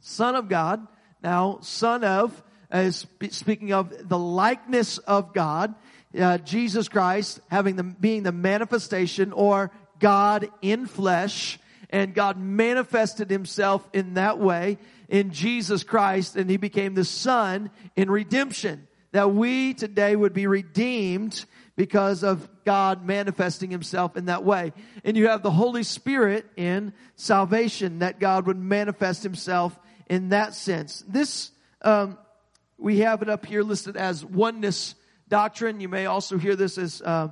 Son 0.00 0.34
of 0.34 0.48
God. 0.48 0.86
Now, 1.22 1.58
Son 1.62 2.04
of 2.04 2.42
is 2.70 3.06
speaking 3.30 3.72
of 3.72 4.08
the 4.08 4.18
likeness 4.18 4.98
of 4.98 5.32
God. 5.32 5.74
Uh, 6.18 6.38
Jesus 6.38 6.88
Christ 6.88 7.40
having 7.48 7.76
the 7.76 7.82
being 7.82 8.22
the 8.22 8.32
manifestation 8.32 9.32
or 9.32 9.72
God 10.04 10.50
in 10.60 10.84
flesh, 10.84 11.58
and 11.88 12.12
God 12.12 12.36
manifested 12.36 13.30
Himself 13.30 13.88
in 13.94 14.14
that 14.14 14.38
way 14.38 14.76
in 15.08 15.30
Jesus 15.30 15.82
Christ, 15.82 16.36
and 16.36 16.50
He 16.50 16.58
became 16.58 16.92
the 16.92 17.06
Son 17.06 17.70
in 17.96 18.10
redemption. 18.10 18.86
That 19.12 19.32
we 19.32 19.72
today 19.72 20.14
would 20.14 20.34
be 20.34 20.46
redeemed 20.46 21.46
because 21.74 22.22
of 22.22 22.46
God 22.66 23.06
manifesting 23.06 23.70
himself 23.70 24.14
in 24.14 24.26
that 24.26 24.44
way. 24.44 24.74
And 25.04 25.16
you 25.16 25.28
have 25.28 25.42
the 25.42 25.50
Holy 25.50 25.84
Spirit 25.84 26.44
in 26.54 26.92
salvation 27.16 28.00
that 28.00 28.20
God 28.20 28.46
would 28.46 28.58
manifest 28.58 29.22
himself 29.22 29.78
in 30.06 30.28
that 30.28 30.54
sense. 30.54 31.02
This, 31.08 31.50
um, 31.80 32.18
we 32.76 32.98
have 32.98 33.22
it 33.22 33.30
up 33.30 33.46
here 33.46 33.62
listed 33.62 33.96
as 33.96 34.22
oneness 34.22 34.96
doctrine. 35.28 35.80
You 35.80 35.88
may 35.88 36.04
also 36.06 36.36
hear 36.36 36.56
this 36.56 36.76
as, 36.76 37.00
uh, 37.00 37.28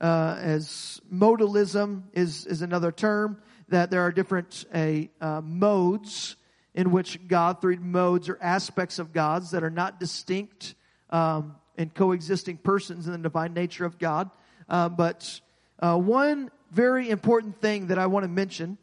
uh, 0.00 0.36
as 0.40 1.00
modalism 1.12 2.02
is, 2.12 2.46
is 2.46 2.62
another 2.62 2.92
term 2.92 3.38
that 3.68 3.90
there 3.90 4.02
are 4.02 4.12
different 4.12 4.64
uh, 4.72 5.40
modes 5.42 6.36
in 6.74 6.90
which 6.90 7.26
God, 7.26 7.60
three 7.60 7.76
modes 7.76 8.28
or 8.28 8.38
aspects 8.40 8.98
of 8.98 9.12
God's 9.12 9.52
that 9.52 9.64
are 9.64 9.70
not 9.70 9.98
distinct 9.98 10.74
um, 11.10 11.56
and 11.76 11.92
coexisting 11.92 12.58
persons 12.58 13.06
in 13.06 13.12
the 13.12 13.18
divine 13.18 13.54
nature 13.54 13.86
of 13.86 13.98
God. 13.98 14.30
Uh, 14.68 14.88
but 14.90 15.40
uh, 15.80 15.96
one 15.96 16.50
very 16.70 17.08
important 17.08 17.60
thing 17.60 17.88
that 17.88 17.98
I 17.98 18.06
want 18.06 18.24
to 18.24 18.28
mention 18.28 18.76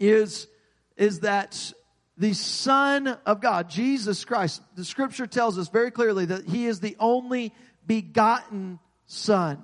is, 0.00 0.48
is 0.96 1.20
that 1.20 1.72
the 2.18 2.32
Son 2.32 3.06
of 3.26 3.40
God, 3.40 3.70
Jesus 3.70 4.24
Christ, 4.24 4.62
the 4.74 4.84
scripture 4.84 5.26
tells 5.26 5.58
us 5.58 5.68
very 5.68 5.90
clearly 5.90 6.26
that 6.26 6.46
He 6.46 6.66
is 6.66 6.80
the 6.80 6.96
only 6.98 7.52
begotten 7.86 8.80
Son. 9.06 9.62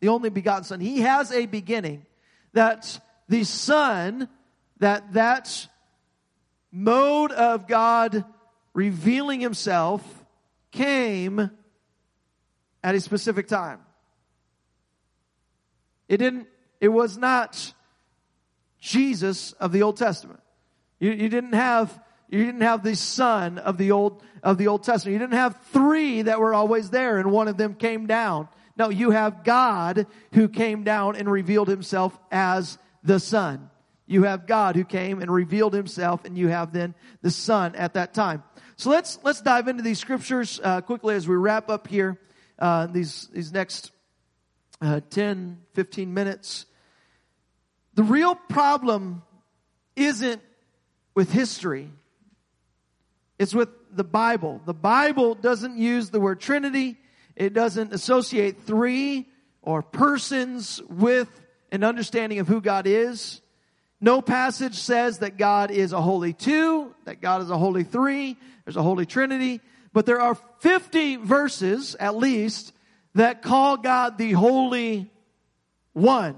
The 0.00 0.08
only 0.08 0.30
begotten 0.30 0.64
Son. 0.64 0.80
He 0.80 1.00
has 1.00 1.30
a 1.32 1.46
beginning. 1.46 2.06
That 2.52 3.00
the 3.28 3.44
Son, 3.44 4.28
that 4.78 5.12
that 5.12 5.68
mode 6.72 7.32
of 7.32 7.66
God 7.66 8.24
revealing 8.74 9.40
Himself 9.40 10.02
came 10.70 11.50
at 12.82 12.94
a 12.94 13.00
specific 13.00 13.46
time. 13.46 13.80
It 16.08 16.16
didn't, 16.16 16.48
it 16.80 16.88
was 16.88 17.16
not 17.16 17.72
Jesus 18.80 19.52
of 19.52 19.72
the 19.72 19.82
Old 19.82 19.96
Testament. 19.96 20.40
You, 20.98 21.12
you 21.12 21.28
didn't 21.28 21.52
have, 21.52 22.02
you 22.28 22.44
didn't 22.44 22.62
have 22.62 22.82
the 22.82 22.96
son 22.96 23.58
of 23.58 23.78
the 23.78 23.92
Old, 23.92 24.22
of 24.42 24.58
the 24.58 24.68
Old 24.68 24.82
Testament. 24.82 25.12
You 25.12 25.18
didn't 25.18 25.38
have 25.38 25.56
three 25.72 26.22
that 26.22 26.40
were 26.40 26.54
always 26.54 26.90
there 26.90 27.18
and 27.18 27.30
one 27.30 27.48
of 27.48 27.56
them 27.56 27.74
came 27.74 28.06
down. 28.06 28.48
No, 28.80 28.88
you 28.88 29.10
have 29.10 29.44
God 29.44 30.06
who 30.32 30.48
came 30.48 30.84
down 30.84 31.14
and 31.14 31.30
revealed 31.30 31.68
himself 31.68 32.18
as 32.32 32.78
the 33.04 33.20
son. 33.20 33.68
You 34.06 34.22
have 34.22 34.46
God 34.46 34.74
who 34.74 34.84
came 34.84 35.20
and 35.20 35.30
revealed 35.30 35.74
himself 35.74 36.24
and 36.24 36.38
you 36.38 36.48
have 36.48 36.72
then 36.72 36.94
the 37.20 37.30
son 37.30 37.74
at 37.74 37.92
that 37.92 38.14
time. 38.14 38.42
So 38.76 38.88
let's, 38.88 39.18
let's 39.22 39.42
dive 39.42 39.68
into 39.68 39.82
these 39.82 39.98
scriptures, 39.98 40.58
uh, 40.64 40.80
quickly 40.80 41.14
as 41.14 41.28
we 41.28 41.36
wrap 41.36 41.68
up 41.68 41.88
here 41.88 42.18
uh, 42.58 42.86
these, 42.86 43.28
these 43.34 43.52
next 43.52 43.92
uh, 44.80 45.02
10, 45.10 45.58
15 45.74 46.14
minutes. 46.14 46.64
The 47.96 48.02
real 48.02 48.34
problem 48.34 49.20
isn't 49.94 50.40
with 51.14 51.30
history. 51.30 51.90
It's 53.38 53.54
with 53.54 53.68
the 53.94 54.04
Bible. 54.04 54.62
The 54.64 54.72
Bible 54.72 55.34
doesn't 55.34 55.76
use 55.76 56.08
the 56.08 56.18
word 56.18 56.40
Trinity. 56.40 56.96
It 57.40 57.54
doesn't 57.54 57.94
associate 57.94 58.64
three 58.66 59.26
or 59.62 59.80
persons 59.80 60.78
with 60.90 61.26
an 61.72 61.84
understanding 61.84 62.38
of 62.38 62.46
who 62.46 62.60
God 62.60 62.86
is. 62.86 63.40
No 63.98 64.20
passage 64.20 64.74
says 64.74 65.20
that 65.20 65.38
God 65.38 65.70
is 65.70 65.94
a 65.94 66.02
holy 66.02 66.34
two, 66.34 66.94
that 67.06 67.22
God 67.22 67.40
is 67.40 67.48
a 67.48 67.56
holy 67.56 67.82
three, 67.82 68.36
there's 68.66 68.76
a 68.76 68.82
holy 68.82 69.06
trinity. 69.06 69.62
But 69.94 70.04
there 70.04 70.20
are 70.20 70.34
50 70.58 71.16
verses, 71.16 71.96
at 71.98 72.14
least, 72.14 72.74
that 73.14 73.40
call 73.40 73.78
God 73.78 74.18
the 74.18 74.32
Holy 74.32 75.10
One. 75.94 76.36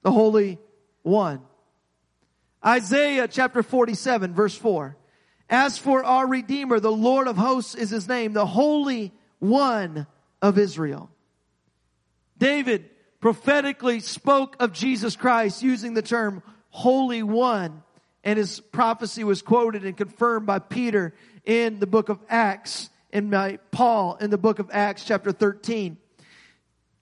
The 0.00 0.10
Holy 0.10 0.58
One. 1.02 1.42
Isaiah 2.64 3.28
chapter 3.28 3.62
47 3.62 4.32
verse 4.32 4.56
4. 4.56 4.96
As 5.50 5.76
for 5.76 6.02
our 6.02 6.26
Redeemer, 6.26 6.80
the 6.80 6.90
Lord 6.90 7.28
of 7.28 7.36
hosts 7.36 7.74
is 7.74 7.90
his 7.90 8.08
name, 8.08 8.32
the 8.32 8.46
Holy 8.46 9.12
One 9.44 10.06
of 10.40 10.56
Israel. 10.56 11.10
David 12.38 12.88
prophetically 13.20 14.00
spoke 14.00 14.56
of 14.58 14.72
Jesus 14.72 15.16
Christ 15.16 15.62
using 15.62 15.92
the 15.92 16.02
term 16.02 16.42
Holy 16.70 17.22
One, 17.22 17.82
and 18.24 18.38
his 18.38 18.60
prophecy 18.60 19.22
was 19.22 19.42
quoted 19.42 19.84
and 19.84 19.96
confirmed 19.96 20.46
by 20.46 20.60
Peter 20.60 21.14
in 21.44 21.78
the 21.78 21.86
book 21.86 22.08
of 22.08 22.18
Acts, 22.28 22.88
in 23.12 23.28
my 23.28 23.58
Paul 23.70 24.16
in 24.16 24.30
the 24.30 24.38
book 24.38 24.58
of 24.58 24.70
Acts 24.72 25.04
chapter 25.04 25.30
13. 25.30 25.98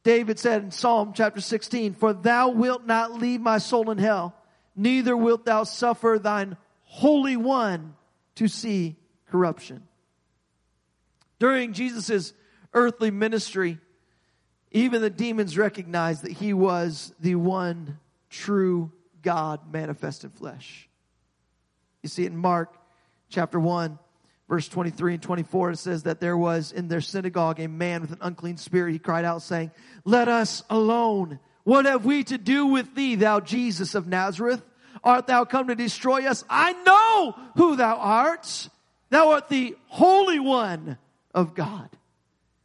David 0.02 0.40
said 0.40 0.64
in 0.64 0.72
Psalm 0.72 1.12
chapter 1.14 1.40
16, 1.40 1.94
For 1.94 2.12
thou 2.12 2.48
wilt 2.48 2.84
not 2.84 3.12
leave 3.14 3.40
my 3.40 3.58
soul 3.58 3.90
in 3.90 3.98
hell, 3.98 4.34
neither 4.74 5.16
wilt 5.16 5.44
thou 5.44 5.62
suffer 5.62 6.18
thine 6.20 6.56
Holy 6.82 7.36
One 7.36 7.94
to 8.34 8.48
see 8.48 8.96
corruption. 9.30 9.84
During 11.42 11.72
Jesus' 11.72 12.34
earthly 12.72 13.10
ministry, 13.10 13.78
even 14.70 15.02
the 15.02 15.10
demons 15.10 15.58
recognized 15.58 16.22
that 16.22 16.30
he 16.30 16.52
was 16.52 17.12
the 17.18 17.34
one 17.34 17.98
true 18.30 18.92
God 19.22 19.72
manifest 19.72 20.22
in 20.22 20.30
flesh. 20.30 20.88
You 22.00 22.08
see 22.08 22.22
it 22.22 22.30
in 22.30 22.36
Mark 22.36 22.72
chapter 23.28 23.58
1, 23.58 23.98
verse 24.48 24.68
23 24.68 25.14
and 25.14 25.22
24, 25.24 25.70
it 25.72 25.78
says 25.78 26.04
that 26.04 26.20
there 26.20 26.36
was 26.36 26.70
in 26.70 26.86
their 26.86 27.00
synagogue 27.00 27.58
a 27.58 27.66
man 27.66 28.02
with 28.02 28.12
an 28.12 28.18
unclean 28.20 28.56
spirit. 28.56 28.92
He 28.92 29.00
cried 29.00 29.24
out 29.24 29.42
saying, 29.42 29.72
Let 30.04 30.28
us 30.28 30.62
alone. 30.70 31.40
What 31.64 31.86
have 31.86 32.04
we 32.04 32.22
to 32.22 32.38
do 32.38 32.66
with 32.66 32.94
thee, 32.94 33.16
thou 33.16 33.40
Jesus 33.40 33.96
of 33.96 34.06
Nazareth? 34.06 34.62
Art 35.02 35.26
thou 35.26 35.44
come 35.44 35.66
to 35.66 35.74
destroy 35.74 36.24
us? 36.24 36.44
I 36.48 36.72
know 36.84 37.34
who 37.56 37.74
thou 37.74 37.96
art. 37.96 38.68
Thou 39.10 39.32
art 39.32 39.48
the 39.48 39.74
Holy 39.88 40.38
One 40.38 40.98
of 41.34 41.54
God. 41.54 41.88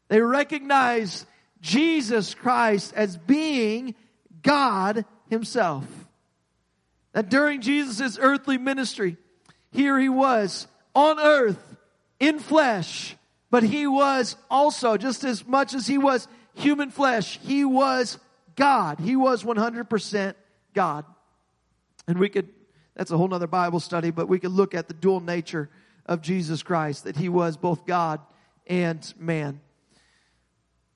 They 0.08 0.22
recognize 0.22 1.26
Jesus 1.62 2.34
Christ 2.34 2.94
as 2.96 3.18
being 3.18 3.96
God 4.42 5.06
Himself. 5.30 5.86
That 7.14 7.30
during 7.30 7.62
Jesus' 7.62 8.18
earthly 8.22 8.58
ministry, 8.58 9.18
here 9.72 10.00
He 10.00 10.10
was 10.10 10.68
on 10.94 11.20
earth 11.20 11.78
in 12.20 12.40
flesh, 12.40 13.16
but 13.50 13.64
he 13.64 13.88
was 13.88 14.36
also, 14.50 14.98
just 14.98 15.24
as 15.24 15.46
much 15.46 15.74
as 15.74 15.88
he 15.88 15.98
was 15.98 16.28
human 16.56 16.90
flesh, 16.90 17.40
he 17.44 17.64
was 17.64 18.18
God. 18.56 19.00
He 19.00 19.16
was 19.16 19.44
100% 19.44 20.34
God. 20.74 21.06
And 22.08 22.20
we 22.20 22.30
could, 22.30 22.50
that's 22.96 23.12
a 23.12 23.18
whole 23.18 23.28
nother 23.28 23.48
Bible 23.48 23.80
study, 23.80 24.12
but 24.12 24.28
we 24.28 24.40
could 24.40 24.52
look 24.52 24.74
at 24.74 24.88
the 24.88 24.94
dual 24.94 25.20
nature 25.20 25.70
of 26.06 26.22
Jesus 26.22 26.64
Christ, 26.64 27.04
that 27.04 27.16
he 27.16 27.30
was 27.30 27.58
both 27.58 27.86
God 27.86 28.20
and 28.68 29.14
man. 29.18 29.62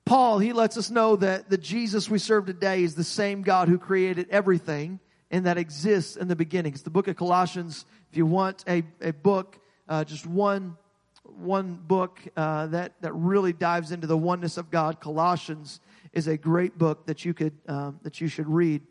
Paul, 0.04 0.38
he 0.38 0.52
lets 0.52 0.76
us 0.76 0.90
know 0.90 1.16
that 1.16 1.48
the 1.48 1.56
Jesus 1.56 2.10
we 2.10 2.18
serve 2.18 2.46
today 2.46 2.82
is 2.82 2.94
the 2.94 3.04
same 3.04 3.42
God 3.42 3.68
who 3.68 3.78
created 3.78 4.28
everything 4.30 5.00
and 5.30 5.46
that 5.46 5.58
exists 5.58 6.16
in 6.16 6.28
the 6.28 6.36
beginnings. 6.36 6.82
The 6.82 6.90
book 6.90 7.08
of 7.08 7.16
Colossians, 7.16 7.86
if 8.10 8.16
you 8.16 8.26
want 8.26 8.64
a, 8.68 8.82
a 9.00 9.12
book, 9.12 9.58
uh, 9.88 10.04
just 10.04 10.26
one 10.26 10.76
one 11.24 11.80
book 11.86 12.20
uh, 12.36 12.66
that 12.66 13.00
that 13.00 13.12
really 13.12 13.52
dives 13.52 13.92
into 13.92 14.06
the 14.06 14.18
oneness 14.18 14.58
of 14.58 14.70
God. 14.70 15.00
Colossians 15.00 15.80
is 16.12 16.26
a 16.26 16.36
great 16.36 16.76
book 16.76 17.06
that 17.06 17.24
you 17.24 17.32
could 17.32 17.54
um, 17.68 18.00
that 18.02 18.20
you 18.20 18.28
should 18.28 18.48
read, 18.48 18.82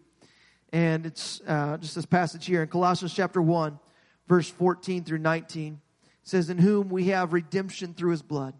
and 0.71 1.05
it's 1.05 1.41
uh, 1.45 1.77
just 1.77 1.93
this 1.93 2.05
passage 2.05 2.45
here 2.45 2.63
in 2.63 2.69
Colossians 2.69 3.13
chapter 3.13 3.41
one, 3.41 3.79
verse 4.27 4.49
fourteen 4.49 5.03
through 5.03 5.19
nineteen 5.19 5.81
says, 6.23 6.49
"In 6.49 6.57
whom 6.57 6.89
we 6.89 7.05
have 7.09 7.33
redemption 7.33 7.93
through 7.93 8.11
His 8.11 8.21
blood, 8.21 8.55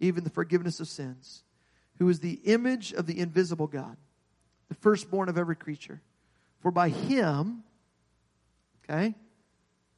even 0.00 0.24
the 0.24 0.30
forgiveness 0.30 0.80
of 0.80 0.88
sins, 0.88 1.44
who 1.98 2.08
is 2.08 2.20
the 2.20 2.40
image 2.44 2.92
of 2.92 3.06
the 3.06 3.18
invisible 3.18 3.66
God, 3.66 3.96
the 4.68 4.74
firstborn 4.74 5.28
of 5.28 5.38
every 5.38 5.56
creature. 5.56 6.02
For 6.60 6.70
by 6.70 6.88
Him, 6.88 7.62
okay." 8.84 9.14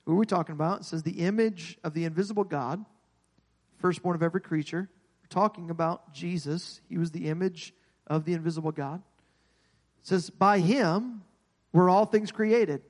Who 0.05 0.13
are 0.13 0.17
we 0.17 0.27
talking 0.27 0.53
about? 0.53 0.83
It 0.83 0.85
says 0.85 1.03
the 1.03 1.25
image 1.25 1.79
of 1.83 1.93
the 1.93 2.05
invisible 2.05 2.45
God, 2.45 2.85
firstborn 3.79 4.15
of 4.15 4.23
every 4.23 4.41
creature. 4.41 4.89
We're 5.21 5.29
talking 5.29 5.69
about 5.69 6.15
Jesus. 6.15 6.81
He 6.89 6.97
was 6.97 7.11
the 7.11 7.27
image 7.27 7.75
of 8.07 8.25
the 8.25 8.33
invisible 8.35 8.71
God. 8.71 9.03
It 10.01 10.07
says, 10.07 10.31
by 10.31 10.61
him 10.61 11.23
were 11.73 11.91
all 11.91 12.07
things 12.07 12.31
created. 12.31 12.83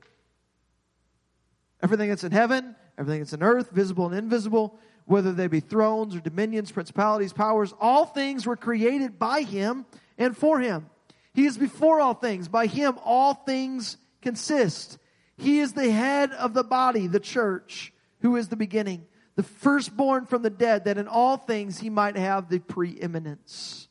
Everything 1.82 2.10
that's 2.10 2.24
in 2.24 2.32
heaven, 2.32 2.76
everything 2.98 3.20
that's 3.20 3.32
in 3.32 3.42
earth, 3.42 3.70
visible 3.70 4.04
and 4.04 4.14
invisible, 4.14 4.78
whether 5.06 5.32
they 5.32 5.46
be 5.46 5.60
thrones 5.60 6.14
or 6.14 6.20
dominions, 6.20 6.70
principalities, 6.70 7.32
powers, 7.32 7.72
all 7.80 8.04
things 8.04 8.44
were 8.44 8.56
created 8.56 9.18
by 9.18 9.42
him 9.42 9.86
and 10.18 10.36
for 10.36 10.60
him. 10.60 10.90
He 11.32 11.46
is 11.46 11.56
before 11.56 12.00
all 12.00 12.14
things. 12.14 12.48
By 12.48 12.66
him 12.66 12.98
all 13.04 13.34
things 13.34 13.96
consist. 14.20 14.98
He 15.36 15.60
is 15.60 15.72
the 15.72 15.90
head 15.90 16.32
of 16.32 16.54
the 16.54 16.64
body, 16.64 17.06
the 17.06 17.20
church, 17.20 17.92
who 18.20 18.36
is 18.36 18.48
the 18.48 18.56
beginning, 18.56 19.06
the 19.36 19.42
firstborn 19.42 20.26
from 20.26 20.42
the 20.42 20.50
dead, 20.50 20.84
that 20.84 20.98
in 20.98 21.06
all 21.06 21.36
things 21.36 21.78
he 21.78 21.90
might 21.90 22.16
have 22.16 22.48
the 22.48 22.58
preeminence. 22.58 23.88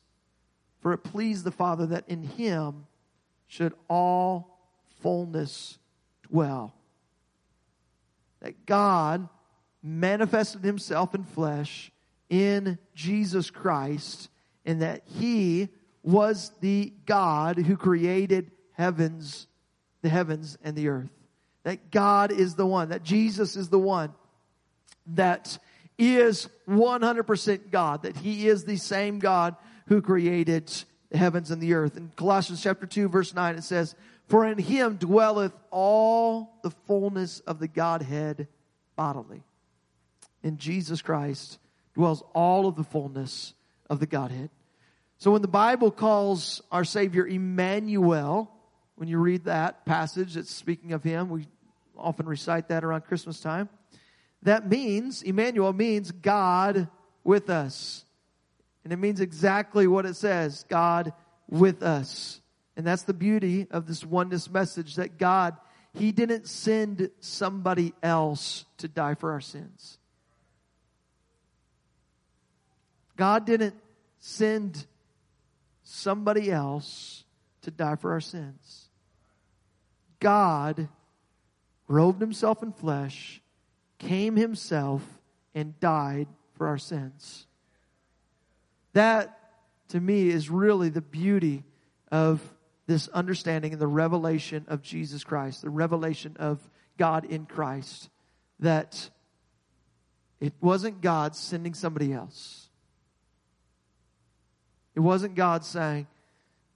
For 0.80 0.92
it 0.92 0.98
pleased 0.98 1.44
the 1.44 1.50
Father 1.50 1.86
that 1.86 2.08
in 2.08 2.22
him 2.22 2.86
should 3.46 3.74
all 3.88 4.58
fullness 5.00 5.78
dwell. 6.28 6.74
That 8.40 8.66
God 8.66 9.28
manifested 9.86 10.62
himself 10.62 11.14
in 11.14 11.24
flesh 11.24 11.90
in 12.28 12.78
Jesus 12.94 13.50
Christ, 13.50 14.28
and 14.64 14.82
that 14.82 15.02
he 15.06 15.68
was 16.02 16.50
the 16.60 16.92
God 17.04 17.58
who 17.58 17.76
created 17.76 18.50
heavens, 18.72 19.46
the 20.02 20.08
heavens 20.08 20.58
and 20.62 20.76
the 20.76 20.88
earth 20.88 21.10
that 21.66 21.90
God 21.90 22.30
is 22.30 22.54
the 22.54 22.64
one, 22.64 22.90
that 22.90 23.02
Jesus 23.02 23.56
is 23.56 23.70
the 23.70 23.78
one 23.78 24.14
that 25.14 25.58
is 25.98 26.48
100% 26.68 27.70
God, 27.72 28.04
that 28.04 28.16
He 28.16 28.46
is 28.46 28.64
the 28.64 28.76
same 28.76 29.18
God 29.18 29.56
who 29.88 30.00
created 30.00 30.72
the 31.10 31.18
heavens 31.18 31.50
and 31.50 31.60
the 31.60 31.74
earth. 31.74 31.96
In 31.96 32.12
Colossians 32.14 32.62
chapter 32.62 32.86
2 32.86 33.08
verse 33.08 33.34
9 33.34 33.56
it 33.56 33.64
says, 33.64 33.96
For 34.28 34.46
in 34.46 34.58
Him 34.58 34.94
dwelleth 34.94 35.54
all 35.72 36.56
the 36.62 36.70
fullness 36.70 37.40
of 37.40 37.58
the 37.58 37.66
Godhead 37.66 38.46
bodily. 38.94 39.42
In 40.46 40.58
Jesus 40.58 41.02
Christ 41.02 41.58
dwells 41.92 42.22
all 42.32 42.68
of 42.68 42.76
the 42.76 42.84
fullness 42.84 43.52
of 43.90 43.98
the 43.98 44.06
Godhead. 44.06 44.48
So 45.18 45.32
when 45.32 45.42
the 45.42 45.48
Bible 45.48 45.90
calls 45.90 46.62
our 46.70 46.84
Savior 46.84 47.26
Emmanuel, 47.26 48.48
when 48.94 49.08
you 49.08 49.18
read 49.18 49.46
that 49.46 49.84
passage, 49.84 50.36
it's 50.36 50.54
speaking 50.54 50.92
of 50.92 51.02
Him. 51.02 51.30
We 51.30 51.48
often 51.98 52.26
recite 52.26 52.68
that 52.68 52.84
around 52.84 53.06
Christmas 53.06 53.40
time. 53.40 53.68
That 54.44 54.70
means, 54.70 55.24
Emmanuel 55.24 55.72
means 55.72 56.12
God 56.12 56.86
with 57.24 57.50
us. 57.50 58.04
And 58.84 58.92
it 58.92 58.98
means 58.98 59.20
exactly 59.20 59.88
what 59.88 60.06
it 60.06 60.14
says 60.14 60.64
God 60.68 61.12
with 61.50 61.82
us. 61.82 62.40
And 62.76 62.86
that's 62.86 63.02
the 63.02 63.14
beauty 63.14 63.66
of 63.72 63.88
this 63.88 64.06
oneness 64.06 64.48
message 64.48 64.94
that 64.94 65.18
God, 65.18 65.56
He 65.92 66.12
didn't 66.12 66.46
send 66.46 67.10
somebody 67.18 67.94
else 68.00 68.64
to 68.78 68.86
die 68.86 69.16
for 69.16 69.32
our 69.32 69.40
sins. 69.40 69.98
God 73.16 73.46
didn't 73.46 73.74
send 74.18 74.86
somebody 75.82 76.50
else 76.50 77.24
to 77.62 77.70
die 77.70 77.96
for 77.96 78.12
our 78.12 78.20
sins. 78.20 78.88
God 80.20 80.88
robed 81.88 82.20
himself 82.20 82.62
in 82.62 82.72
flesh, 82.72 83.40
came 83.98 84.36
himself, 84.36 85.02
and 85.54 85.78
died 85.80 86.28
for 86.54 86.66
our 86.66 86.78
sins. 86.78 87.46
That, 88.92 89.38
to 89.88 90.00
me, 90.00 90.28
is 90.28 90.50
really 90.50 90.88
the 90.88 91.00
beauty 91.00 91.64
of 92.10 92.40
this 92.86 93.08
understanding 93.08 93.72
and 93.72 93.80
the 93.80 93.86
revelation 93.86 94.64
of 94.68 94.82
Jesus 94.82 95.24
Christ, 95.24 95.62
the 95.62 95.70
revelation 95.70 96.36
of 96.38 96.60
God 96.98 97.24
in 97.24 97.46
Christ, 97.46 98.08
that 98.60 99.10
it 100.40 100.54
wasn't 100.60 101.00
God 101.00 101.34
sending 101.36 101.74
somebody 101.74 102.12
else. 102.12 102.65
It 104.96 105.00
wasn't 105.00 105.34
God 105.34 105.64
saying, 105.64 106.06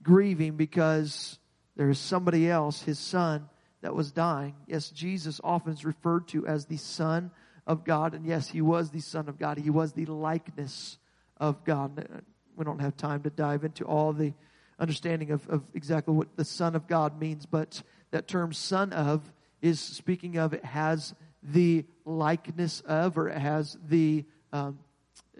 grieving 0.03 0.55
because 0.55 1.37
there 1.75 1.89
is 1.89 1.99
somebody 1.99 2.49
else, 2.49 2.81
his 2.81 2.99
son, 2.99 3.49
that 3.81 3.95
was 3.95 4.11
dying. 4.11 4.55
Yes, 4.67 4.89
Jesus 4.89 5.41
often 5.43 5.73
is 5.73 5.83
referred 5.83 6.27
to 6.29 6.45
as 6.45 6.65
the 6.65 6.77
Son 6.77 7.31
of 7.65 7.83
God. 7.83 8.13
And 8.13 8.25
yes, 8.25 8.47
he 8.47 8.61
was 8.61 8.91
the 8.91 8.99
Son 8.99 9.27
of 9.27 9.39
God. 9.39 9.57
He 9.57 9.71
was 9.71 9.93
the 9.93 10.05
likeness 10.05 10.97
of 11.37 11.63
God. 11.63 12.23
We 12.55 12.63
don't 12.63 12.79
have 12.79 12.95
time 12.95 13.23
to 13.23 13.31
dive 13.31 13.63
into 13.63 13.85
all 13.85 14.13
the 14.13 14.33
understanding 14.79 15.31
of, 15.31 15.47
of 15.49 15.63
exactly 15.73 16.13
what 16.13 16.35
the 16.35 16.45
Son 16.45 16.75
of 16.75 16.87
God 16.87 17.19
means, 17.19 17.45
but 17.45 17.81
that 18.11 18.27
term 18.27 18.53
Son 18.53 18.93
of 18.93 19.21
is 19.61 19.79
speaking 19.79 20.37
of 20.37 20.53
it 20.53 20.65
has 20.65 21.15
the 21.43 21.85
likeness 22.05 22.81
of, 22.81 23.17
or 23.17 23.29
it 23.29 23.37
has 23.37 23.77
the, 23.87 24.25
um, 24.53 24.79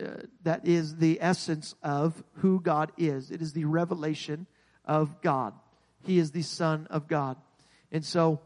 uh, 0.01 0.23
that 0.43 0.67
is 0.67 0.95
the 0.97 1.19
essence 1.21 1.75
of 1.83 2.23
who 2.35 2.59
God 2.59 2.91
is. 2.97 3.31
It 3.31 3.41
is 3.41 3.53
the 3.53 3.65
revelation 3.65 4.47
of 4.85 5.21
God. 5.21 5.53
He 6.03 6.17
is 6.17 6.31
the 6.31 6.41
Son 6.41 6.87
of 6.89 7.07
God. 7.07 7.37
And 7.91 8.03
so 8.03 8.39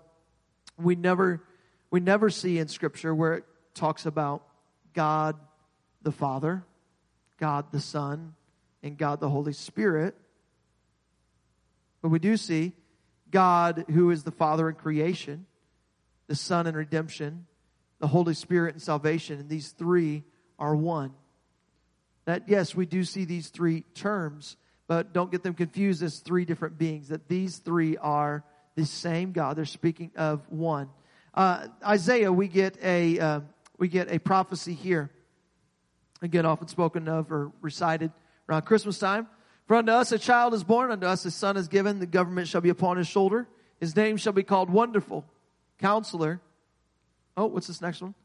we 0.78 0.96
never 0.96 1.44
we 1.92 2.00
never 2.00 2.30
see 2.30 2.58
in 2.60 2.68
scripture 2.68 3.14
where 3.16 3.36
it 3.36 3.46
talks 3.74 4.06
about 4.06 4.44
God 4.94 5.38
the 6.02 6.12
Father, 6.12 6.64
God 7.40 7.72
the 7.72 7.80
Son, 7.80 8.34
and 8.84 8.98
God 8.98 9.20
the 9.20 9.30
Holy 9.30 9.54
Spirit. 9.54 10.16
But 12.02 12.10
we 12.10 12.20
do 12.20 12.38
see 12.38 12.74
God 13.32 13.86
who 13.90 14.12
is 14.12 14.24
the 14.24 14.32
Father 14.32 14.70
in 14.70 14.76
creation, 14.76 15.46
the 16.28 16.36
Son 16.36 16.68
in 16.68 16.76
redemption, 16.76 17.46
the 18.00 18.08
Holy 18.08 18.34
Spirit 18.34 18.76
in 18.76 18.80
salvation, 18.80 19.40
and 19.40 19.50
these 19.50 19.70
three 19.72 20.24
are 20.60 20.76
one. 20.76 21.14
That 22.26 22.50
yes, 22.50 22.76
we 22.76 22.86
do 22.86 23.04
see 23.04 23.26
these 23.26 23.50
three 23.50 23.82
terms, 23.94 24.58
but 24.88 25.14
don't 25.14 25.32
get 25.32 25.44
them 25.44 25.54
confused 25.54 26.04
as 26.04 26.20
three 26.20 26.46
different 26.46 26.78
beings, 26.78 27.10
that 27.10 27.28
these 27.28 27.58
three 27.58 27.98
are 27.98 28.44
the 28.76 28.86
same 28.86 29.32
God. 29.32 29.56
They're 29.58 29.66
speaking 29.66 30.12
of 30.16 30.50
one. 30.50 30.90
Uh, 31.34 31.68
Isaiah, 31.86 32.32
we 32.32 32.48
get 32.48 32.78
a 32.84 33.20
uh, 33.20 33.40
we 33.78 33.88
get 33.88 34.12
a 34.12 34.20
prophecy 34.20 34.74
here. 34.74 35.12
Again, 36.22 36.46
often 36.46 36.68
spoken 36.68 37.08
of 37.08 37.32
or 37.32 37.52
recited 37.62 38.12
around 38.50 38.64
Christmas 38.64 38.98
time. 38.98 39.28
For 39.68 39.76
unto 39.76 39.92
us 39.92 40.12
a 40.12 40.20
child 40.20 40.54
is 40.54 40.64
born, 40.64 40.92
unto 40.92 41.08
us 41.08 41.26
a 41.26 41.32
son 41.32 41.58
is 41.58 41.68
given. 41.68 42.00
The 42.00 42.06
government 42.06 42.48
shall 42.48 42.62
be 42.62 42.70
upon 42.70 42.98
his 42.98 43.08
shoulder. 43.08 43.48
His 43.80 43.96
name 43.96 44.18
shall 44.18 44.34
be 44.34 44.44
called 44.44 44.70
Wonderful, 44.70 45.26
Counselor. 45.80 46.40
Oh, 47.36 47.48
what's 47.48 47.68
this 47.68 47.82
next 47.82 48.02
one? 48.02 48.16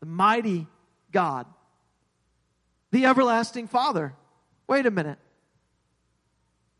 The 0.00 0.06
Mighty 0.06 0.66
God, 1.12 1.46
the 2.92 3.06
Everlasting 3.06 3.66
Father. 3.66 4.14
Wait 4.68 4.86
a 4.86 4.90
minute. 4.90 5.18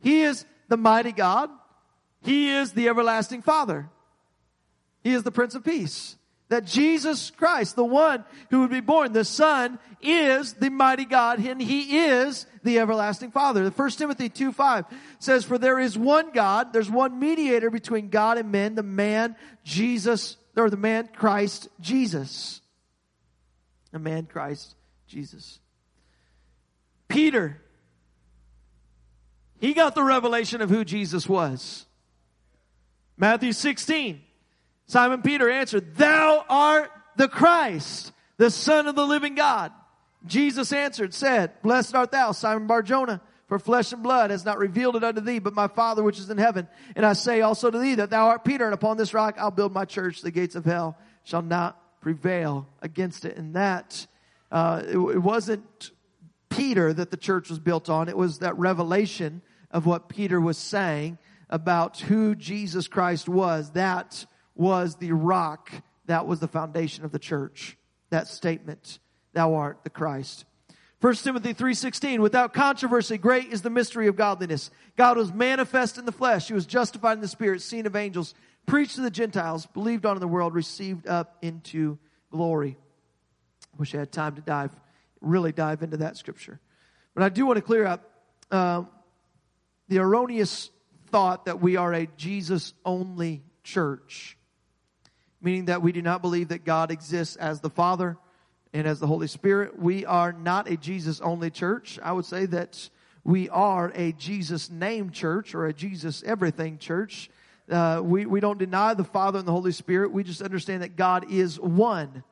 He 0.00 0.22
is 0.22 0.44
the 0.68 0.76
Mighty 0.76 1.12
God. 1.12 1.50
He 2.22 2.50
is 2.50 2.72
the 2.72 2.88
everlasting 2.88 3.42
Father. 3.42 3.88
He 5.02 5.12
is 5.12 5.24
the 5.24 5.32
Prince 5.32 5.54
of 5.54 5.64
Peace. 5.64 6.16
that 6.48 6.66
Jesus 6.66 7.30
Christ, 7.30 7.76
the 7.76 7.84
one 7.84 8.24
who 8.50 8.60
would 8.60 8.70
be 8.70 8.80
born, 8.80 9.14
the 9.14 9.24
Son, 9.24 9.78
is 10.02 10.52
the 10.52 10.68
mighty 10.68 11.06
God 11.06 11.38
and 11.38 11.62
He 11.62 11.98
is 11.98 12.44
the 12.62 12.78
everlasting 12.78 13.30
Father. 13.30 13.64
The 13.64 13.70
1 13.70 13.90
Timothy 13.92 14.28
2 14.28 14.52
5 14.52 14.84
says, 15.18 15.46
For 15.46 15.56
there 15.56 15.80
is 15.80 15.96
one 15.96 16.30
God, 16.32 16.74
there's 16.74 16.90
one 16.90 17.18
mediator 17.18 17.70
between 17.70 18.10
God 18.10 18.36
and 18.36 18.52
men, 18.52 18.74
the 18.74 18.82
man 18.82 19.34
Jesus, 19.64 20.36
or 20.54 20.68
the 20.68 20.76
man 20.76 21.08
Christ 21.08 21.68
Jesus. 21.80 22.60
The 23.92 23.98
man 23.98 24.26
Christ 24.26 24.74
Jesus. 25.06 25.58
Peter, 27.12 27.60
he 29.60 29.74
got 29.74 29.94
the 29.94 30.02
revelation 30.02 30.60
of 30.62 30.70
who 30.70 30.84
Jesus 30.84 31.28
was. 31.28 31.86
Matthew 33.16 33.52
16. 33.52 34.20
Simon 34.86 35.22
Peter 35.22 35.48
answered, 35.48 35.94
Thou 35.94 36.44
art 36.48 36.90
the 37.16 37.28
Christ, 37.28 38.12
the 38.38 38.50
Son 38.50 38.86
of 38.86 38.96
the 38.96 39.06
living 39.06 39.34
God. 39.34 39.72
Jesus 40.26 40.72
answered, 40.72 41.12
said, 41.12 41.52
Blessed 41.62 41.94
art 41.94 42.10
thou, 42.10 42.32
Simon 42.32 42.66
Barjona, 42.66 43.20
for 43.46 43.58
flesh 43.58 43.92
and 43.92 44.02
blood 44.02 44.30
has 44.30 44.44
not 44.44 44.58
revealed 44.58 44.96
it 44.96 45.04
unto 45.04 45.20
thee, 45.20 45.38
but 45.38 45.54
my 45.54 45.68
Father 45.68 46.02
which 46.02 46.18
is 46.18 46.30
in 46.30 46.38
heaven. 46.38 46.66
And 46.96 47.04
I 47.04 47.12
say 47.12 47.42
also 47.42 47.70
to 47.70 47.78
thee 47.78 47.96
that 47.96 48.10
thou 48.10 48.28
art 48.28 48.44
Peter, 48.44 48.64
and 48.64 48.74
upon 48.74 48.96
this 48.96 49.12
rock 49.12 49.36
I'll 49.38 49.50
build 49.50 49.72
my 49.72 49.84
church. 49.84 50.22
The 50.22 50.30
gates 50.30 50.54
of 50.54 50.64
hell 50.64 50.96
shall 51.24 51.42
not 51.42 52.00
prevail 52.00 52.66
against 52.80 53.24
it. 53.24 53.36
And 53.36 53.54
that, 53.54 54.06
uh, 54.50 54.82
it, 54.86 54.96
it 54.96 55.18
wasn't 55.18 55.90
Peter 56.52 56.92
that 56.92 57.10
the 57.10 57.16
church 57.16 57.48
was 57.48 57.58
built 57.58 57.88
on. 57.88 58.08
It 58.08 58.16
was 58.16 58.38
that 58.38 58.58
revelation 58.58 59.42
of 59.70 59.86
what 59.86 60.08
Peter 60.08 60.40
was 60.40 60.58
saying 60.58 61.18
about 61.48 61.98
who 62.00 62.34
Jesus 62.34 62.88
Christ 62.88 63.28
was. 63.28 63.70
That 63.72 64.26
was 64.54 64.96
the 64.96 65.12
rock. 65.12 65.70
That 66.06 66.26
was 66.26 66.40
the 66.40 66.48
foundation 66.48 67.04
of 67.04 67.12
the 67.12 67.18
church. 67.18 67.76
That 68.10 68.28
statement, 68.28 68.98
thou 69.32 69.54
art 69.54 69.78
the 69.82 69.90
Christ. 69.90 70.44
1 71.00 71.14
Timothy 71.24 71.54
3:16 71.54 72.20
Without 72.20 72.52
controversy 72.52 73.18
great 73.18 73.52
is 73.52 73.62
the 73.62 73.70
mystery 73.70 74.06
of 74.06 74.16
godliness. 74.16 74.70
God 74.96 75.16
was 75.16 75.32
manifest 75.32 75.98
in 75.98 76.04
the 76.04 76.12
flesh, 76.12 76.48
he 76.48 76.54
was 76.54 76.66
justified 76.66 77.14
in 77.14 77.20
the 77.20 77.28
spirit, 77.28 77.62
seen 77.62 77.86
of 77.86 77.96
angels, 77.96 78.34
preached 78.66 78.96
to 78.96 79.00
the 79.00 79.10
Gentiles, 79.10 79.66
believed 79.66 80.06
on 80.06 80.16
in 80.16 80.20
the 80.20 80.28
world, 80.28 80.54
received 80.54 81.06
up 81.06 81.38
into 81.42 81.98
glory. 82.30 82.76
Wish 83.78 83.94
I 83.94 83.98
had 83.98 84.12
time 84.12 84.36
to 84.36 84.42
dive 84.42 84.70
really 85.22 85.52
dive 85.52 85.82
into 85.82 85.98
that 85.98 86.16
scripture. 86.16 86.60
But 87.14 87.22
I 87.22 87.28
do 87.28 87.46
want 87.46 87.56
to 87.56 87.62
clear 87.62 87.86
up 87.86 88.10
uh, 88.50 88.84
the 89.88 89.98
erroneous 89.98 90.70
thought 91.08 91.44
that 91.44 91.60
we 91.60 91.76
are 91.76 91.92
a 91.92 92.06
Jesus 92.16 92.74
only 92.84 93.42
church, 93.62 94.36
meaning 95.40 95.66
that 95.66 95.82
we 95.82 95.92
do 95.92 96.02
not 96.02 96.22
believe 96.22 96.48
that 96.48 96.64
God 96.64 96.90
exists 96.90 97.36
as 97.36 97.60
the 97.60 97.70
Father 97.70 98.16
and 98.72 98.86
as 98.86 99.00
the 99.00 99.06
Holy 99.06 99.26
Spirit. 99.26 99.78
We 99.78 100.06
are 100.06 100.32
not 100.32 100.68
a 100.70 100.76
Jesus 100.76 101.20
only 101.20 101.50
church. 101.50 101.98
I 102.02 102.12
would 102.12 102.24
say 102.24 102.46
that 102.46 102.88
we 103.24 103.48
are 103.50 103.92
a 103.94 104.12
Jesus 104.12 104.70
name 104.70 105.10
church 105.10 105.54
or 105.54 105.66
a 105.66 105.72
Jesus 105.72 106.22
everything 106.24 106.78
church. 106.78 107.30
Uh, 107.70 108.00
we, 108.02 108.26
we 108.26 108.40
don't 108.40 108.58
deny 108.58 108.94
the 108.94 109.04
Father 109.04 109.38
and 109.38 109.46
the 109.46 109.52
Holy 109.52 109.72
Spirit. 109.72 110.12
We 110.12 110.24
just 110.24 110.42
understand 110.42 110.82
that 110.82 110.96
God 110.96 111.30
is 111.30 111.60
one. 111.60 112.24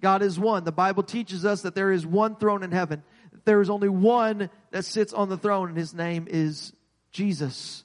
God 0.00 0.22
is 0.22 0.38
one. 0.38 0.64
The 0.64 0.72
Bible 0.72 1.02
teaches 1.02 1.44
us 1.44 1.62
that 1.62 1.74
there 1.74 1.92
is 1.92 2.06
one 2.06 2.36
throne 2.36 2.62
in 2.62 2.72
heaven. 2.72 3.02
There 3.44 3.60
is 3.60 3.70
only 3.70 3.88
one 3.88 4.50
that 4.70 4.84
sits 4.84 5.12
on 5.12 5.28
the 5.28 5.38
throne 5.38 5.68
and 5.68 5.78
his 5.78 5.94
name 5.94 6.26
is 6.28 6.72
Jesus. 7.12 7.84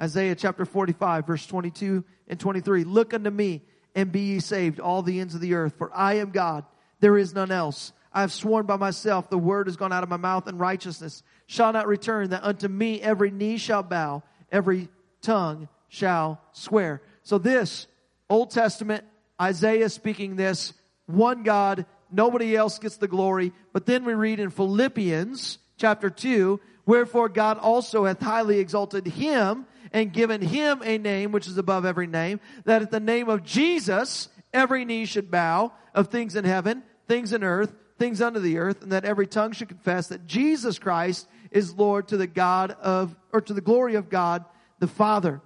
Isaiah 0.00 0.34
chapter 0.34 0.64
45 0.64 1.26
verse 1.26 1.46
22 1.46 2.04
and 2.28 2.40
23. 2.40 2.84
Look 2.84 3.14
unto 3.14 3.30
me 3.30 3.62
and 3.94 4.10
be 4.10 4.20
ye 4.20 4.40
saved, 4.40 4.80
all 4.80 5.02
the 5.02 5.20
ends 5.20 5.34
of 5.34 5.40
the 5.40 5.54
earth, 5.54 5.74
for 5.76 5.90
I 5.94 6.14
am 6.14 6.30
God. 6.30 6.64
There 7.00 7.18
is 7.18 7.34
none 7.34 7.50
else. 7.50 7.92
I 8.12 8.20
have 8.22 8.32
sworn 8.32 8.66
by 8.66 8.76
myself, 8.76 9.30
the 9.30 9.38
word 9.38 9.66
has 9.66 9.76
gone 9.76 9.92
out 9.92 10.02
of 10.02 10.08
my 10.08 10.16
mouth 10.16 10.46
and 10.46 10.60
righteousness 10.60 11.22
shall 11.46 11.72
not 11.72 11.86
return, 11.86 12.30
that 12.30 12.44
unto 12.44 12.68
me 12.68 13.00
every 13.00 13.30
knee 13.30 13.58
shall 13.58 13.82
bow, 13.82 14.22
every 14.50 14.88
tongue 15.20 15.68
shall 15.88 16.40
swear. 16.52 17.02
So 17.22 17.38
this, 17.38 17.86
Old 18.28 18.50
Testament, 18.50 19.04
Isaiah 19.40 19.88
speaking 19.88 20.36
this, 20.36 20.72
one 21.06 21.42
God, 21.42 21.86
nobody 22.10 22.56
else 22.56 22.78
gets 22.78 22.96
the 22.96 23.08
glory. 23.08 23.52
But 23.72 23.86
then 23.86 24.04
we 24.04 24.14
read 24.14 24.40
in 24.40 24.50
Philippians 24.50 25.58
chapter 25.76 26.10
2, 26.10 26.60
Wherefore 26.84 27.28
God 27.28 27.58
also 27.58 28.04
hath 28.04 28.20
highly 28.20 28.58
exalted 28.58 29.06
him 29.06 29.66
and 29.92 30.12
given 30.12 30.40
him 30.40 30.82
a 30.84 30.98
name 30.98 31.32
which 31.32 31.46
is 31.46 31.58
above 31.58 31.84
every 31.84 32.06
name, 32.06 32.40
that 32.64 32.82
at 32.82 32.90
the 32.90 33.00
name 33.00 33.28
of 33.28 33.44
Jesus 33.44 34.28
every 34.52 34.84
knee 34.84 35.04
should 35.04 35.30
bow 35.30 35.72
of 35.94 36.08
things 36.08 36.34
in 36.34 36.44
heaven, 36.44 36.82
things 37.06 37.32
in 37.32 37.44
earth, 37.44 37.74
things 37.98 38.20
under 38.20 38.40
the 38.40 38.58
earth, 38.58 38.82
and 38.82 38.92
that 38.92 39.04
every 39.04 39.26
tongue 39.26 39.52
should 39.52 39.68
confess 39.68 40.08
that 40.08 40.26
Jesus 40.26 40.78
Christ 40.78 41.28
is 41.50 41.74
Lord 41.74 42.08
to 42.08 42.16
the 42.16 42.26
God 42.26 42.72
of, 42.72 43.14
or 43.32 43.40
to 43.42 43.52
the 43.52 43.60
glory 43.60 43.94
of 43.94 44.08
God 44.08 44.44
the 44.78 44.88
Father. 44.88 45.40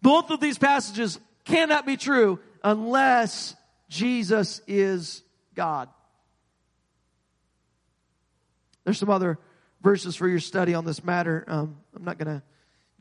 Both 0.00 0.30
of 0.30 0.40
these 0.40 0.58
passages 0.58 1.18
cannot 1.44 1.86
be 1.86 1.96
true 1.96 2.38
unless 2.62 3.56
Jesus 3.88 4.60
is 4.66 5.22
God. 5.54 5.88
There's 8.84 8.98
some 8.98 9.10
other 9.10 9.38
verses 9.82 10.16
for 10.16 10.28
your 10.28 10.40
study 10.40 10.74
on 10.74 10.84
this 10.84 11.04
matter. 11.04 11.44
Um, 11.46 11.76
I'm 11.94 12.04
not 12.04 12.18
going 12.18 12.38
to 12.38 12.42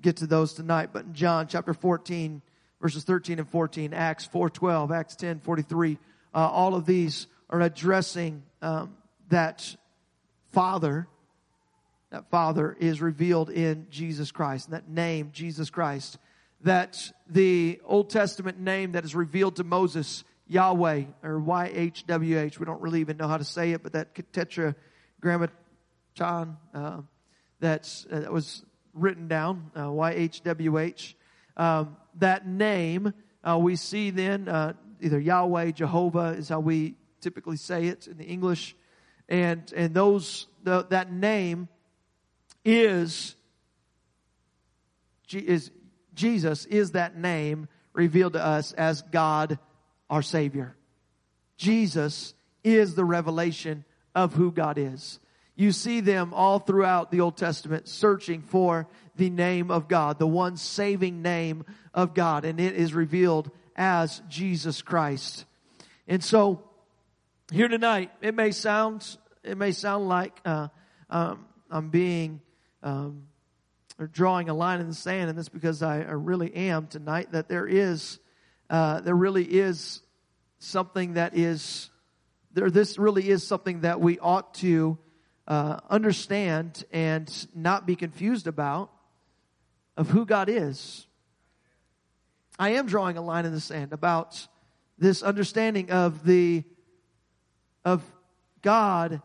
get 0.02 0.18
to 0.18 0.28
those 0.28 0.54
tonight, 0.54 0.90
but 0.94 1.06
in 1.06 1.14
John 1.14 1.48
chapter 1.48 1.74
14, 1.74 2.42
verses 2.82 3.04
13 3.04 3.40
and 3.40 3.50
14, 3.50 3.94
Acts 3.94 4.28
4:12, 4.28 4.92
Acts 4.92 5.16
10, 5.16 5.40
43, 5.40 5.98
uh, 6.34 6.38
all 6.38 6.76
of 6.76 6.86
these 6.86 7.28
are 7.50 7.62
addressing 7.62 8.44
um, 8.62 8.96
that 9.30 9.76
Father. 10.52 11.08
That 12.10 12.30
Father 12.30 12.76
is 12.80 13.02
revealed 13.02 13.50
in 13.50 13.88
Jesus 13.90 14.32
Christ, 14.32 14.68
and 14.68 14.76
that 14.76 14.88
name, 14.88 15.32
Jesus 15.34 15.70
Christ. 15.70 16.18
That 16.62 17.12
the 17.30 17.82
Old 17.84 18.10
Testament 18.10 18.60
name 18.60 18.94
that 18.94 19.04
is 19.04 19.14
revealed 19.14 19.58
to 19.58 19.66
Moses, 19.66 20.24
Yahweh, 20.48 21.04
or 21.24 21.40
YHWH, 21.40 22.60
we 22.60 22.66
don't 22.66 22.82
really 22.82 23.02
even 23.02 23.18
know 23.18 23.28
how 23.28 23.38
to 23.38 23.44
say 23.44 23.72
it, 23.72 23.84
but 23.84 23.94
that 23.94 24.16
tetragrammaton 24.34 26.58
uh, 26.74 27.02
that's, 27.60 28.06
uh, 28.12 28.20
that 28.22 28.32
was 28.32 28.64
written 28.94 29.28
down, 29.28 29.72
uh, 29.76 29.88
YHWH. 29.88 31.16
Um, 31.58 31.98
that 32.20 32.48
name, 32.48 33.14
uh, 33.44 33.58
we 33.58 33.76
see 33.76 34.12
then 34.12 34.48
uh, 34.48 34.74
either 35.02 35.20
Yahweh, 35.20 35.72
Jehovah 35.72 36.36
is 36.38 36.50
how 36.50 36.60
we 36.60 36.96
typically 37.22 37.58
say 37.58 37.88
it 37.88 38.08
in 38.08 38.18
the 38.18 38.26
English. 38.26 38.76
And, 39.28 39.72
and 39.76 39.94
those, 39.94 40.48
the, 40.64 40.86
that 40.90 41.12
name 41.12 41.68
is, 42.64 43.36
is, 45.32 45.72
Jesus 46.14 46.66
is 46.66 46.92
that 46.92 47.18
name 47.18 47.68
revealed 47.94 48.34
to 48.34 48.44
us 48.44 48.72
as 48.74 49.02
God 49.02 49.60
our 50.10 50.22
Savior. 50.22 50.76
Jesus 51.58 52.34
is 52.64 52.96
the 52.96 53.06
revelation 53.06 53.86
of 54.16 54.34
who 54.34 54.52
God 54.52 54.78
is. 54.78 55.20
You 55.56 55.72
see 55.72 56.02
them 56.02 56.34
all 56.34 56.60
throughout 56.60 57.12
the 57.12 57.22
Old 57.22 57.36
Testament 57.36 57.88
searching 57.88 58.42
for 58.42 58.88
the 59.16 59.30
name 59.30 59.72
of 59.72 59.88
God, 59.88 60.20
the 60.20 60.28
one 60.28 60.56
saving 60.56 61.22
name 61.22 61.66
of 61.94 62.14
God, 62.14 62.46
and 62.46 62.60
it 62.60 62.76
is 62.76 62.94
revealed 62.94 63.50
as 63.76 64.22
Jesus 64.30 64.82
Christ. 64.82 65.46
And 66.08 66.24
so, 66.24 66.64
here 67.52 67.68
tonight, 67.68 68.12
it 68.22 68.36
may 68.36 68.52
sound, 68.52 69.18
it 69.44 69.58
may 69.58 69.72
sound 69.72 70.08
like 70.08 70.40
uh, 70.46 70.68
um, 71.10 71.46
I'm 71.72 71.90
being 71.90 72.42
um, 72.84 73.24
or 74.00 74.08
drawing 74.08 74.50
a 74.50 74.54
line 74.54 74.80
in 74.80 74.88
the 74.88 74.96
sand, 74.96 75.30
and 75.30 75.38
that's 75.38 75.50
because 75.50 75.82
I, 75.82 76.02
I 76.02 76.12
really 76.12 76.54
am 76.54 76.88
tonight. 76.88 77.32
That 77.32 77.48
there 77.50 77.66
is, 77.66 78.20
uh, 78.70 79.02
there 79.02 79.16
really 79.16 79.46
is 79.46 80.02
something 80.60 81.14
that 81.14 81.38
is 81.38 81.90
there. 82.54 82.70
This 82.70 82.98
really 82.98 83.30
is 83.30 83.46
something 83.46 83.82
that 83.82 84.00
we 84.02 84.20
ought 84.20 84.54
to 84.56 84.98
uh, 85.48 85.80
understand 85.90 86.84
and 86.92 87.48
not 87.56 87.86
be 87.86 87.96
confused 87.96 88.48
about 88.48 88.92
of 89.96 90.10
who 90.10 90.26
God 90.26 90.50
is. 90.50 91.08
I 92.60 92.72
am 92.72 92.88
drawing 92.88 93.18
a 93.18 93.22
line 93.22 93.46
in 93.46 93.54
the 93.54 93.60
sand 93.60 93.94
about 93.94 94.48
this 94.98 95.22
understanding 95.22 95.92
of 95.92 96.26
the 96.26 96.64
of 97.86 98.04
God 98.62 99.22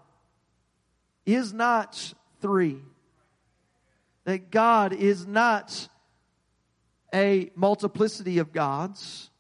is 1.27 1.53
not 1.53 2.15
three. 2.41 2.79
That 4.25 4.51
God 4.51 4.93
is 4.93 5.27
not 5.27 5.89
a 7.13 7.51
multiplicity 7.57 8.39
of 8.39 8.53
gods. 8.53 9.31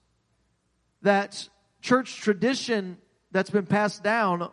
That 1.03 1.49
church 1.81 2.17
tradition 2.17 2.99
that's 3.31 3.51
been 3.51 3.67
passed 3.67 4.03
down 4.03 4.51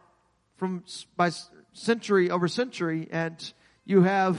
from 0.58 0.84
by 1.16 1.32
century 1.74 2.30
over 2.30 2.48
century, 2.48 3.08
and 3.12 3.54
you 3.86 4.04
have 4.04 4.38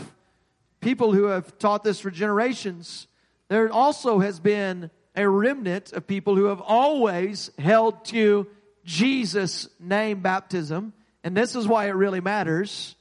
people 0.80 1.12
who 1.12 1.24
have 1.24 1.58
taught 1.58 1.84
this 1.84 2.00
for 2.00 2.10
generations. 2.10 3.06
There 3.48 3.70
also 3.72 4.18
has 4.18 4.40
been 4.40 4.90
a 5.16 5.28
remnant 5.28 5.92
of 5.92 6.06
people 6.06 6.36
who 6.36 6.44
have 6.46 6.60
always 6.60 7.50
held 7.58 8.04
to 8.06 8.46
Jesus' 8.84 9.68
name 9.78 10.20
baptism. 10.20 10.92
And 11.22 11.36
this 11.36 11.54
is 11.54 11.66
why 11.66 11.88
it 11.88 11.92
really 11.92 12.20
matters. 12.20 12.94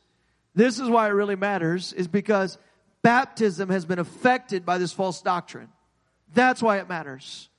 This 0.56 0.80
is 0.80 0.90
why 0.90 1.08
it 1.08 1.12
really 1.12 1.36
matters 1.36 1.94
is 1.94 2.08
because 2.08 2.58
baptism 3.02 3.70
has 3.70 3.86
been 3.86 4.00
affected 4.00 4.66
by 4.66 4.78
this 4.78 4.92
false 4.92 5.22
doctrine. 5.22 5.70
That's 6.34 6.62
why 6.62 6.80
it 6.80 6.90
matters. 6.90 7.50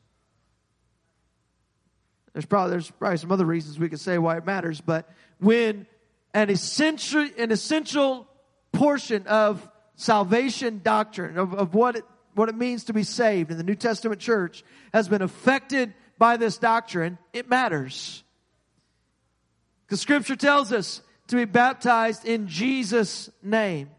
There's 2.33 2.47
probably, 2.47 2.73
there's 2.73 2.91
probably 2.91 3.19
some 3.19 3.33
other 3.33 3.45
reasons 3.45 3.79
we 3.79 3.89
could 3.89 4.01
say 4.01 4.19
why 4.19 4.37
it 4.37 4.47
matters, 4.47 4.81
but 4.81 5.09
when 5.39 5.87
an 6.33 6.51
essential, 6.51 7.29
an 7.39 7.51
essential 7.51 8.29
portion 8.73 9.27
of 9.27 9.69
salvation 9.97 10.81
doctrine, 10.83 11.37
of, 11.37 11.55
of 11.55 11.75
what 11.75 11.97
it, 11.97 12.05
what 12.35 12.49
it 12.49 12.55
means 12.55 12.85
to 12.85 12.93
be 12.93 13.03
saved 13.03 13.51
in 13.51 13.57
the 13.57 13.65
New 13.65 13.75
Testament 13.75 14.21
church 14.21 14.63
has 14.95 15.09
been 15.09 15.23
affected 15.23 15.93
by 16.19 16.37
this 16.37 16.59
doctrine, 16.59 17.19
it 17.33 17.49
matters. 17.49 18.23
Because 19.87 20.01
scripture 20.01 20.37
tells 20.37 20.73
us 20.73 21.03
to 21.29 21.37
be 21.37 21.45
baptized 21.45 22.25
in 22.25 22.47
Jesus' 22.47 23.31
name. 23.43 23.91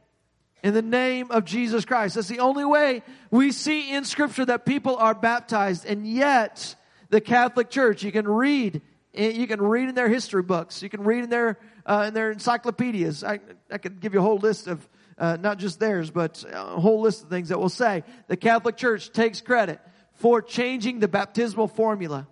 In 0.63 0.73
the 0.73 0.82
name 0.82 1.32
of 1.32 1.43
Jesus 1.43 1.86
Christ. 1.86 2.15
That's 2.15 2.27
the 2.27 2.39
only 2.39 2.63
way 2.63 3.01
we 3.32 3.51
see 3.51 3.91
in 3.91 4.05
scripture 4.05 4.45
that 4.45 4.65
people 4.65 4.95
are 4.97 5.15
baptized. 5.15 5.86
And 5.86 6.07
yet, 6.07 6.75
the 7.12 7.22
Catholic 7.22 7.70
Church, 7.70 8.03
you 8.03 8.12
can 8.12 8.28
read, 8.28 8.82
you 9.14 9.45
can 9.45 9.62
read 9.62 9.89
in 9.89 9.95
their 9.95 10.09
history 10.09 10.41
books, 10.41 10.82
you 10.82 10.89
can 10.89 11.03
read 11.03 11.26
in 11.26 11.30
their, 11.30 11.59
uh, 11.86 12.05
in 12.07 12.14
their 12.14 12.32
encyclopedias. 12.32 13.24
I, 13.24 13.39
I 13.70 13.78
could 13.78 13.99
give 13.99 14.14
you 14.14 14.22
a 14.22 14.24
whole 14.24 14.38
list 14.38 14.68
of 14.68 14.88
uh, 15.18 15.38
not 15.39 15.59
just 15.59 15.80
theirs, 15.80 16.09
but 16.09 16.43
a 16.51 16.80
whole 16.80 17.01
list 17.01 17.24
of 17.24 17.30
things 17.30 17.49
that 17.49 17.59
will 17.59 17.70
say 17.70 18.03
the 18.28 18.38
Catholic 18.38 18.78
Church 18.78 19.12
takes 19.12 19.41
credit 19.41 19.80
for 20.14 20.41
changing 20.41 20.99
the 20.99 21.07
baptismal 21.07 21.68
formula. 21.68 22.28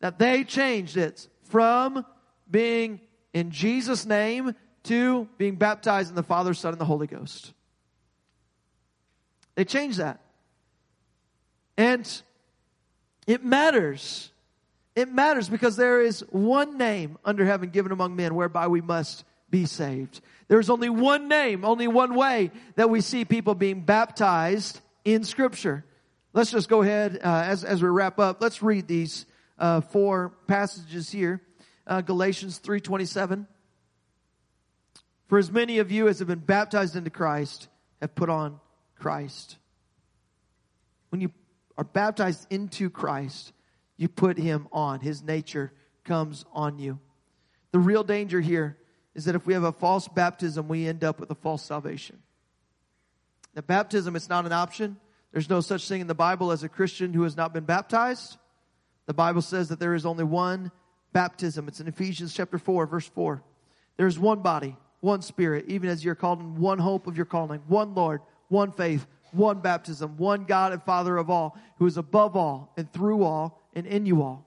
That 0.00 0.18
they 0.18 0.44
changed 0.44 0.96
it 0.96 1.28
from 1.44 2.06
being 2.50 3.00
in 3.34 3.50
Jesus' 3.50 4.06
name 4.06 4.54
to 4.84 5.28
being 5.36 5.56
baptized 5.56 6.08
in 6.08 6.16
the 6.16 6.22
Father, 6.22 6.54
Son, 6.54 6.72
and 6.72 6.80
the 6.80 6.86
Holy 6.86 7.06
Ghost. 7.06 7.52
They 9.56 9.66
changed 9.66 9.98
that. 9.98 10.20
And 11.76 12.22
it 13.30 13.44
matters. 13.44 14.32
It 14.96 15.08
matters 15.08 15.48
because 15.48 15.76
there 15.76 16.02
is 16.02 16.24
one 16.30 16.78
name 16.78 17.16
under 17.24 17.44
heaven 17.46 17.70
given 17.70 17.92
among 17.92 18.16
men 18.16 18.34
whereby 18.34 18.66
we 18.66 18.80
must 18.80 19.24
be 19.48 19.66
saved. 19.66 20.20
There's 20.48 20.68
only 20.68 20.88
one 20.88 21.28
name, 21.28 21.64
only 21.64 21.86
one 21.86 22.16
way 22.16 22.50
that 22.74 22.90
we 22.90 23.00
see 23.00 23.24
people 23.24 23.54
being 23.54 23.82
baptized 23.82 24.80
in 25.04 25.22
Scripture. 25.22 25.84
Let's 26.32 26.50
just 26.50 26.68
go 26.68 26.82
ahead 26.82 27.20
uh, 27.22 27.44
as 27.46 27.62
as 27.62 27.80
we 27.80 27.88
wrap 27.88 28.18
up. 28.18 28.42
Let's 28.42 28.64
read 28.64 28.88
these 28.88 29.26
uh, 29.60 29.80
four 29.80 30.32
passages 30.48 31.08
here. 31.08 31.40
Uh, 31.86 32.00
Galatians 32.00 32.58
three 32.58 32.80
twenty 32.80 33.06
seven. 33.06 33.46
For 35.28 35.38
as 35.38 35.52
many 35.52 35.78
of 35.78 35.92
you 35.92 36.08
as 36.08 36.18
have 36.18 36.26
been 36.26 36.40
baptized 36.40 36.96
into 36.96 37.10
Christ 37.10 37.68
have 38.00 38.16
put 38.16 38.28
on 38.28 38.58
Christ. 38.98 39.56
When 41.10 41.20
you 41.20 41.30
are 41.80 41.84
baptized 41.84 42.46
into 42.50 42.90
Christ, 42.90 43.54
you 43.96 44.06
put 44.06 44.36
Him 44.36 44.68
on. 44.70 45.00
His 45.00 45.22
nature 45.22 45.72
comes 46.04 46.44
on 46.52 46.78
you. 46.78 46.98
The 47.72 47.78
real 47.78 48.04
danger 48.04 48.38
here 48.38 48.76
is 49.14 49.24
that 49.24 49.34
if 49.34 49.46
we 49.46 49.54
have 49.54 49.64
a 49.64 49.72
false 49.72 50.06
baptism, 50.06 50.68
we 50.68 50.86
end 50.86 51.04
up 51.04 51.18
with 51.18 51.30
a 51.30 51.34
false 51.34 51.62
salvation. 51.64 52.18
The 53.54 53.62
baptism 53.62 54.14
is 54.14 54.28
not 54.28 54.44
an 54.44 54.52
option. 54.52 54.98
There's 55.32 55.48
no 55.48 55.62
such 55.62 55.88
thing 55.88 56.02
in 56.02 56.06
the 56.06 56.14
Bible 56.14 56.52
as 56.52 56.62
a 56.62 56.68
Christian 56.68 57.14
who 57.14 57.22
has 57.22 57.34
not 57.34 57.54
been 57.54 57.64
baptized. 57.64 58.36
The 59.06 59.14
Bible 59.14 59.40
says 59.40 59.70
that 59.70 59.80
there 59.80 59.94
is 59.94 60.04
only 60.04 60.24
one 60.24 60.70
baptism. 61.14 61.66
It's 61.66 61.80
in 61.80 61.88
Ephesians 61.88 62.34
chapter 62.34 62.58
4, 62.58 62.84
verse 62.88 63.06
4. 63.06 63.42
There's 63.96 64.18
one 64.18 64.40
body, 64.40 64.76
one 65.00 65.22
spirit, 65.22 65.64
even 65.68 65.88
as 65.88 66.04
you're 66.04 66.14
called 66.14 66.40
in 66.40 66.60
one 66.60 66.78
hope 66.78 67.06
of 67.06 67.16
your 67.16 67.24
calling, 67.24 67.62
one 67.68 67.94
Lord, 67.94 68.20
one 68.48 68.70
faith, 68.70 69.06
one 69.32 69.60
baptism, 69.60 70.16
one 70.16 70.44
God 70.44 70.72
and 70.72 70.82
Father 70.82 71.16
of 71.16 71.30
all, 71.30 71.56
who 71.78 71.86
is 71.86 71.96
above 71.96 72.36
all 72.36 72.72
and 72.76 72.92
through 72.92 73.22
all 73.22 73.62
and 73.74 73.86
in 73.86 74.06
you 74.06 74.22
all. 74.22 74.46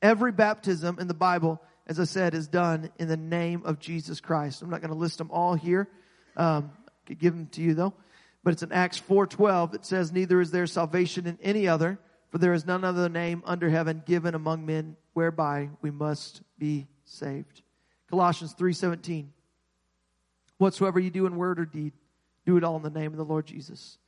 Every 0.00 0.32
baptism 0.32 0.98
in 0.98 1.08
the 1.08 1.14
Bible 1.14 1.60
as 1.88 1.98
I 1.98 2.04
said, 2.04 2.34
is 2.34 2.46
done 2.46 2.90
in 2.98 3.08
the 3.08 3.16
name 3.16 3.62
of 3.64 3.80
Jesus 3.80 4.20
Christ. 4.20 4.60
I'm 4.60 4.68
not 4.68 4.82
going 4.82 4.92
to 4.92 4.98
list 4.98 5.18
them 5.18 5.30
all 5.30 5.54
here. 5.54 5.88
Um, 6.36 6.70
I 6.86 7.08
could 7.08 7.18
give 7.18 7.34
them 7.34 7.46
to 7.52 7.62
you 7.62 7.74
though. 7.74 7.94
But 8.44 8.52
it's 8.52 8.62
in 8.62 8.72
Acts 8.72 8.98
4:12 9.00 9.72
that 9.72 9.86
says, 9.86 10.12
"Neither 10.12 10.40
is 10.40 10.50
there 10.50 10.66
salvation 10.66 11.26
in 11.26 11.38
any 11.42 11.66
other, 11.66 11.98
for 12.28 12.38
there 12.38 12.52
is 12.52 12.66
none 12.66 12.84
other 12.84 13.08
name 13.08 13.42
under 13.46 13.70
heaven 13.70 14.02
given 14.04 14.34
among 14.34 14.66
men 14.66 14.96
whereby 15.14 15.70
we 15.80 15.90
must 15.90 16.42
be 16.58 16.86
saved." 17.04 17.62
Colossians 18.08 18.54
3:17. 18.54 19.32
Whatsoever 20.58 21.00
you 21.00 21.10
do 21.10 21.26
in 21.26 21.36
word 21.36 21.58
or 21.58 21.66
deed, 21.66 21.94
do 22.44 22.56
it 22.56 22.64
all 22.64 22.76
in 22.76 22.82
the 22.82 22.90
name 22.90 23.12
of 23.12 23.16
the 23.16 23.24
Lord 23.24 23.46
Jesus, 23.46 23.98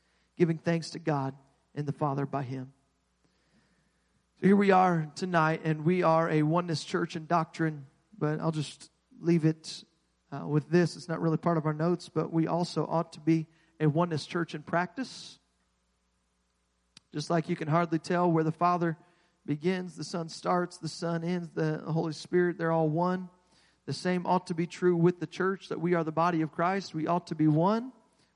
giving 0.41 0.57
thanks 0.57 0.89
to 0.89 0.99
God 0.99 1.35
and 1.75 1.85
the 1.85 1.93
Father 1.93 2.25
by 2.25 2.43
him. 2.43 2.73
So 4.41 4.47
here 4.47 4.57
we 4.57 4.71
are 4.71 5.07
tonight, 5.15 5.61
and 5.65 5.85
we 5.85 6.03
are 6.03 6.31
a 6.31 6.43
oneness 6.45 6.83
church 6.83 7.15
in 7.15 7.27
doctrine, 7.27 7.85
but 8.19 8.41
I'll 8.41 8.51
just 8.51 8.91
leave 9.21 9.45
it 9.45 9.85
uh, 10.33 10.47
with 10.49 10.71
this. 10.71 10.97
It's 10.97 11.11
not 11.11 11.21
really 11.21 11.37
part 11.37 11.59
of 11.59 11.67
our 11.67 11.75
notes, 11.75 12.09
but 12.09 12.33
we 12.33 12.47
also 12.47 12.87
ought 12.87 13.13
to 13.13 13.21
be 13.21 13.49
a 13.81 13.87
oneness 13.87 14.25
church 14.25 14.55
in 14.55 14.63
practice. 14.63 15.39
Just 17.13 17.29
like 17.29 17.51
you 17.51 17.55
can 17.55 17.69
hardly 17.69 17.99
tell 17.99 18.33
where 18.33 18.43
the 18.43 18.51
Father 18.51 18.97
begins, 19.45 19.95
the 19.95 20.05
Son 20.05 20.31
starts, 20.31 20.79
the 20.79 20.89
Son 20.89 21.23
ends, 21.23 21.51
the 21.51 21.83
Holy 21.87 22.15
Spirit, 22.15 22.57
they're 22.57 22.73
all 22.73 22.89
one. 22.89 23.29
The 23.85 23.93
same 23.93 24.25
ought 24.25 24.47
to 24.47 24.55
be 24.55 24.67
true 24.67 24.97
with 24.97 25.21
the 25.21 25.27
church 25.27 25.69
that 25.69 25.83
we 25.83 25.93
are 25.93 26.03
the 26.03 26.13
body 26.13 26.41
of 26.41 26.51
Christ. 26.51 26.95
We 26.95 27.07
ought 27.07 27.27
to 27.27 27.35
be 27.35 27.47
one, 27.47 27.93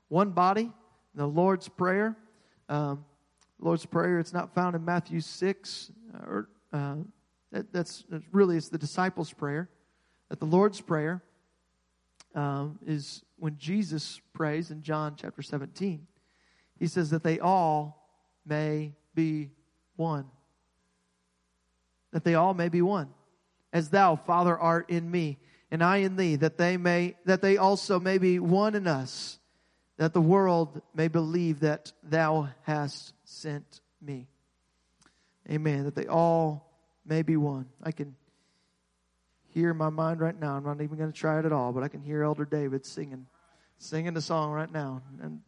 one 0.09 0.29
body. 0.29 0.71
The 1.15 1.25
Lord's 1.25 1.69
Prayer. 1.69 2.15
Um, 2.67 3.05
Lord's 3.59 3.85
Prayer. 3.85 4.19
It's 4.19 4.33
not 4.33 4.53
found 4.53 4.75
in 4.75 4.83
Matthew 4.83 5.21
6, 5.21 5.91
uh, 6.13 6.17
or 6.29 6.49
uh, 6.73 6.95
that, 7.51 7.71
that's, 7.71 8.03
really 8.31 8.57
it's 8.57 8.67
the 8.67 8.77
disciples' 8.77 9.31
prayer. 9.31 9.69
That 10.29 10.39
the 10.39 10.45
Lord's 10.45 10.81
Prayer 10.81 11.23
um, 12.33 12.79
is 12.85 13.23
when 13.37 13.57
Jesus 13.57 14.19
prays 14.33 14.71
in 14.71 14.81
John 14.81 15.15
chapter 15.15 15.41
17. 15.41 16.05
He 16.77 16.87
says 16.87 17.11
that 17.11 17.23
they 17.23 17.39
all 17.39 18.09
may 18.45 18.91
be 19.13 19.51
one. 19.95 20.25
That 22.11 22.25
they 22.25 22.35
all 22.35 22.53
may 22.53 22.67
be 22.67 22.81
one. 22.81 23.09
As 23.71 23.89
thou, 23.89 24.17
Father, 24.17 24.57
art 24.57 24.89
in 24.89 25.09
me, 25.09 25.37
and 25.71 25.81
I 25.81 25.97
in 25.97 26.17
thee, 26.17 26.35
that 26.37 26.57
they 26.57 26.77
may 26.77 27.15
that 27.25 27.41
they 27.41 27.57
also 27.57 27.99
may 27.99 28.17
be 28.17 28.39
one 28.39 28.75
in 28.75 28.87
us, 28.87 29.39
that 29.97 30.13
the 30.13 30.21
world 30.21 30.81
may 30.93 31.07
believe 31.07 31.61
that 31.61 31.91
thou 32.03 32.49
hast 32.63 33.13
sent 33.23 33.81
me. 34.01 34.27
Amen. 35.49 35.85
That 35.85 35.95
they 35.95 36.07
all 36.07 36.69
may 37.05 37.21
be 37.21 37.37
one. 37.37 37.67
I 37.81 37.91
can 37.91 38.15
hear 39.53 39.73
my 39.73 39.89
mind 39.89 40.19
right 40.19 40.37
now. 40.37 40.55
I'm 40.55 40.63
not 40.63 40.81
even 40.81 40.97
going 40.97 41.11
to 41.11 41.17
try 41.17 41.39
it 41.39 41.45
at 41.45 41.53
all, 41.53 41.71
but 41.71 41.83
I 41.83 41.87
can 41.87 42.01
hear 42.01 42.23
Elder 42.23 42.45
David 42.45 42.85
singing, 42.85 43.25
singing 43.77 44.13
the 44.13 44.21
song 44.21 44.51
right 44.51 44.71
now. 44.71 45.01
And 45.21 45.39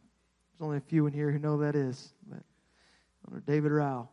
there's 0.52 0.62
only 0.62 0.78
a 0.78 0.82
few 0.82 1.06
in 1.06 1.12
here 1.12 1.30
who 1.30 1.38
know 1.38 1.58
that 1.58 1.74
is. 1.74 2.12
But 2.26 2.42
Elder 3.28 3.42
David 3.46 3.72
Rao. 3.72 4.08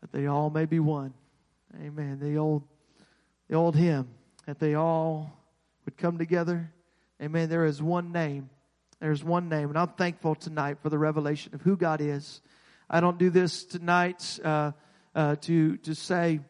That 0.00 0.12
they 0.12 0.26
all 0.26 0.50
may 0.50 0.66
be 0.66 0.78
one. 0.78 1.14
Amen. 1.80 2.18
The 2.20 2.36
old, 2.36 2.62
the 3.48 3.56
old 3.56 3.74
hymn. 3.74 4.08
That 4.46 4.58
they 4.58 4.74
all 4.74 5.32
would 5.84 5.96
come 5.96 6.18
together. 6.18 6.72
Amen. 7.20 7.48
There 7.48 7.64
is 7.64 7.82
one 7.82 8.12
name. 8.12 8.50
There's 9.02 9.22
one 9.22 9.50
name. 9.50 9.68
And 9.68 9.76
I'm 9.76 9.88
thankful 9.88 10.34
tonight 10.34 10.78
for 10.80 10.88
the 10.88 10.98
revelation 10.98 11.54
of 11.54 11.60
who 11.60 11.76
God 11.76 12.00
is 12.00 12.40
I 12.94 13.00
don't 13.00 13.16
do 13.16 13.30
this 13.30 13.64
tonight 13.64 14.38
uh, 14.44 14.72
uh, 15.14 15.36
to 15.36 15.78
to 15.78 15.94
say 15.94 16.40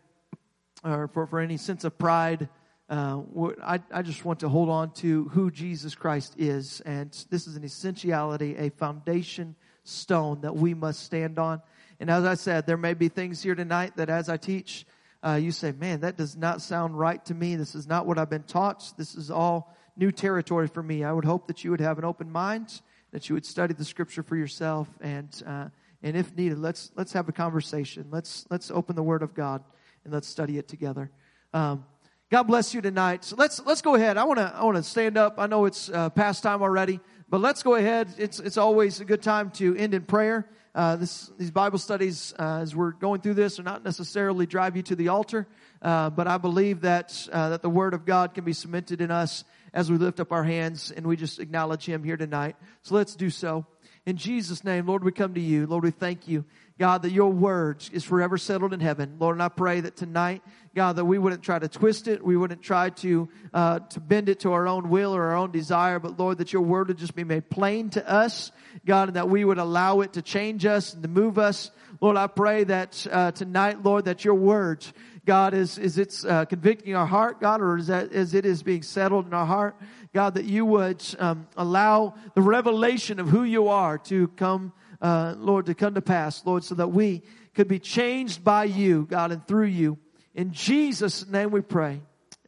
or 0.83 1.07
for, 1.07 1.29
for 1.29 1.39
any 1.39 1.57
sense 1.57 1.85
of 1.85 1.97
pride. 1.97 2.49
Uh, 2.91 3.21
I, 3.63 3.79
I 3.93 4.03
just 4.03 4.25
want 4.25 4.41
to 4.41 4.49
hold 4.49 4.69
on 4.69 4.91
to 4.95 5.29
who 5.29 5.53
Jesus 5.53 5.95
Christ 5.95 6.35
is. 6.37 6.81
And 6.81 7.13
this 7.31 7.47
is 7.47 7.55
an 7.55 7.63
essentiality, 7.63 8.57
a 8.57 8.71
foundation 8.71 9.55
stone 9.85 10.41
that 10.41 10.57
we 10.57 10.75
must 10.75 11.05
stand 11.05 11.39
on. 11.39 11.63
And 12.01 12.11
as 12.11 12.25
I 12.25 12.35
said, 12.35 12.67
there 12.67 12.77
may 12.77 12.95
be 12.95 13.09
things 13.09 13.41
here 13.41 13.55
tonight 13.55 13.97
that 13.97 14.11
as 14.11 14.29
I 14.29 14.37
teach, 14.37 14.85
uh, 15.25 15.39
you 15.41 15.53
say, 15.53 15.71
man, 15.71 16.01
that 16.01 16.17
does 16.17 16.37
not 16.37 16.61
sound 16.61 16.99
right 16.99 17.25
to 17.27 17.35
me. 17.35 17.55
This 17.55 17.77
is 17.77 17.87
not 17.87 18.05
what 18.05 18.19
I've 18.19 18.29
been 18.29 18.43
taught. 18.43 18.93
This 18.99 19.15
is 19.15 19.31
all 19.31 19.73
new 19.97 20.11
territory 20.11 20.69
for 20.69 20.83
me. 20.83 21.05
I 21.05 21.13
would 21.13 21.25
hope 21.25 21.47
that 21.47 21.65
you 21.65 21.71
would 21.71 21.81
have 21.81 21.99
an 21.99 22.05
open 22.05 22.31
mind, 22.31 22.81
that 23.13 23.29
you 23.29 23.35
would 23.35 23.47
study 23.47 23.75
the 23.75 23.85
scripture 23.85 24.23
for 24.23 24.37
yourself 24.37 24.89
and, 25.01 25.43
uh, 25.47 25.69
and 26.05 26.17
if 26.17 26.35
needed, 26.37 26.59
let's 26.59 26.91
let's 26.97 27.13
have 27.13 27.29
a 27.29 27.33
conversation. 27.33 28.09
Let's 28.11 28.45
let's 28.51 28.73
open 28.73 28.97
the 28.97 29.05
Word 29.05 29.23
of 29.23 29.35
God 29.35 29.63
and 30.03 30.13
let's 30.13 30.27
study 30.27 30.59
it 30.59 30.67
together. 30.67 31.13
Um, 31.55 31.85
God 32.29 32.45
bless 32.45 32.75
you 32.75 32.81
tonight. 32.81 33.23
So 33.23 33.37
let's 33.37 33.61
let's 33.65 33.83
go 33.83 33.95
ahead. 33.95 34.17
I 34.17 34.25
want 34.25 34.41
to 34.41 34.53
I 34.53 34.65
want 34.65 34.77
to 34.79 34.83
stand 34.83 35.17
up. 35.17 35.35
I 35.39 35.47
know 35.47 35.65
it's 35.65 35.91
uh, 35.91 36.11
past 36.11 36.43
time 36.43 36.61
already, 36.61 36.99
but 37.29 37.41
let's 37.41 37.63
go 37.63 37.77
ahead. 37.77 38.13
It's 38.19 38.41
it's 38.41 38.57
always 38.57 38.99
a 38.99 39.05
good 39.05 39.23
time 39.23 39.51
to 39.53 39.77
end 39.77 39.95
in 39.95 40.03
prayer. 40.03 40.49
uh, 40.75 40.97
this, 40.97 41.31
these 41.39 41.51
Bible 41.51 41.79
studies, 41.79 42.33
uh, 42.39 42.61
as 42.63 42.75
we're 42.75 42.93
going 42.93 43.21
through 43.21 43.35
this, 43.35 43.61
are 43.61 43.63
not 43.63 43.85
necessarily 43.85 44.47
drive 44.47 44.77
you 44.77 44.83
to 44.83 44.97
the 44.97 45.09
altar, 45.09 45.47
uh, 45.83 46.09
but 46.11 46.27
I 46.27 46.39
believe 46.39 46.81
that 46.83 47.29
uh, 47.31 47.51
that 47.51 47.63
the 47.63 47.71
Word 47.71 47.93
of 47.95 48.07
God 48.07 48.35
can 48.35 48.45
be 48.45 48.53
cemented 48.53 49.01
in 49.01 49.11
us 49.11 49.45
as 49.73 49.91
we 49.91 49.97
lift 49.97 50.21
up 50.21 50.33
our 50.33 50.45
hands 50.45 50.91
and 50.91 51.07
we 51.07 51.17
just 51.17 51.39
acknowledge 51.39 51.85
Him 51.85 52.05
here 52.05 52.17
tonight. 52.17 52.57
So 52.83 52.95
let's 52.95 53.17
do 53.17 53.31
so. 53.31 53.67
In 54.05 54.17
Jesus' 54.17 54.65
name, 54.65 54.87
Lord, 54.87 55.05
we 55.05 55.13
come 55.13 55.35
to 55.35 55.41
you. 55.41 55.65
Lord, 55.67 55.85
we 55.85 55.93
thank 55.93 56.27
you. 56.27 56.45
God, 56.77 57.03
that 57.03 57.13
your 57.13 57.31
word 57.31 57.89
is 57.93 58.03
forever 58.03 58.37
settled 58.37 58.73
in 58.73 58.81
heaven. 58.81 59.17
Lord, 59.21 59.37
and 59.37 59.43
I 59.43 59.49
pray 59.49 59.81
that 59.81 59.95
tonight, 59.95 60.43
God, 60.75 60.97
that 60.97 61.05
we 61.05 61.19
wouldn't 61.19 61.43
try 61.43 61.61
to 61.61 61.69
twist 61.69 62.09
it. 62.09 62.25
We 62.25 62.37
wouldn't 62.37 62.63
try 62.63 62.91
to, 62.91 63.29
uh, 63.55 63.79
to 63.79 64.01
bend 64.01 64.29
it 64.29 64.41
to 64.41 64.53
our 64.53 64.67
own 64.67 64.89
will 64.89 65.15
or 65.15 65.23
our 65.27 65.37
own 65.37 65.53
desire, 65.53 66.01
but 66.01 66.19
Lord, 66.19 66.39
that 66.39 66.53
your 66.53 66.63
word 66.63 66.89
would 66.89 66.99
just 66.99 67.15
be 67.15 67.23
made 67.23 67.49
plain 67.49 67.91
to 67.91 68.09
us. 68.09 68.51
God, 68.85 69.09
and 69.11 69.17
that 69.17 69.29
we 69.29 69.45
would 69.45 69.59
allow 69.59 70.01
it 70.01 70.15
to 70.15 70.23
change 70.23 70.67
us 70.67 70.95
and 70.95 71.03
to 71.05 71.09
move 71.09 71.39
us. 71.39 71.71
Lord, 72.01 72.17
I 72.17 72.27
pray 72.27 72.65
that, 72.65 73.07
uh, 73.09 73.31
tonight, 73.31 73.85
Lord, 73.85 74.07
that 74.07 74.25
your 74.25 74.35
words, 74.35 74.93
God, 75.25 75.55
is, 75.55 75.79
is 75.79 75.99
it's, 75.99 76.25
uh, 76.25 76.45
convicting 76.47 76.95
our 76.95 77.07
heart, 77.07 77.41
God, 77.41 77.61
or 77.61 77.77
is 77.77 77.87
that, 77.87 78.13
as 78.13 78.35
it 78.35 78.45
is 78.45 78.63
being 78.63 78.83
settled 78.83 79.27
in 79.27 79.35
our 79.35 79.47
heart? 79.47 79.77
God, 80.13 80.35
that 80.35 80.45
you 80.45 80.65
would, 80.65 81.03
um, 81.19 81.47
allow 81.57 82.15
the 82.35 82.43
revelation 82.43 83.21
of 83.21 83.29
who 83.29 83.45
you 83.45 83.69
are 83.69 83.99
to 83.99 84.29
come, 84.29 84.73
uh, 85.01 85.35
Lord, 85.39 85.67
to 85.67 85.75
come 85.75 85.95
to 85.95 86.03
pass, 86.03 86.45
Lord, 86.45 86.65
so 86.65 86.75
that 86.75 86.89
we 86.89 87.23
could 87.55 87.69
be 87.69 87.79
changed 87.79 88.43
by 88.43 88.65
you, 88.65 89.07
God, 89.09 89.31
and 89.31 89.47
through 89.47 89.67
you. 89.67 89.99
In 90.35 90.53
Jesus' 90.53 91.27
name 91.29 91.51
we 91.51 91.61
pray. 91.61 92.01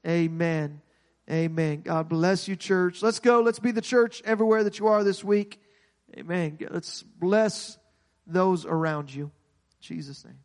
Amen. 0.06 0.80
Amen. 1.30 1.80
God 1.82 2.08
bless 2.08 2.48
you, 2.48 2.56
church. 2.56 3.02
Let's 3.02 3.18
go. 3.18 3.40
Let's 3.40 3.58
be 3.58 3.70
the 3.70 3.80
church 3.80 4.22
everywhere 4.24 4.64
that 4.64 4.78
you 4.78 4.88
are 4.88 5.04
this 5.04 5.24
week. 5.24 5.60
Amen. 6.16 6.58
Let's 6.70 7.02
bless 7.02 7.78
those 8.26 8.66
around 8.66 9.12
you. 9.12 9.24
In 9.24 9.30
Jesus' 9.80 10.24
name. 10.24 10.43